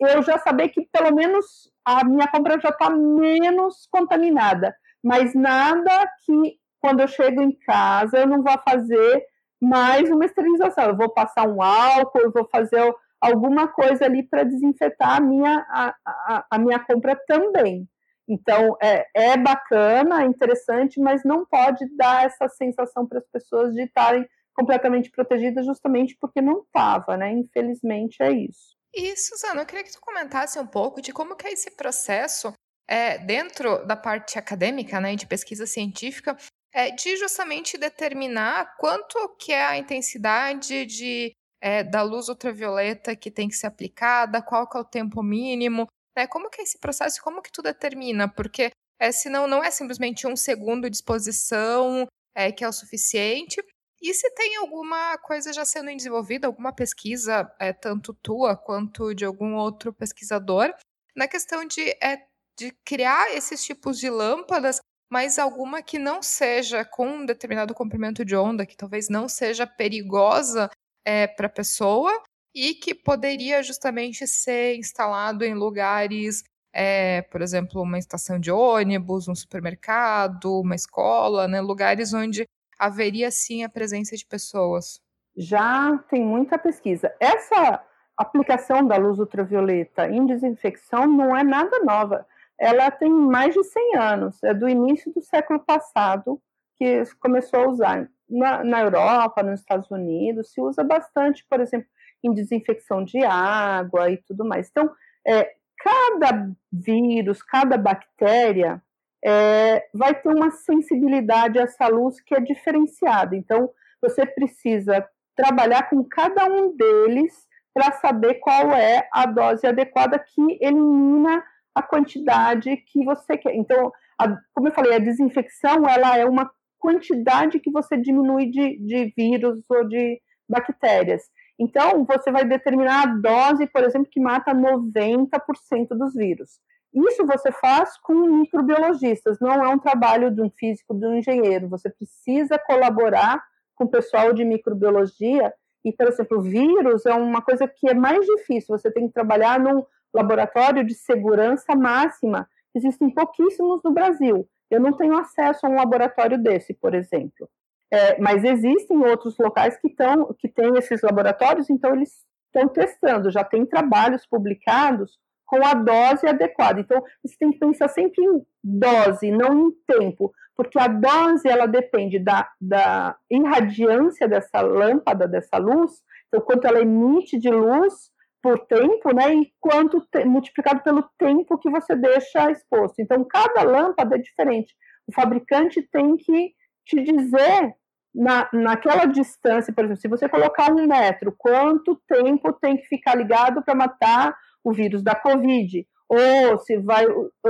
eu 0.00 0.22
já 0.22 0.38
saber 0.38 0.68
que 0.68 0.88
pelo 0.92 1.12
menos 1.12 1.68
a 1.84 2.04
minha 2.04 2.28
compra 2.28 2.60
já 2.60 2.68
está 2.68 2.88
menos 2.88 3.88
contaminada, 3.90 4.72
mas 5.02 5.34
nada 5.34 6.08
que 6.24 6.56
quando 6.84 7.00
eu 7.00 7.08
chego 7.08 7.40
em 7.40 7.50
casa, 7.50 8.18
eu 8.18 8.26
não 8.26 8.42
vou 8.42 8.58
fazer 8.62 9.24
mais 9.58 10.10
uma 10.10 10.26
esterilização. 10.26 10.84
Eu 10.84 10.96
vou 10.96 11.08
passar 11.08 11.48
um 11.48 11.62
álcool, 11.62 12.20
eu 12.20 12.30
vou 12.30 12.46
fazer 12.52 12.78
alguma 13.18 13.66
coisa 13.68 14.04
ali 14.04 14.22
para 14.22 14.44
desinfetar 14.44 15.16
a 15.16 15.20
minha, 15.20 15.64
a, 15.70 15.94
a, 16.04 16.46
a, 16.50 16.58
minha 16.58 16.78
compra 16.78 17.18
também. 17.26 17.88
Então, 18.28 18.76
é, 18.82 19.06
é 19.14 19.34
bacana, 19.38 20.24
é 20.24 20.26
interessante, 20.26 21.00
mas 21.00 21.24
não 21.24 21.46
pode 21.46 21.86
dar 21.96 22.26
essa 22.26 22.50
sensação 22.50 23.06
para 23.06 23.18
as 23.18 23.26
pessoas 23.28 23.72
de 23.72 23.84
estarem 23.84 24.28
completamente 24.52 25.10
protegidas 25.10 25.64
justamente 25.64 26.14
porque 26.20 26.42
não 26.42 26.60
estava, 26.60 27.16
né? 27.16 27.32
Infelizmente 27.32 28.22
é 28.22 28.30
isso. 28.30 28.76
E, 28.92 29.16
Suzana, 29.16 29.62
eu 29.62 29.66
queria 29.66 29.84
que 29.84 29.92
tu 29.92 30.02
comentasse 30.02 30.58
um 30.58 30.66
pouco 30.66 31.00
de 31.00 31.14
como 31.14 31.34
que 31.34 31.46
é 31.46 31.52
esse 31.52 31.70
processo 31.70 32.52
é, 32.86 33.16
dentro 33.18 33.84
da 33.86 33.96
parte 33.96 34.38
acadêmica, 34.38 35.00
né, 35.00 35.16
de 35.16 35.26
pesquisa 35.26 35.66
científica, 35.66 36.36
é, 36.74 36.90
de 36.90 37.16
justamente 37.16 37.78
determinar 37.78 38.76
quanto 38.76 39.16
que 39.38 39.52
é 39.52 39.64
a 39.64 39.78
intensidade 39.78 40.84
de, 40.84 41.32
é, 41.60 41.84
da 41.84 42.02
luz 42.02 42.28
ultravioleta 42.28 43.14
que 43.14 43.30
tem 43.30 43.48
que 43.48 43.54
ser 43.54 43.68
aplicada, 43.68 44.42
qual 44.42 44.68
que 44.68 44.76
é 44.76 44.80
o 44.80 44.84
tempo 44.84 45.22
mínimo, 45.22 45.86
né, 46.16 46.26
como 46.26 46.50
que 46.50 46.60
é 46.60 46.64
esse 46.64 46.78
processo, 46.78 47.22
como 47.22 47.40
que 47.40 47.52
tu 47.52 47.62
determina, 47.62 48.28
porque 48.28 48.70
é, 48.98 49.12
senão 49.12 49.46
não 49.46 49.62
é 49.62 49.70
simplesmente 49.70 50.26
um 50.26 50.36
segundo 50.36 50.90
de 50.90 50.96
exposição 50.96 52.06
é, 52.34 52.50
que 52.50 52.64
é 52.64 52.68
o 52.68 52.72
suficiente, 52.72 53.62
e 54.02 54.12
se 54.12 54.28
tem 54.32 54.56
alguma 54.56 55.16
coisa 55.18 55.52
já 55.52 55.64
sendo 55.64 55.94
desenvolvida, 55.94 56.46
alguma 56.46 56.74
pesquisa, 56.74 57.50
é, 57.58 57.72
tanto 57.72 58.12
tua 58.12 58.56
quanto 58.56 59.14
de 59.14 59.24
algum 59.24 59.54
outro 59.54 59.94
pesquisador, 59.94 60.74
na 61.16 61.28
questão 61.28 61.64
de 61.64 61.80
é, 62.02 62.26
de 62.58 62.70
criar 62.84 63.34
esses 63.34 63.64
tipos 63.64 63.98
de 63.98 64.10
lâmpadas, 64.10 64.78
mas 65.10 65.38
alguma 65.38 65.82
que 65.82 65.98
não 65.98 66.22
seja 66.22 66.84
com 66.84 67.06
um 67.06 67.26
determinado 67.26 67.74
comprimento 67.74 68.24
de 68.24 68.36
onda, 68.36 68.66
que 68.66 68.76
talvez 68.76 69.08
não 69.08 69.28
seja 69.28 69.66
perigosa 69.66 70.70
é, 71.04 71.26
para 71.26 71.46
a 71.46 71.50
pessoa 71.50 72.10
e 72.54 72.74
que 72.74 72.94
poderia 72.94 73.62
justamente 73.62 74.26
ser 74.26 74.76
instalado 74.76 75.44
em 75.44 75.54
lugares, 75.54 76.44
é, 76.72 77.22
por 77.22 77.42
exemplo, 77.42 77.82
uma 77.82 77.98
estação 77.98 78.38
de 78.38 78.50
ônibus, 78.50 79.28
um 79.28 79.34
supermercado, 79.34 80.60
uma 80.60 80.74
escola, 80.74 81.48
né, 81.48 81.60
lugares 81.60 82.12
onde 82.14 82.46
haveria 82.78 83.30
sim 83.30 83.64
a 83.64 83.68
presença 83.68 84.16
de 84.16 84.24
pessoas. 84.24 85.00
Já 85.36 85.98
tem 86.08 86.24
muita 86.24 86.58
pesquisa. 86.58 87.12
Essa 87.18 87.82
aplicação 88.16 88.86
da 88.86 88.96
luz 88.96 89.18
ultravioleta 89.18 90.08
em 90.08 90.24
desinfecção 90.26 91.06
não 91.06 91.36
é 91.36 91.42
nada 91.42 91.80
nova 91.80 92.26
ela 92.58 92.90
tem 92.90 93.10
mais 93.10 93.54
de 93.54 93.62
100 93.64 93.96
anos, 93.96 94.42
é 94.42 94.54
do 94.54 94.68
início 94.68 95.12
do 95.12 95.20
século 95.20 95.60
passado 95.60 96.40
que 96.76 97.02
começou 97.20 97.60
a 97.60 97.68
usar. 97.68 98.08
Na, 98.28 98.64
na 98.64 98.80
Europa, 98.80 99.42
nos 99.42 99.60
Estados 99.60 99.90
Unidos, 99.90 100.52
se 100.52 100.60
usa 100.60 100.82
bastante, 100.82 101.44
por 101.48 101.60
exemplo, 101.60 101.86
em 102.22 102.32
desinfecção 102.32 103.04
de 103.04 103.22
água 103.22 104.10
e 104.10 104.16
tudo 104.16 104.44
mais. 104.44 104.68
Então, 104.70 104.90
é, 105.26 105.52
cada 105.78 106.50
vírus, 106.72 107.42
cada 107.42 107.76
bactéria 107.76 108.82
é, 109.24 109.86
vai 109.92 110.14
ter 110.14 110.28
uma 110.28 110.50
sensibilidade 110.50 111.58
a 111.58 111.62
essa 111.62 111.86
luz 111.88 112.20
que 112.20 112.34
é 112.34 112.40
diferenciada. 112.40 113.36
Então, 113.36 113.70
você 114.00 114.24
precisa 114.24 115.06
trabalhar 115.36 115.88
com 115.90 116.02
cada 116.04 116.46
um 116.46 116.74
deles 116.76 117.46
para 117.74 117.92
saber 117.92 118.34
qual 118.34 118.70
é 118.72 119.08
a 119.12 119.26
dose 119.26 119.66
adequada 119.66 120.18
que 120.18 120.58
elimina 120.60 121.42
a 121.74 121.82
quantidade 121.82 122.76
que 122.76 123.04
você 123.04 123.36
quer. 123.36 123.54
Então, 123.54 123.92
a, 124.18 124.36
como 124.52 124.68
eu 124.68 124.72
falei, 124.72 124.94
a 124.94 124.98
desinfecção 124.98 125.88
ela 125.88 126.16
é 126.16 126.24
uma 126.24 126.50
quantidade 126.78 127.58
que 127.60 127.70
você 127.70 127.96
diminui 127.96 128.46
de, 128.50 128.78
de 128.78 129.12
vírus 129.16 129.62
ou 129.68 129.88
de 129.88 130.20
bactérias. 130.48 131.22
Então, 131.58 132.04
você 132.04 132.30
vai 132.30 132.44
determinar 132.44 133.02
a 133.02 133.06
dose, 133.06 133.66
por 133.66 133.84
exemplo, 133.84 134.08
que 134.10 134.20
mata 134.20 134.54
90% 134.54 135.88
dos 135.90 136.14
vírus. 136.14 136.60
Isso 136.92 137.26
você 137.26 137.50
faz 137.50 137.96
com 137.98 138.14
microbiologistas, 138.14 139.40
não 139.40 139.52
é 139.52 139.68
um 139.68 139.78
trabalho 139.78 140.30
de 140.30 140.40
um 140.40 140.50
físico, 140.50 140.94
de 140.94 141.06
um 141.06 141.16
engenheiro. 141.16 141.68
Você 141.68 141.90
precisa 141.90 142.58
colaborar 142.58 143.42
com 143.74 143.84
o 143.84 143.88
pessoal 143.88 144.32
de 144.32 144.44
microbiologia. 144.44 145.52
E, 145.84 145.92
por 145.92 146.06
exemplo, 146.06 146.40
vírus 146.40 147.04
é 147.04 147.14
uma 147.14 147.42
coisa 147.42 147.66
que 147.66 147.88
é 147.88 147.94
mais 147.94 148.24
difícil. 148.24 148.78
Você 148.78 148.90
tem 148.92 149.08
que 149.08 149.14
trabalhar 149.14 149.58
num 149.58 149.84
laboratório 150.14 150.84
de 150.84 150.94
segurança 150.94 151.74
máxima, 151.74 152.48
existem 152.74 153.10
pouquíssimos 153.10 153.80
no 153.82 153.92
Brasil. 153.92 154.48
Eu 154.70 154.80
não 154.80 154.92
tenho 154.92 155.16
acesso 155.18 155.66
a 155.66 155.68
um 155.68 155.74
laboratório 155.74 156.38
desse, 156.38 156.72
por 156.74 156.94
exemplo. 156.94 157.48
É, 157.92 158.18
mas 158.20 158.42
existem 158.42 158.96
outros 159.04 159.36
locais 159.38 159.76
que, 159.76 159.88
tão, 159.88 160.34
que 160.38 160.48
têm 160.48 160.76
esses 160.76 161.02
laboratórios, 161.02 161.70
então 161.70 161.94
eles 161.94 162.24
estão 162.46 162.68
testando, 162.68 163.30
já 163.30 163.44
tem 163.44 163.66
trabalhos 163.66 164.26
publicados 164.26 165.18
com 165.46 165.64
a 165.64 165.74
dose 165.74 166.26
adequada. 166.26 166.80
Então, 166.80 167.02
você 167.22 167.36
tem 167.38 167.52
que 167.52 167.58
pensar 167.58 167.88
sempre 167.88 168.24
em 168.24 168.42
dose, 168.62 169.30
não 169.30 169.68
em 169.68 169.72
tempo, 169.86 170.32
porque 170.56 170.78
a 170.78 170.86
dose 170.86 171.48
ela 171.48 171.66
depende 171.66 172.18
da, 172.18 172.48
da 172.60 173.16
irradiância 173.30 174.26
dessa 174.26 174.60
lâmpada, 174.60 175.28
dessa 175.28 175.56
luz, 175.58 176.02
então 176.28 176.40
quanto 176.40 176.66
ela 176.66 176.80
emite 176.80 177.38
de 177.38 177.50
luz 177.50 178.10
por 178.44 178.58
tempo, 178.66 179.10
né? 179.14 179.34
E 179.36 179.50
quanto 179.58 180.02
te, 180.02 180.22
multiplicado 180.26 180.82
pelo 180.82 181.02
tempo 181.18 181.56
que 181.56 181.70
você 181.70 181.96
deixa 181.96 182.50
exposto. 182.50 183.00
Então, 183.00 183.24
cada 183.24 183.62
lâmpada 183.62 184.16
é 184.16 184.18
diferente. 184.18 184.74
O 185.06 185.14
fabricante 185.14 185.80
tem 185.80 186.14
que 186.18 186.52
te 186.84 187.02
dizer 187.02 187.74
na, 188.14 188.46
naquela 188.52 189.06
distância, 189.06 189.72
por 189.72 189.84
exemplo, 189.84 190.02
se 190.02 190.08
você 190.08 190.28
colocar 190.28 190.70
um 190.70 190.86
metro, 190.86 191.34
quanto 191.38 191.98
tempo 192.06 192.52
tem 192.52 192.76
que 192.76 192.84
ficar 192.84 193.14
ligado 193.14 193.62
para 193.62 193.74
matar 193.74 194.36
o 194.62 194.74
vírus 194.74 195.02
da 195.02 195.14
Covid? 195.14 195.86
Ou 196.06 196.58
se 196.58 196.76
vai 196.76 197.06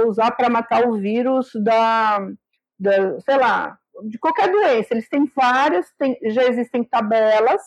usar 0.07 0.31
para 0.31 0.49
matar 0.49 0.87
o 0.87 0.97
vírus 0.97 1.51
da, 1.57 2.21
da, 2.79 3.21
sei 3.23 3.37
lá, 3.37 3.77
de 4.09 4.17
qualquer 4.17 4.49
doença. 4.49 4.95
Eles 4.95 5.09
têm 5.09 5.29
várias, 5.35 5.93
tem, 5.99 6.17
já 6.27 6.45
existem 6.45 6.85
tabelas 6.85 7.61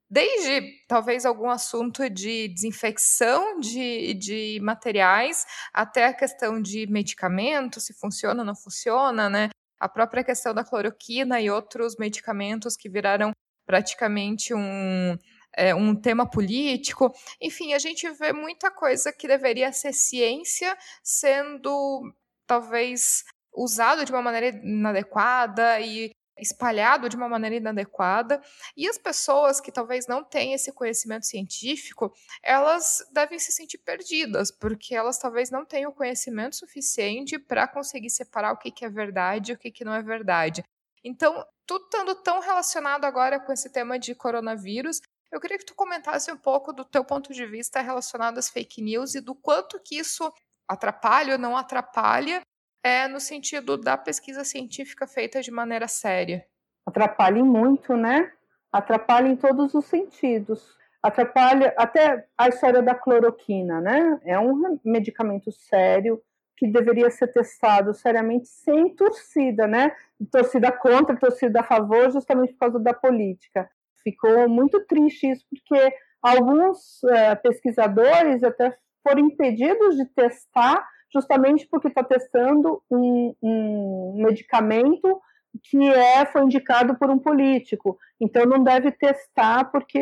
desde 0.10 0.86
talvez 0.88 1.26
algum 1.26 1.50
assunto 1.50 2.10
de 2.10 2.48
desinfecção 2.48 3.60
de, 3.60 4.14
de 4.14 4.60
materiais 4.62 5.46
até 5.74 6.06
a 6.06 6.14
questão 6.14 6.62
de 6.62 6.88
medicamento, 6.88 7.80
se 7.80 7.94
funciona 7.94 8.42
ou 8.42 8.46
não 8.46 8.56
funciona, 8.56 9.30
né? 9.30 9.50
A 9.80 9.88
própria 9.88 10.24
questão 10.24 10.54
da 10.54 10.64
cloroquina 10.64 11.40
e 11.40 11.50
outros 11.50 11.98
medicamentos 11.98 12.76
que 12.76 12.90
viraram 12.90 13.32
praticamente 13.66 14.54
um, 14.54 15.18
é, 15.54 15.76
um 15.76 15.94
tema 15.94 16.28
político. 16.28 17.14
Enfim, 17.42 17.74
a 17.74 17.80
gente 17.80 18.10
vê 18.12 18.32
muita 18.32 18.72
coisa 18.72 19.12
que 19.12 19.28
deveria 19.28 19.72
ser 19.74 19.94
ciência 19.94 20.76
sendo 21.04 22.02
talvez 22.48 23.24
usado 23.54 24.06
de 24.06 24.12
uma 24.12 24.22
maneira 24.22 24.56
inadequada 24.64 25.80
e 25.80 26.12
espalhado 26.40 27.10
de 27.10 27.16
uma 27.16 27.30
maneira 27.30 27.56
inadequada, 27.56 28.42
e 28.76 28.88
as 28.88 28.98
pessoas 28.98 29.60
que 29.60 29.72
talvez 29.72 30.08
não 30.08 30.24
tenham 30.24 30.56
esse 30.56 30.72
conhecimento 30.72 31.26
científico, 31.26 32.14
elas 32.44 33.06
devem 33.12 33.40
se 33.40 33.52
sentir 33.52 33.78
perdidas, 33.80 34.52
porque 34.52 34.96
elas 34.96 35.18
talvez 35.18 35.50
não 35.50 35.66
tenham 35.66 35.92
conhecimento 35.92 36.56
suficiente 36.56 37.38
para 37.40 37.68
conseguir 37.68 38.10
separar 38.10 38.54
o 38.54 38.58
que, 38.58 38.72
que 38.72 38.86
é 38.86 38.90
verdade 38.90 39.52
e 39.52 39.56
o 39.56 39.58
que, 39.58 39.72
que 39.72 39.86
não 39.86 39.94
é 39.94 40.02
verdade. 40.02 40.64
Então, 41.04 41.46
tudo 41.66 41.86
estando 41.86 42.16
tão 42.16 42.40
relacionado 42.40 43.06
agora 43.06 43.40
com 43.40 43.52
esse 43.52 43.70
tema 43.70 44.00
de 44.00 44.16
coronavírus, 44.16 45.00
eu 45.32 45.40
queria 45.40 45.58
que 45.58 45.66
tu 45.66 45.76
comentasse 45.76 46.32
um 46.32 46.38
pouco 46.38 46.72
do 46.72 46.86
teu 46.86 47.04
ponto 47.04 47.34
de 47.34 47.46
vista 47.46 47.82
relacionado 47.82 48.38
às 48.38 48.50
fake 48.50 48.82
news 48.82 49.16
e 49.16 49.22
do 49.22 49.36
quanto 49.36 49.80
que 49.80 49.98
isso 49.98 50.32
atrapalha 50.68 51.34
ou 51.34 51.40
não 51.40 51.56
atrapalha 51.58 52.42
é 52.88 53.08
no 53.08 53.20
sentido 53.20 53.78
da 53.78 53.98
pesquisa 53.98 54.44
científica 54.44 55.06
feita 55.06 55.42
de 55.42 55.52
maneira 55.52 55.88
séria. 55.88 56.46
Atrapalha 56.86 57.44
muito, 57.44 57.96
né? 57.98 58.32
Atrapalha 58.72 59.28
em 59.28 59.36
todos 59.36 59.74
os 59.74 59.86
sentidos. 59.86 60.78
Atrapalha 61.04 61.74
até 61.78 62.26
a 62.38 62.48
história 62.48 62.82
da 62.82 62.96
cloroquina, 62.96 63.82
né? 63.82 64.20
É 64.24 64.40
um 64.40 64.80
medicamento 64.84 65.52
sério 65.52 66.22
que 66.56 66.66
deveria 66.68 67.10
ser 67.12 67.28
testado 67.28 67.94
seriamente 67.94 68.48
sem 68.48 68.96
torcida, 68.96 69.68
né? 69.68 69.96
Torcida 70.32 70.72
contra, 70.72 71.16
torcida 71.16 71.60
a 71.60 71.64
favor, 71.64 72.12
justamente 72.12 72.54
por 72.54 72.60
causa 72.60 72.80
da 72.80 72.94
política. 72.94 73.70
Ficou 74.04 74.50
muito 74.50 74.84
triste 74.86 75.30
isso, 75.30 75.46
porque 75.50 75.94
alguns 76.22 77.04
uh, 77.04 77.42
pesquisadores 77.44 78.44
até 78.44 78.76
foram 79.04 79.20
impedidos 79.20 79.98
de 79.98 80.06
testar 80.06 80.88
justamente 81.18 81.68
porque 81.70 81.88
está 81.88 82.04
testando 82.04 82.82
um, 82.90 83.34
um, 83.42 84.24
medicamento 84.24 85.20
que 85.64 85.78
é, 85.90 86.26
foi 86.26 86.44
indicado 86.44 86.96
por 86.96 87.10
um 87.10 87.18
político. 87.18 87.98
Então 88.22 88.46
não 88.46 88.64
deve 88.64 88.92
testar 88.92 89.66
porque 89.72 90.00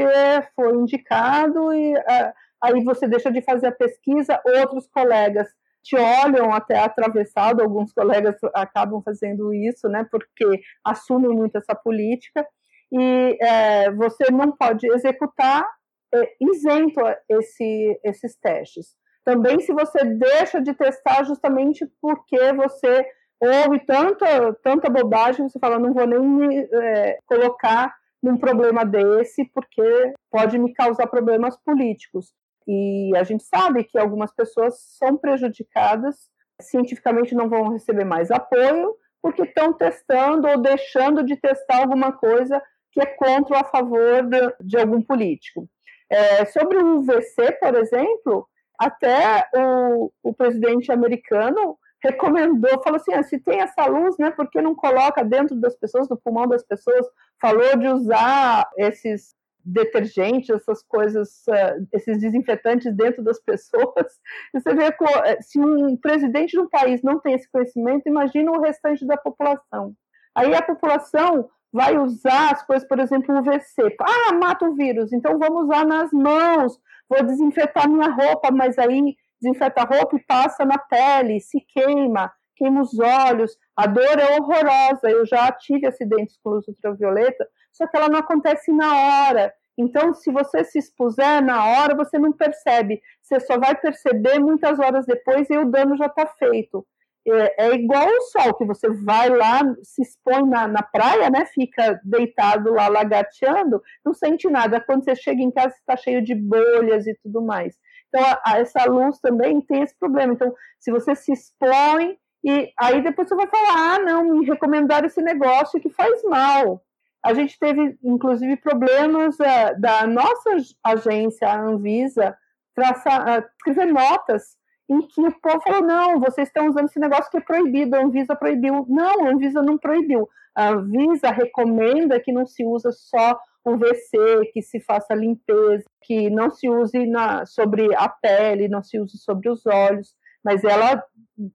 foi 0.55 0.73
indicado 0.73 1.73
e 1.73 1.93
uh, 1.95 2.33
aí 2.61 2.83
você 2.83 3.07
deixa 3.07 3.31
de 3.31 3.41
fazer 3.41 3.67
a 3.67 3.71
pesquisa, 3.71 4.41
outros 4.45 4.87
colegas 4.87 5.47
te 5.81 5.95
olham 5.95 6.51
até 6.51 6.79
atravessado, 6.79 7.61
alguns 7.61 7.93
colegas 7.93 8.35
acabam 8.55 9.01
fazendo 9.03 9.53
isso, 9.53 9.87
né, 9.87 10.05
porque 10.09 10.61
assumem 10.83 11.29
muito 11.29 11.59
essa 11.59 11.75
política, 11.75 12.43
e 12.91 13.37
é, 13.39 13.91
você 13.91 14.31
não 14.31 14.51
pode 14.51 14.87
executar 14.87 15.63
é, 16.11 16.35
isento 16.41 17.01
esse, 17.29 17.99
esses 18.03 18.35
testes. 18.37 18.95
Também 19.25 19.59
se 19.59 19.73
você 19.73 20.05
deixa 20.05 20.61
de 20.61 20.73
testar 20.75 21.23
justamente 21.23 21.85
porque 21.99 22.53
você 22.53 23.05
ouve 23.39 23.79
tanta, 23.79 24.53
tanta 24.63 24.89
bobagem, 24.89 25.49
você 25.49 25.57
fala, 25.59 25.79
não 25.79 25.93
vou 25.93 26.05
nem 26.05 26.19
me 26.19 26.57
é, 26.59 27.19
colocar 27.25 27.93
num 28.21 28.37
problema 28.37 28.85
desse, 28.85 29.43
porque 29.45 30.13
pode 30.31 30.57
me 30.59 30.73
causar 30.73 31.07
problemas 31.07 31.57
políticos. 31.57 32.33
E 32.67 33.11
a 33.15 33.23
gente 33.23 33.43
sabe 33.43 33.83
que 33.83 33.97
algumas 33.97 34.31
pessoas 34.31 34.75
são 34.97 35.17
prejudicadas, 35.17 36.29
cientificamente 36.61 37.35
não 37.35 37.49
vão 37.49 37.69
receber 37.69 38.05
mais 38.05 38.29
apoio, 38.31 38.95
porque 39.21 39.41
estão 39.41 39.73
testando 39.73 40.47
ou 40.47 40.61
deixando 40.61 41.23
de 41.23 41.35
testar 41.35 41.77
alguma 41.77 42.11
coisa 42.11 42.61
que 42.91 43.01
é 43.01 43.05
contra 43.05 43.57
ou 43.57 43.61
a 43.61 43.65
favor 43.65 44.23
de, 44.23 44.55
de 44.61 44.77
algum 44.77 45.01
político. 45.01 45.67
É, 46.09 46.45
sobre 46.45 46.77
o 46.77 46.99
UVC, 46.99 47.53
por 47.59 47.75
exemplo, 47.75 48.47
até 48.79 49.47
o, 49.53 50.11
o 50.23 50.33
presidente 50.33 50.91
americano 50.91 51.77
recomendou, 52.03 52.81
falou 52.83 52.97
assim, 52.97 53.13
ah, 53.13 53.23
se 53.23 53.39
tem 53.39 53.61
essa 53.61 53.85
luz, 53.87 54.15
né, 54.19 54.29
por 54.29 54.49
que 54.49 54.61
não 54.61 54.75
coloca 54.75 55.23
dentro 55.23 55.55
das 55.55 55.75
pessoas, 55.75 56.07
do 56.07 56.17
pulmão 56.17 56.47
das 56.47 56.63
pessoas? 56.63 57.05
Falou 57.41 57.77
de 57.77 57.87
usar 57.87 58.69
esses 58.77 59.35
detergentes, 59.65 60.49
essas 60.51 60.83
coisas, 60.83 61.43
uh, 61.49 61.87
esses 61.91 62.19
desinfetantes 62.19 62.95
dentro 62.95 63.23
das 63.23 63.39
pessoas. 63.39 64.19
Você 64.53 64.75
vê 64.75 64.85
eh, 64.85 65.41
se 65.41 65.59
um 65.59 65.97
presidente 65.97 66.51
de 66.51 66.59
um 66.59 66.69
país 66.69 67.01
não 67.01 67.19
tem 67.19 67.33
esse 67.33 67.49
conhecimento, 67.49 68.07
imagina 68.07 68.51
o 68.51 68.61
restante 68.61 69.05
da 69.07 69.17
população. 69.17 69.95
Aí 70.35 70.53
a 70.53 70.61
população 70.61 71.49
vai 71.73 71.97
usar 71.97 72.53
as 72.53 72.65
coisas, 72.65 72.87
por 72.87 72.99
exemplo, 72.99 73.35
o 73.35 73.39
UVC. 73.39 73.95
Ah, 73.99 74.33
mata 74.33 74.65
o 74.69 74.75
vírus, 74.75 75.11
então 75.11 75.39
vamos 75.39 75.63
usar 75.63 75.85
nas 75.85 76.11
mãos, 76.11 76.79
vou 77.09 77.23
desinfetar 77.23 77.89
minha 77.89 78.09
roupa, 78.09 78.51
mas 78.51 78.77
aí 78.77 79.15
desinfeta 79.41 79.81
a 79.81 79.85
roupa 79.85 80.15
e 80.15 80.23
passa 80.23 80.65
na 80.65 80.77
pele, 80.77 81.39
se 81.39 81.59
queima, 81.61 82.31
queima 82.55 82.81
os 82.81 82.97
olhos, 82.99 83.57
a 83.75 83.85
dor 83.85 84.19
é 84.19 84.39
horrorosa. 84.39 85.09
Eu 85.09 85.25
já 85.25 85.51
tive 85.51 85.87
acidentes 85.87 86.37
com 86.43 86.51
luz 86.51 86.67
ultravioleta, 86.67 87.47
só 87.71 87.87
que 87.87 87.97
ela 87.97 88.09
não 88.09 88.19
acontece 88.19 88.71
na 88.71 89.27
hora. 89.27 89.53
Então, 89.77 90.13
se 90.13 90.31
você 90.31 90.63
se 90.63 90.79
expuser 90.79 91.43
na 91.43 91.65
hora, 91.65 91.95
você 91.95 92.17
não 92.17 92.31
percebe. 92.31 93.01
Você 93.21 93.39
só 93.41 93.59
vai 93.59 93.75
perceber 93.75 94.39
muitas 94.39 94.79
horas 94.79 95.05
depois 95.05 95.49
e 95.49 95.57
o 95.57 95.69
dano 95.69 95.97
já 95.97 96.05
está 96.05 96.25
feito. 96.25 96.85
É, 97.27 97.65
é, 97.65 97.75
igual 97.75 98.07
o 98.07 98.21
sol, 98.21 98.53
que 98.53 98.65
você 98.65 98.87
vai 98.87 99.29
lá, 99.29 99.61
se 99.81 100.03
expõe 100.03 100.47
na, 100.47 100.67
na 100.67 100.83
praia, 100.83 101.29
né? 101.29 101.45
Fica 101.45 101.99
deitado 102.03 102.71
lá, 102.71 102.87
lagateando, 102.87 103.81
não 104.05 104.13
sente 104.13 104.47
nada. 104.47 104.79
Quando 104.79 105.03
você 105.03 105.15
chega 105.15 105.41
em 105.41 105.49
casa, 105.49 105.73
está 105.75 105.97
cheio 105.97 106.21
de 106.21 106.35
bolhas 106.35 107.07
e 107.07 107.15
tudo 107.15 107.41
mais. 107.41 107.75
Então, 108.09 108.23
a, 108.23 108.41
a, 108.45 108.59
essa 108.59 108.85
luz 108.85 109.19
também 109.19 109.59
tem 109.59 109.81
esse 109.81 109.97
problema. 109.97 110.33
Então, 110.33 110.53
se 110.79 110.91
você 110.91 111.15
se 111.15 111.33
expõe, 111.33 112.15
e 112.43 112.71
aí 112.79 113.01
depois 113.01 113.27
você 113.27 113.35
vai 113.35 113.47
falar: 113.47 113.95
ah, 113.95 113.99
não, 113.99 114.23
me 114.23 114.45
recomendaram 114.45 115.07
esse 115.07 115.21
negócio 115.21 115.81
que 115.81 115.89
faz 115.89 116.23
mal. 116.23 116.83
A 117.23 117.33
gente 117.33 117.57
teve, 117.57 117.97
inclusive, 118.03 118.55
problemas 118.57 119.35
uh, 119.39 119.81
da 119.81 120.05
nossa 120.05 120.57
agência, 120.83 121.47
a 121.47 121.59
Anvisa, 121.59 122.37
traçar, 122.75 123.39
uh, 123.39 123.45
escrever 123.57 123.91
notas 123.91 124.63
em 124.89 125.01
que 125.01 125.21
o 125.21 125.39
povo 125.39 125.61
falou: 125.61 125.81
não, 125.81 126.19
vocês 126.19 126.47
estão 126.47 126.67
usando 126.67 126.85
esse 126.85 126.99
negócio 126.99 127.29
que 127.29 127.37
é 127.37 127.41
proibido, 127.41 127.95
a 127.95 128.03
Anvisa 128.03 128.35
proibiu. 128.35 128.85
Não, 128.87 129.25
a 129.25 129.29
Anvisa 129.29 129.61
não 129.61 129.77
proibiu. 129.77 130.29
A 130.55 130.69
Anvisa 130.69 131.31
recomenda 131.31 132.19
que 132.19 132.31
não 132.31 132.45
se 132.45 132.63
use 132.63 132.91
só 132.93 133.37
o 133.63 133.77
VC, 133.77 134.51
que 134.53 134.61
se 134.61 134.79
faça 134.79 135.15
limpeza, 135.15 135.83
que 136.03 136.29
não 136.29 136.51
se 136.51 136.69
use 136.69 137.05
na, 137.07 137.45
sobre 137.45 137.93
a 137.95 138.07
pele, 138.07 138.69
não 138.69 138.83
se 138.83 138.99
use 138.99 139.17
sobre 139.17 139.49
os 139.49 139.65
olhos. 139.65 140.15
mas 140.43 140.63
ela 140.63 141.03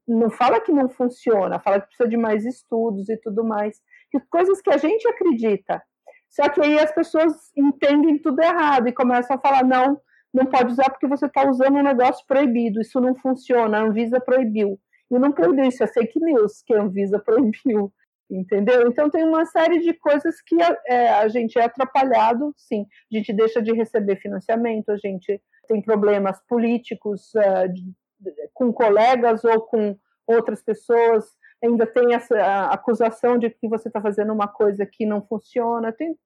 não 0.07 0.29
fala 0.29 0.61
que 0.61 0.73
não 0.73 0.89
funciona, 0.89 1.61
fala 1.61 1.81
que 1.81 1.87
precisa 1.87 2.09
de 2.09 2.17
mais 2.17 2.45
estudos 2.45 3.09
e 3.09 3.17
tudo 3.17 3.45
mais, 3.45 3.81
coisas 4.29 4.61
que 4.61 4.71
a 4.71 4.77
gente 4.77 5.07
acredita. 5.09 5.81
Só 6.29 6.49
que 6.49 6.61
aí 6.61 6.79
as 6.79 6.93
pessoas 6.93 7.33
entendem 7.57 8.19
tudo 8.19 8.41
errado 8.41 8.89
e 8.89 8.93
começam 8.93 9.37
a 9.37 9.41
falar: 9.41 9.65
não, 9.65 10.01
não 10.33 10.47
pode 10.47 10.73
usar 10.73 10.91
porque 10.91 11.07
você 11.07 11.27
está 11.27 11.49
usando 11.49 11.77
um 11.77 11.83
negócio 11.83 12.25
proibido, 12.27 12.81
isso 12.81 13.01
não 13.01 13.15
funciona, 13.17 13.79
a 13.79 13.83
Anvisa 13.83 14.21
proibiu. 14.21 14.79
E 15.11 15.19
não 15.19 15.33
proibiu, 15.33 15.65
isso 15.65 15.83
é 15.83 15.87
fake 15.89 16.21
news 16.21 16.63
que 16.63 16.73
a 16.73 16.83
Anvisa 16.83 17.19
proibiu, 17.25 17.93
entendeu? 18.31 18.87
Então 18.87 19.11
tem 19.11 19.25
uma 19.25 19.45
série 19.47 19.81
de 19.81 19.93
coisas 19.95 20.41
que 20.41 20.61
a, 20.63 20.79
é, 20.87 21.09
a 21.09 21.29
gente 21.29 21.59
é 21.59 21.65
atrapalhado, 21.65 22.55
sim. 22.57 22.87
A 23.13 23.17
gente 23.17 23.33
deixa 23.33 23.61
de 23.61 23.73
receber 23.73 24.17
financiamento, 24.17 24.91
a 24.91 24.97
gente 24.97 25.43
tem 25.67 25.83
problemas 25.83 26.41
políticos 26.49 27.33
de, 27.73 27.83
de, 28.21 28.49
com 28.55 28.73
colegas 28.73 29.45
ou 29.45 29.61
com 29.63 29.97
outras 30.27 30.63
pessoas, 30.63 31.25
ainda 31.63 31.87
tem 31.87 32.15
essa 32.15 32.67
acusação 32.67 33.39
de 33.39 33.51
que 33.51 33.69
você 33.69 33.89
está 33.89 34.01
fazendo 34.01 34.33
uma 34.33 34.49
coisa 34.49 34.87
que 34.87 35.05
não 35.05 35.25
funciona, 35.27 35.93
tem 35.93 36.17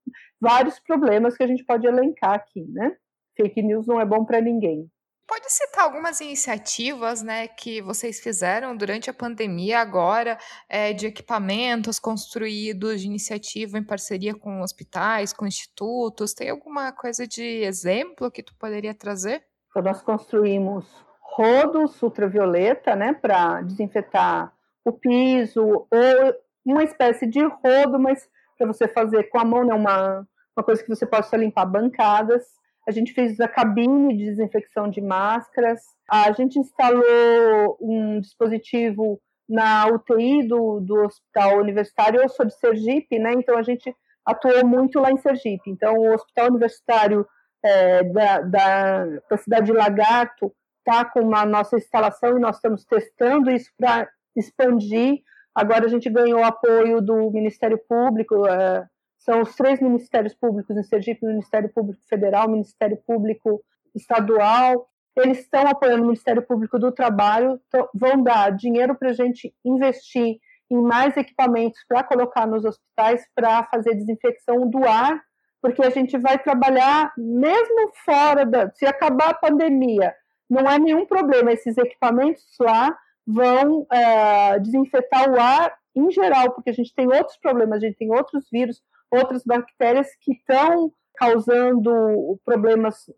vários 0.41 0.79
problemas 0.79 1.37
que 1.37 1.43
a 1.43 1.47
gente 1.47 1.65
pode 1.65 1.87
elencar 1.87 2.35
aqui, 2.35 2.65
né? 2.71 2.97
Fake 3.37 3.63
news 3.63 3.87
não 3.87 4.01
é 4.01 4.05
bom 4.05 4.25
para 4.25 4.41
ninguém. 4.41 4.91
Pode 5.27 5.51
citar 5.51 5.85
algumas 5.85 6.21
iniciativas 6.21 7.23
né, 7.23 7.49
que 7.49 7.81
vocês 7.81 8.21
fizeram 8.21 8.77
durante 8.77 9.09
a 9.09 9.15
pandemia 9.15 9.81
agora, 9.81 10.39
é, 10.69 10.93
de 10.93 11.07
equipamentos 11.07 11.99
construídos, 11.99 13.01
de 13.01 13.07
iniciativa 13.07 13.79
em 13.79 13.83
parceria 13.83 14.35
com 14.35 14.61
hospitais, 14.61 15.33
com 15.33 15.47
institutos? 15.47 16.35
Tem 16.35 16.51
alguma 16.51 16.93
coisa 16.93 17.27
de 17.27 17.43
exemplo 17.43 18.31
que 18.31 18.43
tu 18.43 18.55
poderia 18.59 18.95
trazer? 18.95 19.43
Então, 19.71 19.83
nós 19.83 20.03
construímos 20.03 20.87
rodos 21.21 22.01
ultravioleta 22.03 22.95
né, 22.95 23.15
para 23.15 23.63
desinfetar 23.63 24.53
o 24.85 24.93
piso, 24.93 25.65
ou 25.65 26.35
uma 26.65 26.85
espécie 26.85 27.27
de 27.27 27.43
rodo, 27.43 27.99
mas 27.99 28.29
para 28.59 28.67
você 28.67 28.87
fazer 28.87 29.25
com 29.31 29.39
a 29.39 29.45
mão, 29.45 29.65
né, 29.65 29.75
uma, 29.75 30.29
uma 30.55 30.63
coisa 30.63 30.83
que 30.83 30.89
você 30.89 31.07
possa 31.07 31.35
limpar 31.37 31.65
bancadas 31.65 32.45
a 32.87 32.91
gente 32.91 33.13
fez 33.13 33.41
a 33.41 33.49
cabine 33.49 34.17
de 34.17 34.25
desinfecção 34.25 34.89
de 34.91 35.01
máscaras, 35.01 35.81
a 36.11 36.31
gente 36.33 36.59
instalou 36.59 37.77
um 37.81 38.21
dispositivo 38.21 39.21
na 39.49 39.87
UTI 39.87 40.47
do, 40.47 40.81
do 40.81 41.05
Hospital 41.05 41.59
Universitário, 41.59 42.21
eu 42.21 42.29
sou 42.29 42.47
de 42.47 42.55
Sergipe, 42.55 43.19
né, 43.19 43.33
então 43.33 43.57
a 43.57 43.63
gente 43.63 43.95
atuou 44.25 44.67
muito 44.67 44.99
lá 45.01 45.11
em 45.11 45.19
Sergipe, 45.19 45.71
então 45.71 45.95
o 45.95 46.15
Hospital 46.15 46.49
Universitário 46.49 47.27
é, 47.63 48.03
da, 48.05 48.41
da, 48.41 49.05
da 49.31 49.37
cidade 49.39 49.67
de 49.67 49.73
Lagarto 49.73 50.53
está 50.87 51.05
com 51.05 51.21
uma 51.21 51.47
nossa 51.47 51.77
instalação 51.77 52.37
e 52.37 52.41
nós 52.41 52.57
estamos 52.57 52.85
testando 52.85 53.51
isso 53.51 53.71
para 53.79 54.09
expandir. 54.37 55.23
Agora 55.55 55.87
a 55.87 55.89
gente 55.89 56.11
ganhou 56.11 56.45
apoio 56.45 57.01
do 57.01 57.31
Ministério 57.31 57.79
Público, 57.89 58.47
é, 58.47 58.87
são 59.25 59.41
os 59.41 59.55
três 59.57 59.81
ministérios 59.81 60.35
públicos 60.35 60.77
em 60.77 60.83
Sergipe, 60.83 61.25
o 61.25 61.29
Ministério 61.29 61.71
Público 61.71 62.03
Federal, 62.07 62.47
o 62.47 62.51
Ministério 62.51 62.99
Público 63.07 63.65
Estadual, 63.95 64.87
eles 65.17 65.39
estão 65.39 65.67
apoiando 65.67 66.03
o 66.03 66.07
Ministério 66.07 66.43
Público 66.43 66.79
do 66.79 66.93
Trabalho, 66.93 67.59
vão 67.95 68.23
dar 68.23 68.51
dinheiro 68.51 68.95
para 68.95 69.11
a 69.11 69.13
gente 69.15 69.55
investir 69.65 70.39
em 70.71 70.81
mais 70.83 71.17
equipamentos 71.17 71.81
para 71.89 72.03
colocar 72.03 72.47
nos 72.47 72.65
hospitais 72.65 73.25
para 73.35 73.65
fazer 73.65 73.95
desinfecção 73.95 74.69
do 74.69 74.85
ar, 74.85 75.23
porque 75.63 75.83
a 75.83 75.91
gente 75.91 76.19
vai 76.19 76.39
trabalhar 76.39 77.13
mesmo 77.17 77.93
fora 78.05 78.45
da. 78.45 78.71
Se 78.73 78.85
acabar 78.85 79.31
a 79.31 79.35
pandemia, 79.35 80.15
não 80.51 80.69
é 80.69 80.79
nenhum 80.79 81.07
problema, 81.07 81.53
esses 81.53 81.79
equipamentos 81.79 82.45
lá 82.61 82.95
vão 83.27 83.87
é, 83.91 84.59
desinfetar 84.59 85.31
o 85.31 85.41
ar 85.41 85.73
em 85.97 86.11
geral, 86.11 86.51
porque 86.51 86.71
a 86.71 86.75
gente 86.75 86.95
tem 86.95 87.07
outros 87.07 87.39
problemas, 87.39 87.79
a 87.79 87.87
gente 87.87 87.97
tem 87.97 88.11
outros 88.11 88.51
vírus, 88.51 88.83
outras 89.15 89.43
bactérias 89.45 90.09
que 90.21 90.33
estão 90.33 90.93
causando 91.17 92.41
problemas 92.45 93.11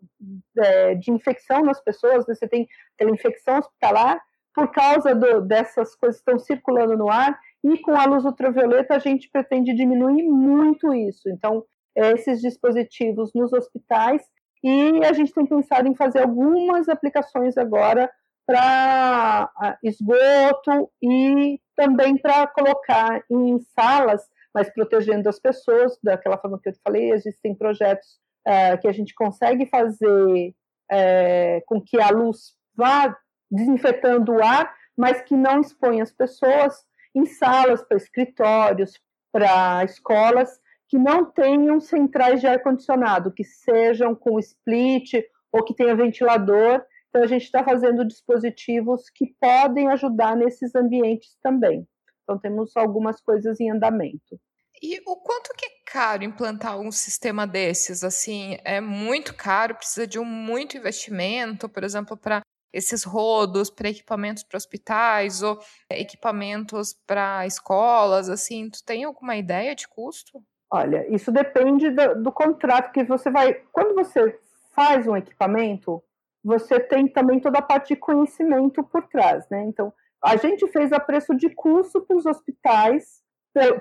é, 0.57 0.95
de 0.95 1.11
infecção 1.11 1.63
nas 1.63 1.81
pessoas, 1.81 2.27
né? 2.27 2.35
você 2.35 2.47
tem 2.47 2.67
aquela 2.95 3.11
infecção 3.11 3.57
hospitalar 3.57 4.21
por 4.53 4.71
causa 4.71 5.13
do, 5.13 5.41
dessas 5.41 5.95
coisas 5.95 6.21
que 6.21 6.31
estão 6.31 6.39
circulando 6.39 6.97
no 6.97 7.09
ar, 7.09 7.37
e 7.63 7.77
com 7.79 7.91
a 7.91 8.05
luz 8.05 8.25
ultravioleta 8.25 8.95
a 8.95 8.99
gente 8.99 9.29
pretende 9.29 9.73
diminuir 9.73 10.23
muito 10.23 10.93
isso. 10.93 11.29
Então, 11.29 11.63
esses 11.95 12.41
dispositivos 12.41 13.31
nos 13.33 13.53
hospitais, 13.53 14.23
e 14.63 15.05
a 15.05 15.13
gente 15.13 15.33
tem 15.33 15.45
pensado 15.45 15.87
em 15.87 15.95
fazer 15.95 16.23
algumas 16.23 16.89
aplicações 16.89 17.57
agora 17.57 18.09
para 18.45 19.77
esgoto 19.83 20.89
e 21.03 21.59
também 21.75 22.17
para 22.17 22.47
colocar 22.47 23.21
em 23.29 23.59
salas 23.59 24.23
mas 24.57 24.73
protegendo 24.73 25.29
as 25.29 25.39
pessoas, 25.39 25.99
daquela 26.01 26.35
forma 26.35 26.59
que 26.59 26.69
eu 26.69 26.73
te 26.73 26.79
falei, 26.83 27.11
existem 27.11 27.53
projetos 27.53 28.17
é, 28.43 28.75
que 28.75 28.87
a 28.87 28.91
gente 28.91 29.13
consegue 29.13 29.67
fazer 29.67 30.55
é, 30.89 31.61
com 31.67 31.79
que 31.79 32.01
a 32.01 32.09
luz 32.09 32.55
vá 32.75 33.15
desinfetando 33.51 34.31
o 34.31 34.43
ar, 34.43 34.73
mas 34.97 35.21
que 35.21 35.35
não 35.35 35.61
expõe 35.61 36.01
as 36.01 36.11
pessoas 36.11 36.75
em 37.13 37.27
salas, 37.27 37.83
para 37.83 37.97
escritórios, 37.97 38.99
para 39.31 39.83
escolas, 39.83 40.49
que 40.89 40.97
não 40.97 41.23
tenham 41.25 41.79
centrais 41.79 42.41
de 42.41 42.47
ar-condicionado, 42.47 43.31
que 43.31 43.43
sejam 43.43 44.15
com 44.15 44.39
split 44.39 45.23
ou 45.51 45.63
que 45.63 45.75
tenha 45.75 45.95
ventilador. 45.95 46.83
Então, 47.09 47.21
a 47.21 47.27
gente 47.27 47.43
está 47.43 47.63
fazendo 47.63 48.03
dispositivos 48.07 49.07
que 49.11 49.35
podem 49.39 49.87
ajudar 49.89 50.35
nesses 50.35 50.73
ambientes 50.73 51.37
também. 51.43 51.87
Então, 52.23 52.39
temos 52.39 52.75
algumas 52.75 53.21
coisas 53.21 53.59
em 53.59 53.69
andamento. 53.69 54.39
E 54.81 55.01
o 55.05 55.15
quanto 55.15 55.53
que 55.55 55.65
é 55.65 55.69
caro 55.85 56.23
implantar 56.23 56.79
um 56.79 56.91
sistema 56.91 57.47
desses? 57.47 58.03
Assim, 58.03 58.57
é 58.63 58.79
muito 58.79 59.35
caro, 59.35 59.75
precisa 59.75 60.05
de 60.05 60.19
um 60.19 60.25
muito 60.25 60.77
investimento, 60.77 61.67
por 61.67 61.83
exemplo, 61.83 62.15
para 62.15 62.41
esses 62.71 63.03
rodos, 63.03 63.69
para 63.69 63.89
equipamentos 63.89 64.43
para 64.43 64.57
hospitais 64.57 65.41
ou 65.41 65.57
equipamentos 65.89 66.93
para 67.07 67.45
escolas, 67.45 68.29
assim, 68.29 68.69
tu 68.69 68.83
tem 68.83 69.03
alguma 69.03 69.35
ideia 69.35 69.73
de 69.75 69.87
custo? 69.87 70.43
Olha, 70.69 71.07
isso 71.13 71.31
depende 71.31 71.89
do, 71.89 72.23
do 72.23 72.31
contrato 72.31 72.91
que 72.91 73.03
você 73.03 73.31
vai. 73.31 73.53
Quando 73.71 73.95
você 73.95 74.37
faz 74.75 75.07
um 75.07 75.15
equipamento, 75.15 76.03
você 76.43 76.79
tem 76.79 77.07
também 77.07 77.39
toda 77.39 77.59
a 77.59 77.63
parte 77.63 77.89
de 77.89 77.99
conhecimento 77.99 78.83
por 78.83 79.07
trás, 79.07 79.47
né? 79.49 79.63
Então, 79.63 79.91
a 80.21 80.35
gente 80.35 80.67
fez 80.67 80.91
a 80.91 80.99
preço 80.99 81.33
de 81.35 81.49
custo 81.49 82.01
para 82.01 82.17
os 82.17 82.25
hospitais 82.25 83.23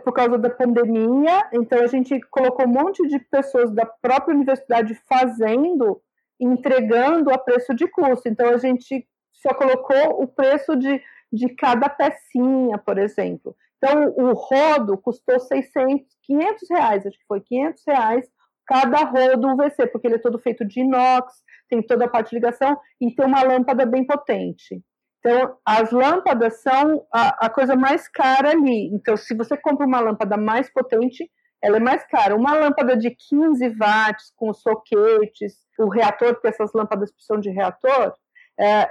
por 0.04 0.12
causa 0.12 0.38
da 0.38 0.50
pandemia, 0.50 1.48
então 1.52 1.80
a 1.82 1.86
gente 1.86 2.18
colocou 2.30 2.66
um 2.66 2.72
monte 2.72 3.06
de 3.06 3.18
pessoas 3.18 3.70
da 3.70 3.86
própria 3.86 4.34
universidade 4.34 4.94
fazendo, 5.08 6.00
entregando 6.40 7.30
a 7.30 7.38
preço 7.38 7.74
de 7.74 7.86
custo. 7.88 8.28
Então 8.28 8.48
a 8.50 8.56
gente 8.56 9.06
só 9.32 9.54
colocou 9.54 10.22
o 10.22 10.26
preço 10.26 10.76
de, 10.76 11.02
de 11.32 11.48
cada 11.54 11.88
pecinha, 11.88 12.78
por 12.78 12.98
exemplo. 12.98 13.56
Então 13.76 14.14
o 14.16 14.32
rodo 14.32 14.96
custou 14.98 15.38
600, 15.38 16.06
500 16.22 16.70
reais, 16.70 17.06
acho 17.06 17.18
que 17.18 17.26
foi 17.26 17.40
500 17.40 17.82
reais 17.86 18.26
cada 18.66 19.04
rodo 19.04 19.52
UVC, 19.52 19.86
porque 19.86 20.08
ele 20.08 20.16
é 20.16 20.18
todo 20.18 20.38
feito 20.38 20.64
de 20.64 20.80
inox, 20.80 21.34
tem 21.68 21.80
toda 21.80 22.04
a 22.04 22.08
parte 22.08 22.30
de 22.30 22.36
ligação 22.36 22.76
e 23.00 23.14
tem 23.14 23.24
uma 23.24 23.42
lâmpada 23.42 23.86
bem 23.86 24.04
potente. 24.04 24.82
Então, 25.18 25.56
as 25.64 25.90
lâmpadas 25.90 26.62
são 26.62 27.04
a, 27.12 27.46
a, 27.46 27.50
coisa 27.50 27.74
mais 27.74 28.06
cara 28.08 28.50
ali. 28.50 28.88
Então, 28.92 29.16
se 29.16 29.34
você 29.34 29.56
compra 29.56 29.86
uma 29.86 30.00
lâmpada 30.00 30.36
mais 30.36 30.70
potente, 30.72 31.28
ela 31.62 31.78
é 31.78 31.80
mais 31.80 32.06
cara. 32.06 32.36
Uma 32.36 32.54
lâmpada 32.54 32.96
de 32.96 33.10
15 33.10 33.68
watts, 33.70 34.32
com 34.36 34.52
soquetes, 34.52 35.54
o 35.78 35.88
reator, 35.88 36.34
porque 36.34 36.48
essas 36.48 36.72
lâmpadas 36.72 37.10
precisam 37.12 37.40
de 37.40 37.50
reator, 37.50 38.14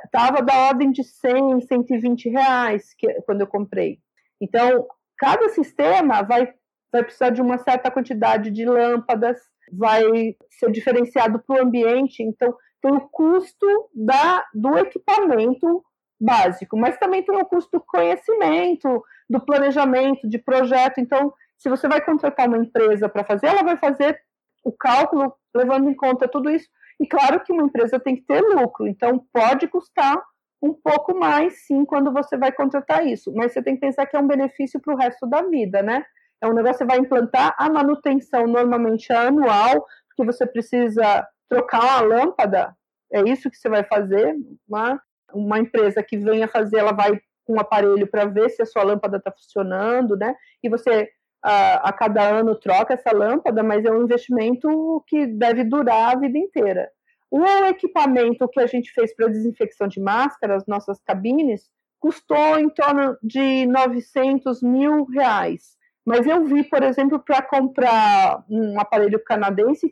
estava 0.05 0.39
é, 0.39 0.41
da 0.41 0.67
ordem 0.67 0.91
de 0.91 1.03
100, 1.03 1.61
120 1.61 2.29
reais 2.29 2.93
que, 2.97 3.11
quando 3.21 3.41
eu 3.41 3.47
comprei. 3.47 3.99
Então, 4.39 4.85
cada 5.17 5.49
sistema 5.49 6.21
vai, 6.21 6.53
vai 6.91 7.03
precisar 7.03 7.29
de 7.29 7.41
uma 7.41 7.57
certa 7.57 7.89
quantidade 7.89 8.51
de 8.51 8.65
lâmpadas, 8.65 9.39
vai 9.71 10.35
ser 10.49 10.71
diferenciado 10.71 11.39
para 11.39 11.57
o 11.57 11.61
ambiente. 11.61 12.21
Então, 12.21 12.53
tem 12.81 12.91
o 12.91 13.09
custo 13.09 13.65
da, 13.93 14.45
do 14.53 14.77
equipamento 14.77 15.83
básico, 16.19 16.77
mas 16.77 16.97
também 16.97 17.23
tem 17.23 17.35
o 17.35 17.45
custo 17.45 17.77
do 17.77 17.85
conhecimento, 17.85 19.03
do 19.29 19.39
planejamento, 19.39 20.27
de 20.27 20.37
projeto. 20.37 20.99
Então, 20.99 21.33
se 21.57 21.69
você 21.69 21.87
vai 21.87 22.01
contratar 22.01 22.47
uma 22.47 22.57
empresa 22.57 23.09
para 23.09 23.23
fazer, 23.23 23.47
ela 23.47 23.63
vai 23.63 23.77
fazer 23.77 24.19
o 24.63 24.71
cálculo 24.71 25.33
levando 25.53 25.89
em 25.89 25.95
conta 25.95 26.27
tudo 26.27 26.49
isso. 26.49 26.67
E 26.99 27.07
claro 27.07 27.41
que 27.41 27.51
uma 27.51 27.63
empresa 27.63 27.99
tem 27.99 28.15
que 28.15 28.23
ter 28.23 28.41
lucro, 28.41 28.87
então 28.87 29.25
pode 29.33 29.67
custar 29.67 30.21
um 30.61 30.73
pouco 30.73 31.17
mais, 31.17 31.65
sim, 31.65 31.85
quando 31.85 32.11
você 32.11 32.37
vai 32.37 32.51
contratar 32.51 33.05
isso. 33.05 33.31
Mas 33.33 33.51
você 33.51 33.61
tem 33.61 33.75
que 33.75 33.81
pensar 33.81 34.05
que 34.05 34.15
é 34.15 34.19
um 34.19 34.27
benefício 34.27 34.79
para 34.79 34.93
o 34.93 34.97
resto 34.97 35.27
da 35.27 35.41
vida, 35.43 35.83
né? 35.83 36.03
É 36.41 36.47
um 36.47 36.53
negócio 36.53 36.79
que 36.79 36.85
você 36.85 36.85
vai 36.85 36.97
implantar 36.97 37.53
a 37.57 37.69
manutenção 37.69 38.47
normalmente 38.47 39.11
é 39.11 39.15
anual, 39.15 39.85
porque 40.07 40.25
você 40.25 40.45
precisa 40.45 41.27
trocar 41.47 41.81
uma 41.81 42.01
lâmpada, 42.01 42.75
é 43.11 43.21
isso 43.21 43.49
que 43.49 43.57
você 43.57 43.69
vai 43.69 43.83
fazer, 43.83 44.35
uma, 44.67 44.99
uma 45.35 45.59
empresa 45.59 46.03
que 46.03 46.17
venha 46.17 46.47
fazer, 46.47 46.77
ela 46.77 46.93
vai 46.93 47.19
com 47.45 47.53
um 47.55 47.59
aparelho 47.59 48.07
para 48.07 48.25
ver 48.25 48.49
se 48.49 48.61
a 48.61 48.65
sua 48.65 48.83
lâmpada 48.83 49.17
está 49.17 49.31
funcionando, 49.31 50.15
né? 50.15 50.35
E 50.63 50.69
você 50.69 51.09
a, 51.43 51.89
a, 51.89 51.93
cada 51.93 52.23
ano 52.23 52.55
troca 52.55 52.95
essa 52.95 53.11
lâmpada, 53.11 53.61
mas 53.61 53.85
é 53.85 53.91
um 53.91 54.03
investimento 54.03 55.03
que 55.07 55.27
deve 55.27 55.63
durar 55.63 56.15
a 56.15 56.19
vida 56.19 56.37
inteira. 56.37 56.89
O 57.29 57.45
equipamento 57.67 58.47
que 58.47 58.59
a 58.59 58.65
gente 58.65 58.91
fez 58.91 59.15
para 59.15 59.27
desinfecção 59.27 59.87
de 59.87 59.99
máscaras, 59.99 60.65
nossas 60.67 60.99
cabines, 61.03 61.69
custou 61.99 62.57
em 62.57 62.69
torno 62.69 63.17
de 63.21 63.65
900 63.67 64.61
mil 64.61 65.05
reais. 65.05 65.75
Mas 66.05 66.27
eu 66.27 66.45
vi, 66.45 66.63
por 66.63 66.83
exemplo, 66.83 67.19
para 67.19 67.41
comprar 67.41 68.45
um 68.47 68.79
aparelho 68.79 69.21
canadense 69.23 69.91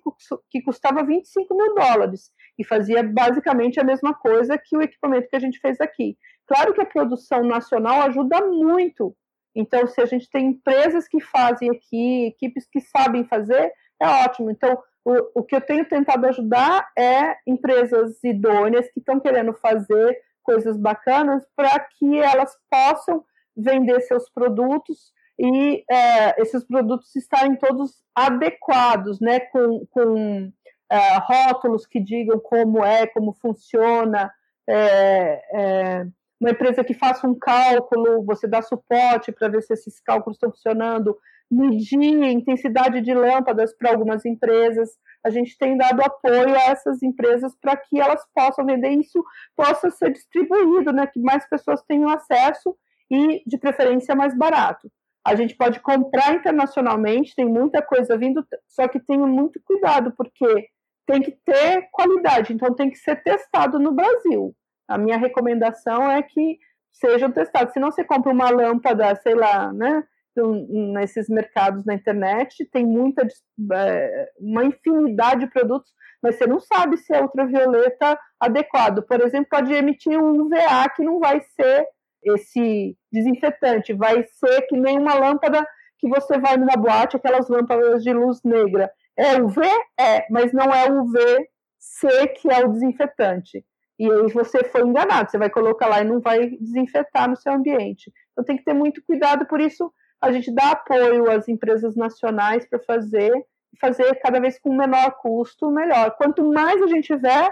que 0.49 0.61
custava 0.61 1.03
25 1.03 1.55
mil 1.55 1.73
dólares 1.73 2.31
e 2.57 2.63
fazia 2.63 3.01
basicamente 3.01 3.79
a 3.79 3.83
mesma 3.83 4.13
coisa 4.13 4.57
que 4.57 4.77
o 4.77 4.81
equipamento 4.81 5.27
que 5.27 5.35
a 5.35 5.39
gente 5.39 5.59
fez 5.59 5.81
aqui. 5.81 6.15
Claro 6.45 6.73
que 6.73 6.81
a 6.81 6.85
produção 6.85 7.43
nacional 7.43 8.01
ajuda 8.01 8.45
muito. 8.45 9.15
Então, 9.55 9.87
se 9.87 10.01
a 10.01 10.05
gente 10.05 10.29
tem 10.29 10.47
empresas 10.47 11.07
que 11.07 11.19
fazem 11.19 11.71
aqui, 11.71 12.27
equipes 12.27 12.67
que 12.69 12.79
sabem 12.79 13.23
fazer, 13.25 13.71
é 13.99 14.07
ótimo. 14.25 14.51
Então, 14.51 14.77
o, 15.03 15.41
o 15.41 15.43
que 15.43 15.55
eu 15.55 15.61
tenho 15.61 15.85
tentado 15.85 16.27
ajudar 16.27 16.91
é 16.95 17.37
empresas 17.47 18.23
idôneas 18.23 18.87
que 18.91 18.99
estão 18.99 19.19
querendo 19.19 19.53
fazer 19.53 20.15
coisas 20.43 20.77
bacanas 20.77 21.43
para 21.55 21.79
que 21.79 22.19
elas 22.19 22.55
possam 22.69 23.23
vender 23.55 23.99
seus 24.01 24.29
produtos 24.29 25.11
e 25.39 25.83
é, 25.89 26.41
esses 26.41 26.63
produtos 26.63 27.15
estarem 27.15 27.55
todos 27.55 28.03
adequados, 28.15 29.19
né, 29.19 29.39
com, 29.39 29.85
com 29.89 30.51
é, 30.91 31.17
rótulos 31.17 31.85
que 31.85 31.99
digam 31.99 32.39
como 32.39 32.83
é, 32.83 33.07
como 33.07 33.33
funciona, 33.33 34.31
é, 34.67 35.41
é 35.53 36.05
uma 36.39 36.51
empresa 36.51 36.83
que 36.83 36.93
faça 36.93 37.27
um 37.27 37.37
cálculo, 37.37 38.23
você 38.25 38.47
dá 38.47 38.61
suporte 38.61 39.31
para 39.31 39.47
ver 39.47 39.61
se 39.63 39.73
esses 39.73 40.01
cálculos 40.01 40.35
estão 40.35 40.51
funcionando, 40.51 41.17
medir 41.49 42.23
intensidade 42.23 42.99
de 43.01 43.13
lâmpadas 43.13 43.73
para 43.75 43.91
algumas 43.91 44.25
empresas. 44.25 44.89
A 45.23 45.29
gente 45.29 45.57
tem 45.57 45.77
dado 45.77 46.01
apoio 46.01 46.55
a 46.55 46.71
essas 46.71 47.01
empresas 47.01 47.55
para 47.61 47.77
que 47.77 47.99
elas 47.99 48.21
possam 48.35 48.65
vender 48.65 48.89
isso, 48.89 49.23
possa 49.55 49.89
ser 49.89 50.11
distribuído, 50.11 50.91
né, 50.91 51.07
que 51.07 51.19
mais 51.19 51.47
pessoas 51.47 51.81
tenham 51.83 52.09
acesso 52.09 52.75
e, 53.09 53.41
de 53.47 53.57
preferência, 53.57 54.15
mais 54.15 54.37
barato. 54.37 54.91
A 55.25 55.35
gente 55.35 55.55
pode 55.55 55.79
comprar 55.79 56.35
internacionalmente, 56.35 57.35
tem 57.35 57.45
muita 57.45 57.81
coisa 57.81 58.17
vindo, 58.17 58.45
só 58.67 58.87
que 58.87 58.99
tenha 58.99 59.25
muito 59.25 59.59
cuidado, 59.63 60.13
porque 60.17 60.67
tem 61.05 61.21
que 61.21 61.31
ter 61.45 61.87
qualidade, 61.91 62.53
então 62.53 62.73
tem 62.73 62.89
que 62.89 62.97
ser 62.97 63.21
testado 63.23 63.79
no 63.79 63.93
Brasil. 63.93 64.55
A 64.87 64.97
minha 64.97 65.17
recomendação 65.17 66.09
é 66.11 66.21
que 66.21 66.59
sejam 66.91 67.31
testados. 67.31 67.73
Se 67.73 67.79
não 67.79 67.91
você 67.91 68.03
compra 68.03 68.31
uma 68.31 68.49
lâmpada, 68.49 69.15
sei 69.15 69.35
lá, 69.35 69.71
né? 69.73 70.03
Nesses 70.35 71.29
mercados 71.29 71.85
na 71.85 71.93
internet, 71.93 72.65
tem 72.71 72.85
muita 72.85 73.27
é, 73.73 74.29
uma 74.39 74.65
infinidade 74.65 75.41
de 75.41 75.51
produtos, 75.51 75.91
mas 76.21 76.35
você 76.35 76.47
não 76.47 76.59
sabe 76.59 76.97
se 76.97 77.13
é 77.13 77.21
ultravioleta 77.21 78.17
adequado. 78.39 79.03
Por 79.03 79.21
exemplo, 79.21 79.47
pode 79.49 79.71
emitir 79.71 80.17
um 80.17 80.41
UVA 80.41 80.89
que 80.95 81.03
não 81.03 81.19
vai 81.19 81.39
ser 81.41 81.87
esse 82.25 82.97
desinfetante, 83.11 83.93
vai 83.93 84.23
ser 84.23 84.61
que 84.63 84.77
nem 84.77 84.97
uma 84.97 85.13
lâmpada 85.13 85.65
que 85.99 86.07
você 86.07 86.37
vai 86.37 86.57
numa 86.57 86.75
boate, 86.75 87.15
aquelas 87.15 87.47
lâmpadas 87.47 88.03
de 88.03 88.11
luz 88.11 88.41
negra. 88.43 88.91
É 89.17 89.41
UV? 89.41 89.61
É, 89.99 90.25
mas 90.29 90.51
não 90.51 90.71
é 90.73 90.91
UVC 90.91 92.27
que 92.39 92.51
é 92.51 92.65
o 92.65 92.69
desinfetante. 92.69 93.63
E 93.99 94.11
aí 94.11 94.31
você 94.33 94.63
foi 94.65 94.81
enganado, 94.81 95.29
você 95.29 95.37
vai 95.37 95.49
colocar 95.49 95.87
lá 95.87 96.01
e 96.01 96.03
não 96.03 96.19
vai 96.19 96.49
desinfetar 96.59 97.29
no 97.29 97.37
seu 97.37 97.53
ambiente. 97.53 98.11
Então 98.31 98.43
tem 98.43 98.57
que 98.57 98.63
ter 98.63 98.73
muito 98.73 99.03
cuidado, 99.05 99.45
por 99.45 99.61
isso 99.61 99.93
a 100.19 100.31
gente 100.31 100.53
dá 100.53 100.71
apoio 100.71 101.29
às 101.29 101.47
empresas 101.47 101.95
nacionais 101.95 102.65
para 102.67 102.79
fazer, 102.79 103.31
fazer 103.79 104.15
cada 104.15 104.39
vez 104.39 104.57
com 104.57 104.75
menor 104.75 105.11
custo, 105.21 105.69
melhor. 105.69 106.11
Quanto 106.17 106.43
mais 106.51 106.81
a 106.81 106.87
gente 106.87 107.07
tiver, 107.07 107.51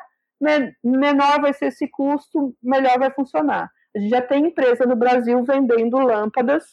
menor 0.83 1.41
vai 1.41 1.53
ser 1.53 1.67
esse 1.67 1.87
custo, 1.87 2.55
melhor 2.63 2.97
vai 2.97 3.11
funcionar. 3.11 3.69
A 3.95 3.99
gente 3.99 4.09
já 4.09 4.21
tem 4.21 4.47
empresa 4.47 4.85
no 4.85 4.95
Brasil 4.95 5.43
vendendo 5.43 5.97
lâmpadas 5.97 6.63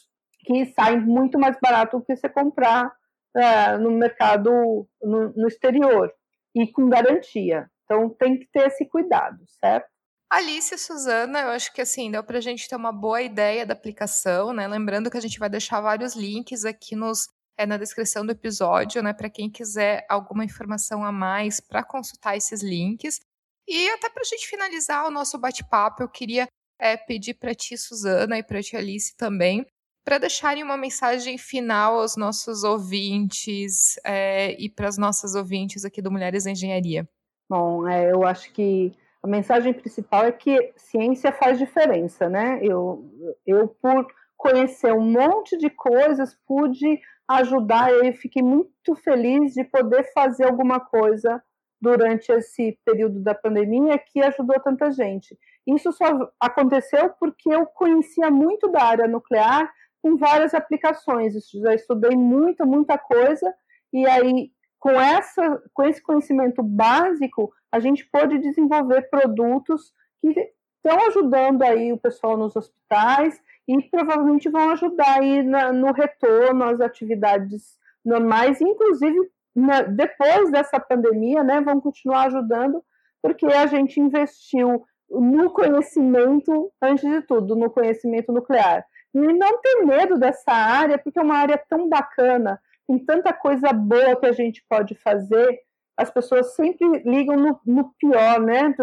que 0.45 0.65
saem 0.67 1.01
muito 1.01 1.37
mais 1.37 1.57
barato 1.61 1.97
do 1.97 2.05
que 2.05 2.15
você 2.15 2.29
comprar 2.29 2.91
é, 3.35 3.77
no 3.77 3.91
mercado 3.91 4.87
no, 5.01 5.29
no 5.35 5.47
exterior 5.47 6.11
e 6.55 6.71
com 6.71 6.89
garantia. 6.89 7.69
Então 7.83 8.09
tem 8.09 8.39
que 8.39 8.47
ter 8.51 8.67
esse 8.67 8.85
cuidado, 8.85 9.37
certo? 9.59 9.87
Alice 10.31 10.73
e 10.73 10.77
Suzana, 10.77 11.41
eu 11.41 11.49
acho 11.49 11.73
que 11.73 11.81
assim, 11.81 12.11
deu 12.11 12.23
para 12.23 12.37
a 12.37 12.41
gente 12.41 12.69
ter 12.69 12.75
uma 12.75 12.91
boa 12.91 13.21
ideia 13.21 13.65
da 13.65 13.73
aplicação, 13.73 14.53
né? 14.53 14.67
Lembrando 14.67 15.09
que 15.09 15.17
a 15.17 15.21
gente 15.21 15.39
vai 15.39 15.49
deixar 15.49 15.81
vários 15.81 16.15
links 16.15 16.65
aqui 16.65 16.95
nos, 16.95 17.27
é, 17.57 17.65
na 17.65 17.77
descrição 17.77 18.23
do 18.23 18.31
episódio, 18.31 19.01
né? 19.01 19.11
Para 19.11 19.29
quem 19.29 19.49
quiser 19.49 20.05
alguma 20.07 20.45
informação 20.45 21.03
a 21.03 21.11
mais 21.11 21.59
para 21.59 21.83
consultar 21.83 22.37
esses 22.37 22.61
links. 22.61 23.19
E 23.67 23.89
até 23.89 24.07
para 24.09 24.21
a 24.21 24.25
gente 24.25 24.47
finalizar 24.47 25.07
o 25.07 25.11
nosso 25.11 25.37
bate-papo, 25.39 26.03
eu 26.03 26.09
queria 26.09 26.47
é, 26.79 26.95
pedir 26.95 27.33
para 27.35 27.53
ti, 27.53 27.77
Suzana, 27.77 28.37
e 28.37 28.43
para 28.43 28.61
ti, 28.61 28.75
Alice, 28.75 29.15
também, 29.17 29.65
para 30.03 30.17
deixarem 30.17 30.63
uma 30.63 30.77
mensagem 30.77 31.37
final 31.37 31.99
aos 31.99 32.15
nossos 32.15 32.63
ouvintes 32.63 33.99
é, 34.05 34.55
e 34.59 34.69
para 34.69 34.87
as 34.87 34.97
nossas 34.97 35.35
ouvintes 35.35 35.83
aqui 35.85 36.01
do 36.01 36.11
Mulheres 36.11 36.45
em 36.45 36.53
Engenharia. 36.53 37.07
Bom, 37.49 37.87
é, 37.87 38.11
eu 38.11 38.25
acho 38.25 38.51
que 38.53 38.91
a 39.21 39.27
mensagem 39.27 39.73
principal 39.73 40.25
é 40.25 40.31
que 40.31 40.73
ciência 40.77 41.31
faz 41.31 41.57
diferença, 41.59 42.29
né? 42.29 42.59
Eu, 42.61 43.05
eu 43.45 43.67
por 43.67 44.07
conhecer 44.37 44.93
um 44.93 45.01
monte 45.01 45.57
de 45.57 45.69
coisas, 45.69 46.37
pude 46.47 46.99
ajudar 47.27 47.91
e 48.03 48.13
fiquei 48.13 48.41
muito 48.41 48.95
feliz 49.03 49.53
de 49.53 49.63
poder 49.65 50.11
fazer 50.13 50.45
alguma 50.45 50.79
coisa 50.79 51.43
durante 51.81 52.31
esse 52.31 52.77
período 52.83 53.19
da 53.19 53.33
pandemia 53.33 53.97
que 53.97 54.21
ajudou 54.21 54.59
tanta 54.59 54.91
gente. 54.91 55.37
Isso 55.65 55.91
só 55.91 56.29
aconteceu 56.39 57.09
porque 57.19 57.49
eu 57.49 57.65
conhecia 57.65 58.29
muito 58.29 58.69
da 58.69 58.83
área 58.83 59.07
nuclear 59.07 59.71
com 60.01 60.17
várias 60.17 60.53
aplicações. 60.53 61.35
Eu 61.35 61.61
já 61.61 61.73
estudei 61.73 62.15
muita, 62.15 62.65
muita 62.65 62.97
coisa 62.97 63.53
e 63.93 64.05
aí 64.07 64.51
com, 64.79 64.91
essa, 64.91 65.61
com 65.73 65.83
esse 65.83 66.01
conhecimento 66.01 66.63
básico, 66.63 67.53
a 67.71 67.79
gente 67.79 68.05
pode 68.09 68.39
desenvolver 68.39 69.09
produtos 69.09 69.93
que 70.21 70.53
estão 70.77 71.07
ajudando 71.07 71.61
aí 71.63 71.91
o 71.91 71.97
pessoal 71.97 72.37
nos 72.37 72.55
hospitais 72.55 73.39
e 73.67 73.81
provavelmente 73.89 74.49
vão 74.49 74.71
ajudar 74.71 75.19
aí 75.19 75.43
na, 75.43 75.71
no 75.71 75.91
retorno 75.91 76.63
às 76.63 76.79
atividades 76.81 77.77
normais, 78.03 78.61
inclusive 78.61 79.29
na, 79.59 79.81
depois 79.81 80.51
dessa 80.51 80.79
pandemia, 80.79 81.43
né, 81.43 81.61
vão 81.61 81.79
continuar 81.79 82.27
ajudando, 82.27 82.83
porque 83.21 83.45
a 83.45 83.67
gente 83.67 83.99
investiu 83.99 84.83
no 85.09 85.49
conhecimento, 85.51 86.71
antes 86.81 87.09
de 87.09 87.21
tudo, 87.21 87.55
no 87.55 87.69
conhecimento 87.69 88.31
nuclear. 88.31 88.85
E 89.13 89.19
não 89.19 89.59
ter 89.61 89.85
medo 89.85 90.17
dessa 90.17 90.51
área, 90.51 90.97
porque 90.97 91.19
é 91.19 91.21
uma 91.21 91.37
área 91.37 91.57
tão 91.57 91.89
bacana, 91.89 92.59
tem 92.87 92.97
tanta 92.97 93.33
coisa 93.33 93.71
boa 93.71 94.15
que 94.15 94.25
a 94.25 94.31
gente 94.31 94.65
pode 94.67 94.95
fazer. 94.95 95.59
As 95.95 96.09
pessoas 96.09 96.55
sempre 96.55 96.87
ligam 97.05 97.35
no, 97.35 97.59
no 97.65 97.93
pior, 97.99 98.39
né? 98.39 98.73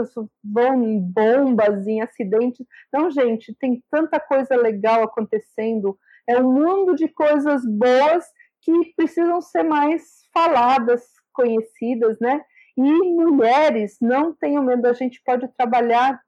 Vão 0.45 0.83
em 0.83 1.01
bombas, 1.01 1.87
em 1.89 2.01
acidentes. 2.01 2.65
Não, 2.93 3.11
gente, 3.11 3.55
tem 3.59 3.83
tanta 3.91 4.21
coisa 4.21 4.55
legal 4.55 5.03
acontecendo. 5.03 5.99
É 6.29 6.39
um 6.39 6.53
mundo 6.53 6.95
de 6.95 7.09
coisas 7.09 7.65
boas 7.67 8.25
que 8.67 8.93
precisam 8.97 9.41
ser 9.41 9.63
mais 9.63 10.03
faladas, 10.35 11.05
conhecidas, 11.33 12.19
né? 12.21 12.41
E 12.77 12.83
mulheres, 12.83 13.97
não 14.03 14.35
tenham 14.35 14.65
medo, 14.65 14.87
a 14.87 14.93
gente 14.93 15.23
pode 15.25 15.47
trabalhar 15.57 16.21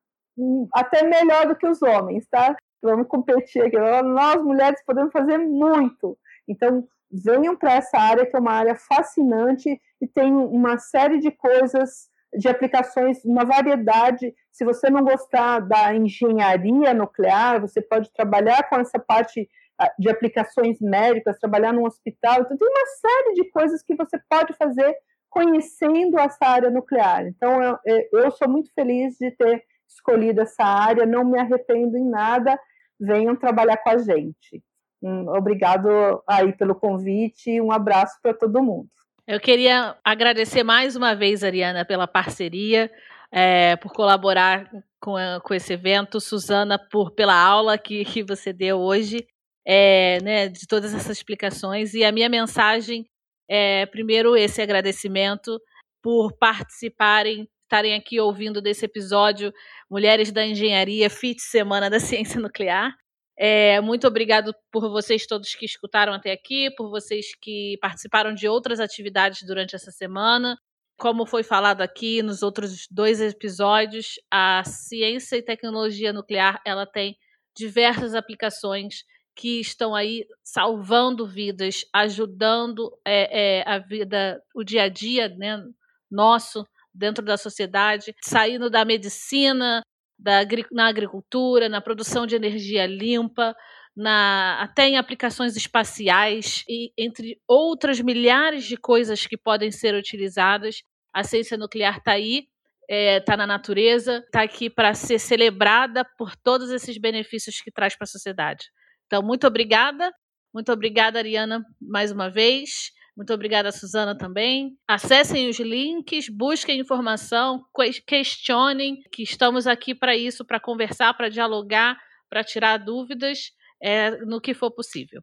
até 0.73 1.03
melhor 1.03 1.49
do 1.49 1.57
que 1.57 1.67
os 1.67 1.83
homens, 1.83 2.27
tá? 2.31 2.57
Vamos 2.81 3.09
competir 3.09 3.63
aqui. 3.63 3.77
Nós, 3.77 4.43
mulheres, 4.43 4.81
podemos 4.87 5.13
fazer 5.13 5.37
muito. 5.39 6.17
Então, 6.47 6.87
venham 7.11 7.57
para 7.57 7.75
essa 7.75 7.99
área, 7.99 8.25
que 8.25 8.37
é 8.37 8.39
uma 8.39 8.53
área 8.53 8.77
fascinante 8.77 9.81
e 10.01 10.07
tem 10.07 10.33
uma 10.33 10.79
série 10.79 11.19
de 11.19 11.33
coisas, 11.33 12.09
de 12.33 12.49
aplicações, 12.49 13.25
uma 13.25 13.45
variedade. 13.45 14.33
Se 14.53 14.65
você 14.65 14.89
não 14.89 15.03
gostar 15.03 15.59
da 15.61 15.93
engenharia 15.93 16.95
nuclear, 16.95 17.61
você 17.61 17.83
pode 17.83 18.13
trabalhar 18.13 18.69
com 18.69 18.77
essa 18.77 18.99
parte 18.99 19.49
de 19.99 20.09
aplicações 20.09 20.81
médicas, 20.81 21.39
trabalhar 21.39 21.73
num 21.73 21.85
hospital. 21.85 22.41
Então, 22.41 22.57
tem 22.57 22.69
uma 22.69 22.87
série 22.87 23.35
de 23.35 23.51
coisas 23.51 23.83
que 23.83 23.95
você 23.95 24.19
pode 24.29 24.53
fazer 24.55 24.95
conhecendo 25.31 26.19
essa 26.19 26.47
área 26.47 26.71
nuclear. 26.71 27.27
Então, 27.27 27.63
eu, 27.63 28.09
eu 28.13 28.31
sou 28.31 28.49
muito 28.49 28.73
feliz 28.75 29.17
de 29.19 29.31
ter 29.31 29.63
escolhido 29.89 30.41
essa 30.41 30.65
área, 30.65 31.07
não 31.07 31.25
me 31.25 31.39
arrependo 31.39 31.97
em 31.97 32.09
nada. 32.09 32.59
Venham 32.99 33.37
trabalhar 33.37 33.77
com 33.79 33.91
a 33.91 33.99
gente. 33.99 34.63
Um, 35.03 35.29
obrigado 35.29 35.89
aí 36.27 36.53
pelo 36.53 36.75
convite 36.75 37.51
e 37.51 37.61
um 37.61 37.71
abraço 37.71 38.19
para 38.21 38.35
todo 38.35 38.63
mundo. 38.63 38.89
Eu 39.27 39.39
queria 39.39 39.95
agradecer 40.03 40.63
mais 40.63 40.97
uma 40.97 41.15
vez, 41.15 41.45
Ariana, 41.45 41.85
pela 41.85 42.09
parceria, 42.09 42.91
é, 43.31 43.77
por 43.77 43.93
colaborar 43.93 44.71
com, 44.99 45.15
com 45.45 45.55
esse 45.55 45.75
evento, 45.75 46.21
Suzana, 46.21 46.79
por 46.79 47.11
pela 47.13 47.39
aula 47.39 47.77
que, 47.79 48.05
que 48.05 48.23
você 48.23 48.53
deu 48.53 48.79
hoje, 48.79 49.27
é, 49.69 50.19
né, 50.23 50.49
de 50.49 50.67
todas 50.67 50.95
essas 50.95 51.19
explicações. 51.19 51.93
E 51.93 52.03
a 52.03 52.11
minha 52.11 52.29
mensagem 52.29 53.05
é, 53.49 53.85
primeiro, 53.87 54.37
esse 54.37 54.63
agradecimento 54.63 55.61
por 56.03 56.33
participarem, 56.39 57.49
estarem 57.65 57.95
aqui 57.95 58.21
ouvindo 58.21 58.63
desse 58.63 58.85
episódio 58.85 59.53
Mulheres 59.91 60.31
da 60.33 60.47
Engenharia, 60.47 61.11
FIT 61.11 61.43
Semana 61.43 61.91
da 61.91 61.99
Ciência 62.01 62.41
Nuclear. 62.41 62.95
É, 63.39 63.81
muito 63.81 64.07
obrigado 64.07 64.55
por 64.73 64.91
vocês 64.91 65.27
todos 65.27 65.55
que 65.55 65.65
escutaram 65.65 66.13
até 66.13 66.33
aqui, 66.33 66.71
por 66.77 66.91
vocês 66.91 67.27
que 67.41 67.79
participaram 67.81 68.35
de 68.35 68.49
outras 68.49 68.81
atividades 68.81 69.43
durante 69.47 69.77
essa 69.77 69.91
semana. 69.91 70.59
Como 70.99 71.25
foi 71.25 71.45
falado 71.45 71.81
aqui 71.81 72.23
nos 72.23 72.43
outros 72.43 72.87
dois 72.91 73.21
episódios, 73.21 74.15
a 74.31 74.65
ciência 74.65 75.37
e 75.37 75.43
tecnologia 75.43 76.13
nuclear 76.13 76.61
ela 76.67 76.85
tem 76.85 77.17
diversas 77.57 78.15
aplicações 78.15 79.05
que 79.39 79.61
estão 79.61 79.95
aí 79.95 80.27
salvando 80.43 81.25
vidas, 81.25 81.85
ajudando 81.95 82.91
é, 83.07 83.61
é, 83.61 83.65
a 83.65 83.79
vida, 83.79 84.43
o 84.53 84.65
dia 84.65 84.83
a 84.83 84.89
dia 84.89 85.29
né, 85.29 85.63
nosso 86.11 86.67
dentro 86.93 87.25
da 87.25 87.37
sociedade, 87.37 88.13
saindo 88.21 88.69
da 88.69 88.85
medicina, 88.85 89.81
da, 90.19 90.41
na 90.73 90.89
agricultura, 90.89 91.69
na 91.69 91.81
produção 91.81 92.27
de 92.27 92.35
energia 92.35 92.85
limpa, 92.85 93.55
na, 93.97 94.61
até 94.61 94.89
em 94.89 94.97
aplicações 94.97 95.57
espaciais 95.57 96.65
e 96.69 96.93
entre 96.99 97.41
outras 97.47 98.01
milhares 98.01 98.65
de 98.65 98.77
coisas 98.77 99.25
que 99.25 99.37
podem 99.37 99.71
ser 99.71 99.95
utilizadas. 99.95 100.83
A 101.15 101.23
ciência 101.23 101.57
nuclear 101.57 101.99
está 101.99 102.11
aí, 102.11 102.39
está 102.39 102.49
é, 102.89 103.21
tá 103.21 103.37
na 103.37 103.47
natureza, 103.47 104.19
está 104.27 104.43
aqui 104.43 104.69
para 104.69 104.95
ser 104.95 105.21
celebrada 105.21 106.05
por 106.19 106.35
todos 106.35 106.71
esses 106.71 106.99
benefícios 106.99 107.61
que 107.61 107.71
traz 107.71 107.95
para 107.95 108.05
a 108.05 108.09
sociedade. 108.09 108.69
Então, 109.09 109.23
muito 109.23 109.47
obrigada. 109.47 110.13
Muito 110.55 110.73
obrigada, 110.73 111.19
Ariana, 111.19 111.65
mais 111.81 112.13
uma 112.13 112.31
vez. 112.31 112.93
Muito 113.17 113.35
obrigada, 113.35 113.73
Suzana, 113.73 114.17
também. 114.17 114.77
Acessem 114.87 115.49
os 115.49 115.59
links, 115.59 116.29
busquem 116.29 116.79
informação, 116.79 117.65
questionem, 118.07 119.03
que 119.13 119.25
estamos 119.25 119.67
aqui 119.67 119.93
para 119.95 120.17
isso, 120.17 120.45
para 120.45 120.61
conversar, 120.61 121.13
para 121.15 121.29
dialogar, 121.29 121.99
para 122.31 122.45
tirar 122.45 122.77
dúvidas 122.77 123.51
é, 123.83 124.11
no 124.25 124.41
que 124.41 124.55
for 124.55 124.71
possível. 124.71 125.21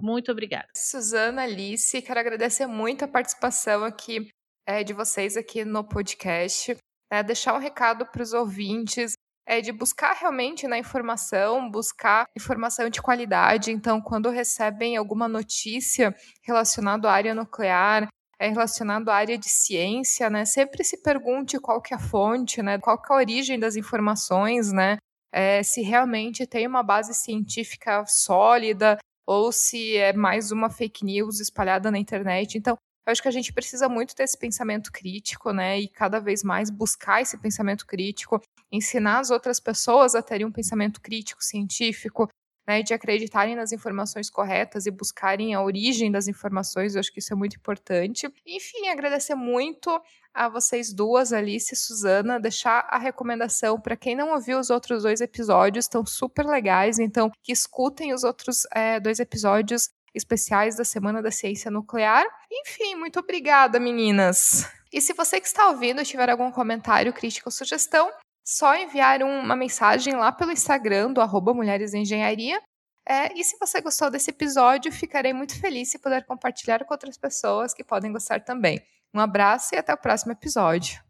Muito 0.00 0.32
obrigada. 0.32 0.68
Suzana, 0.74 1.42
Alice, 1.42 2.00
quero 2.02 2.20
agradecer 2.20 2.66
muito 2.66 3.04
a 3.04 3.08
participação 3.08 3.84
aqui 3.84 4.28
é, 4.66 4.82
de 4.82 4.92
vocês 4.92 5.36
aqui 5.36 5.64
no 5.64 5.86
podcast. 5.86 6.76
É, 7.12 7.22
deixar 7.22 7.54
um 7.54 7.58
recado 7.58 8.06
para 8.06 8.22
os 8.22 8.32
ouvintes 8.32 9.13
é 9.46 9.60
de 9.60 9.72
buscar 9.72 10.14
realmente 10.14 10.66
na 10.66 10.78
informação, 10.78 11.70
buscar 11.70 12.26
informação 12.36 12.88
de 12.88 13.02
qualidade. 13.02 13.70
Então, 13.70 14.00
quando 14.00 14.30
recebem 14.30 14.96
alguma 14.96 15.28
notícia 15.28 16.14
relacionada 16.42 17.08
à 17.08 17.12
área 17.12 17.34
nuclear, 17.34 18.08
é 18.38 18.48
relacionado 18.48 19.08
à 19.08 19.14
área 19.14 19.38
de 19.38 19.48
ciência, 19.48 20.28
né? 20.28 20.44
Sempre 20.44 20.84
se 20.84 21.02
pergunte 21.02 21.58
qual 21.58 21.80
que 21.80 21.94
é 21.94 21.96
a 21.96 22.00
fonte, 22.00 22.62
né? 22.62 22.78
Qual 22.78 23.00
que 23.00 23.12
é 23.12 23.14
a 23.14 23.18
origem 23.18 23.58
das 23.58 23.76
informações, 23.76 24.72
né? 24.72 24.96
É, 25.32 25.62
se 25.62 25.82
realmente 25.82 26.46
tem 26.46 26.66
uma 26.66 26.82
base 26.82 27.12
científica 27.14 28.04
sólida 28.06 28.98
ou 29.26 29.50
se 29.50 29.96
é 29.96 30.12
mais 30.12 30.52
uma 30.52 30.70
fake 30.70 31.04
news 31.04 31.40
espalhada 31.40 31.90
na 31.90 31.98
internet. 31.98 32.56
Então, 32.56 32.76
eu 33.06 33.12
acho 33.12 33.20
que 33.20 33.28
a 33.28 33.32
gente 33.32 33.52
precisa 33.52 33.88
muito 33.88 34.14
desse 34.16 34.36
pensamento 34.38 34.90
crítico, 34.90 35.52
né? 35.52 35.78
E 35.78 35.88
cada 35.88 36.18
vez 36.18 36.42
mais 36.42 36.70
buscar 36.70 37.20
esse 37.20 37.36
pensamento 37.36 37.86
crítico, 37.86 38.40
ensinar 38.72 39.18
as 39.18 39.30
outras 39.30 39.60
pessoas 39.60 40.14
a 40.14 40.22
terem 40.22 40.46
um 40.46 40.52
pensamento 40.52 41.00
crítico, 41.00 41.44
científico, 41.44 42.28
né? 42.66 42.82
De 42.82 42.94
acreditarem 42.94 43.54
nas 43.54 43.72
informações 43.72 44.30
corretas 44.30 44.86
e 44.86 44.90
buscarem 44.90 45.54
a 45.54 45.62
origem 45.62 46.10
das 46.10 46.28
informações. 46.28 46.94
Eu 46.94 47.00
acho 47.00 47.12
que 47.12 47.18
isso 47.18 47.32
é 47.32 47.36
muito 47.36 47.56
importante. 47.56 48.26
Enfim, 48.46 48.88
agradecer 48.88 49.34
muito 49.34 50.00
a 50.32 50.48
vocês 50.48 50.92
duas, 50.92 51.32
Alice 51.32 51.74
e 51.74 51.76
Suzana, 51.76 52.40
deixar 52.40 52.88
a 52.90 52.98
recomendação 52.98 53.78
para 53.78 53.96
quem 53.96 54.16
não 54.16 54.32
ouviu 54.32 54.58
os 54.58 54.70
outros 54.70 55.02
dois 55.02 55.20
episódios, 55.20 55.84
estão 55.84 56.04
super 56.04 56.44
legais, 56.44 56.98
então 56.98 57.30
que 57.42 57.52
escutem 57.52 58.12
os 58.12 58.24
outros 58.24 58.66
é, 58.74 58.98
dois 58.98 59.20
episódios 59.20 59.90
especiais 60.14 60.76
da 60.76 60.84
Semana 60.84 61.22
da 61.22 61.30
Ciência 61.30 61.70
Nuclear. 61.70 62.24
Enfim, 62.50 62.94
muito 62.94 63.18
obrigada, 63.18 63.80
meninas! 63.80 64.68
E 64.92 65.00
se 65.00 65.12
você 65.12 65.40
que 65.40 65.46
está 65.46 65.68
ouvindo 65.68 66.04
tiver 66.04 66.30
algum 66.30 66.52
comentário, 66.52 67.12
crítica 67.12 67.48
ou 67.48 67.52
sugestão, 67.52 68.12
só 68.44 68.76
enviar 68.76 69.22
uma 69.22 69.56
mensagem 69.56 70.14
lá 70.14 70.30
pelo 70.30 70.52
Instagram 70.52 71.12
do 71.12 71.20
arroba 71.20 71.52
Mulheres 71.52 71.94
Engenharia. 71.94 72.60
É, 73.06 73.32
e 73.38 73.42
se 73.42 73.58
você 73.58 73.80
gostou 73.80 74.10
desse 74.10 74.30
episódio, 74.30 74.92
ficarei 74.92 75.32
muito 75.32 75.58
feliz 75.58 75.90
se 75.90 75.98
puder 75.98 76.24
compartilhar 76.24 76.84
com 76.84 76.94
outras 76.94 77.18
pessoas 77.18 77.74
que 77.74 77.82
podem 77.82 78.12
gostar 78.12 78.40
também. 78.44 78.80
Um 79.12 79.20
abraço 79.20 79.74
e 79.74 79.78
até 79.78 79.92
o 79.92 79.98
próximo 79.98 80.32
episódio. 80.32 81.02